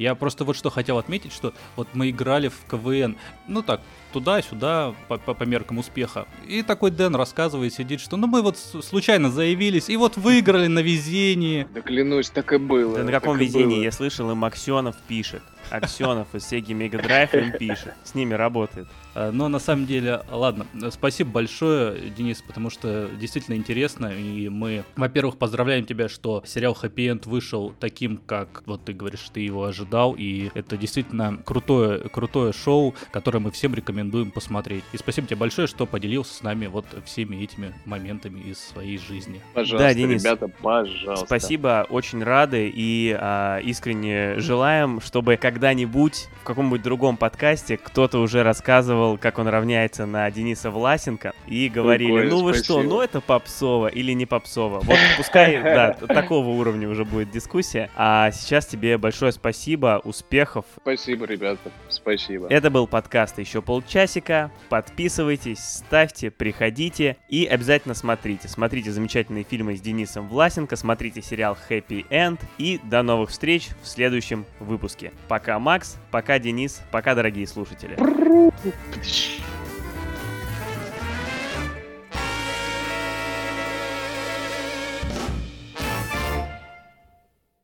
Я 0.02 0.16
просто 0.16 0.44
вот 0.44 0.56
что 0.56 0.68
хотел 0.68 0.98
отметить, 0.98 1.32
что 1.32 1.54
вот 1.76 1.86
мы 1.94 2.10
играли 2.10 2.48
в 2.48 2.58
КВН, 2.68 3.16
ну 3.46 3.62
так, 3.62 3.80
туда-сюда 4.12 4.94
по, 5.06 5.16
по, 5.16 5.32
по 5.32 5.44
меркам 5.44 5.78
успеха. 5.78 6.26
И 6.46 6.62
такой 6.62 6.90
Дэн 6.90 7.14
рассказывает, 7.14 7.72
сидит, 7.72 8.00
что 8.00 8.16
ну 8.16 8.26
мы 8.26 8.42
вот 8.42 8.58
случайно 8.58 9.30
заявились 9.30 9.88
и 9.88 9.96
вот 9.96 10.16
выиграли 10.16 10.66
на 10.66 10.80
везении. 10.80 11.68
Да 11.72 11.82
клянусь, 11.82 12.30
так 12.30 12.52
и 12.52 12.58
было. 12.58 12.98
Да 12.98 13.04
на 13.04 13.12
каком 13.12 13.38
везении? 13.38 13.84
Я 13.84 13.92
слышал, 13.92 14.28
и 14.32 14.34
Максенов 14.34 14.96
пишет. 15.06 15.42
Аксенов 15.72 16.34
из 16.34 16.50
Sega 16.50 16.68
Mega 16.68 17.02
Drive 17.02 17.38
им 17.38 17.52
пишет. 17.52 17.94
С 18.04 18.14
ними 18.14 18.34
работает. 18.34 18.86
Э, 19.14 19.30
но 19.30 19.48
на 19.48 19.58
самом 19.58 19.86
деле, 19.86 20.22
ладно, 20.30 20.66
спасибо 20.90 21.30
большое, 21.30 22.10
Денис, 22.10 22.42
потому 22.42 22.70
что 22.70 23.08
действительно 23.18 23.54
интересно, 23.56 24.06
и 24.06 24.48
мы, 24.48 24.84
во-первых, 24.96 25.36
поздравляем 25.38 25.84
тебя, 25.84 26.08
что 26.08 26.42
сериал 26.46 26.76
Happy 26.80 27.08
End 27.08 27.28
вышел 27.28 27.72
таким, 27.78 28.18
как 28.18 28.62
вот 28.66 28.84
ты 28.84 28.92
говоришь, 28.92 29.28
ты 29.32 29.40
его 29.40 29.64
ожидал, 29.64 30.14
и 30.16 30.50
это 30.54 30.76
действительно 30.76 31.38
крутое, 31.44 32.08
крутое 32.08 32.52
шоу, 32.52 32.94
которое 33.10 33.38
мы 33.38 33.50
всем 33.50 33.74
рекомендуем 33.74 34.30
посмотреть. 34.30 34.84
И 34.92 34.96
спасибо 34.96 35.26
тебе 35.26 35.36
большое, 35.36 35.66
что 35.66 35.86
поделился 35.86 36.34
с 36.34 36.42
нами 36.42 36.66
вот 36.66 36.86
всеми 37.04 37.36
этими 37.36 37.74
моментами 37.84 38.40
из 38.40 38.58
своей 38.58 38.98
жизни. 38.98 39.40
Пожалуйста, 39.54 39.88
да, 39.88 39.94
Денис, 39.94 40.22
ребята, 40.22 40.48
пожалуйста. 40.48 41.26
Спасибо, 41.26 41.86
очень 41.88 42.22
рады 42.22 42.70
и 42.74 43.16
а, 43.18 43.58
искренне 43.58 44.38
желаем, 44.38 45.00
чтобы 45.00 45.36
когда-нибудь 45.62 46.28
в 46.40 46.44
каком-нибудь 46.44 46.82
другом 46.82 47.16
подкасте 47.16 47.76
кто-то 47.76 48.18
уже 48.18 48.42
рассказывал 48.42 49.16
как 49.16 49.38
он 49.38 49.46
равняется 49.46 50.06
на 50.06 50.28
Дениса 50.28 50.72
Власенко, 50.72 51.34
и 51.46 51.68
говорили, 51.68 52.10
Прикольно, 52.10 52.30
ну 52.30 52.42
вы 52.42 52.54
спасибо. 52.54 52.80
что, 52.80 52.88
ну 52.88 53.00
это 53.00 53.20
попсово 53.20 53.86
или 53.86 54.10
не 54.10 54.26
попсово. 54.26 54.80
Вот 54.80 54.98
пускай, 55.16 55.62
да, 55.62 55.92
такого 55.92 56.48
уровня 56.48 56.88
уже 56.88 57.04
будет 57.04 57.30
дискуссия. 57.30 57.90
А 57.94 58.32
сейчас 58.32 58.66
тебе 58.66 58.98
большое 58.98 59.30
спасибо, 59.30 60.00
успехов. 60.02 60.64
Спасибо, 60.80 61.26
ребята, 61.26 61.70
спасибо. 61.88 62.48
Это 62.50 62.70
был 62.70 62.88
подкаст 62.88 63.38
«Еще 63.38 63.62
полчасика». 63.62 64.50
Подписывайтесь, 64.68 65.60
ставьте, 65.60 66.32
приходите 66.32 67.18
и 67.28 67.46
обязательно 67.46 67.94
смотрите. 67.94 68.48
Смотрите 68.48 68.90
замечательные 68.90 69.44
фильмы 69.44 69.76
с 69.76 69.80
Денисом 69.80 70.28
Власенко, 70.28 70.74
смотрите 70.74 71.22
сериал 71.22 71.56
«Happy 71.70 72.04
End» 72.08 72.40
и 72.58 72.80
до 72.82 73.02
новых 73.02 73.30
встреч 73.30 73.68
в 73.80 73.86
следующем 73.86 74.44
выпуске. 74.58 75.12
Пока, 75.28 75.51
Макс, 75.58 75.96
пока, 76.10 76.38
Денис, 76.38 76.80
пока, 76.90 77.14
дорогие 77.14 77.46
слушатели. 77.46 77.96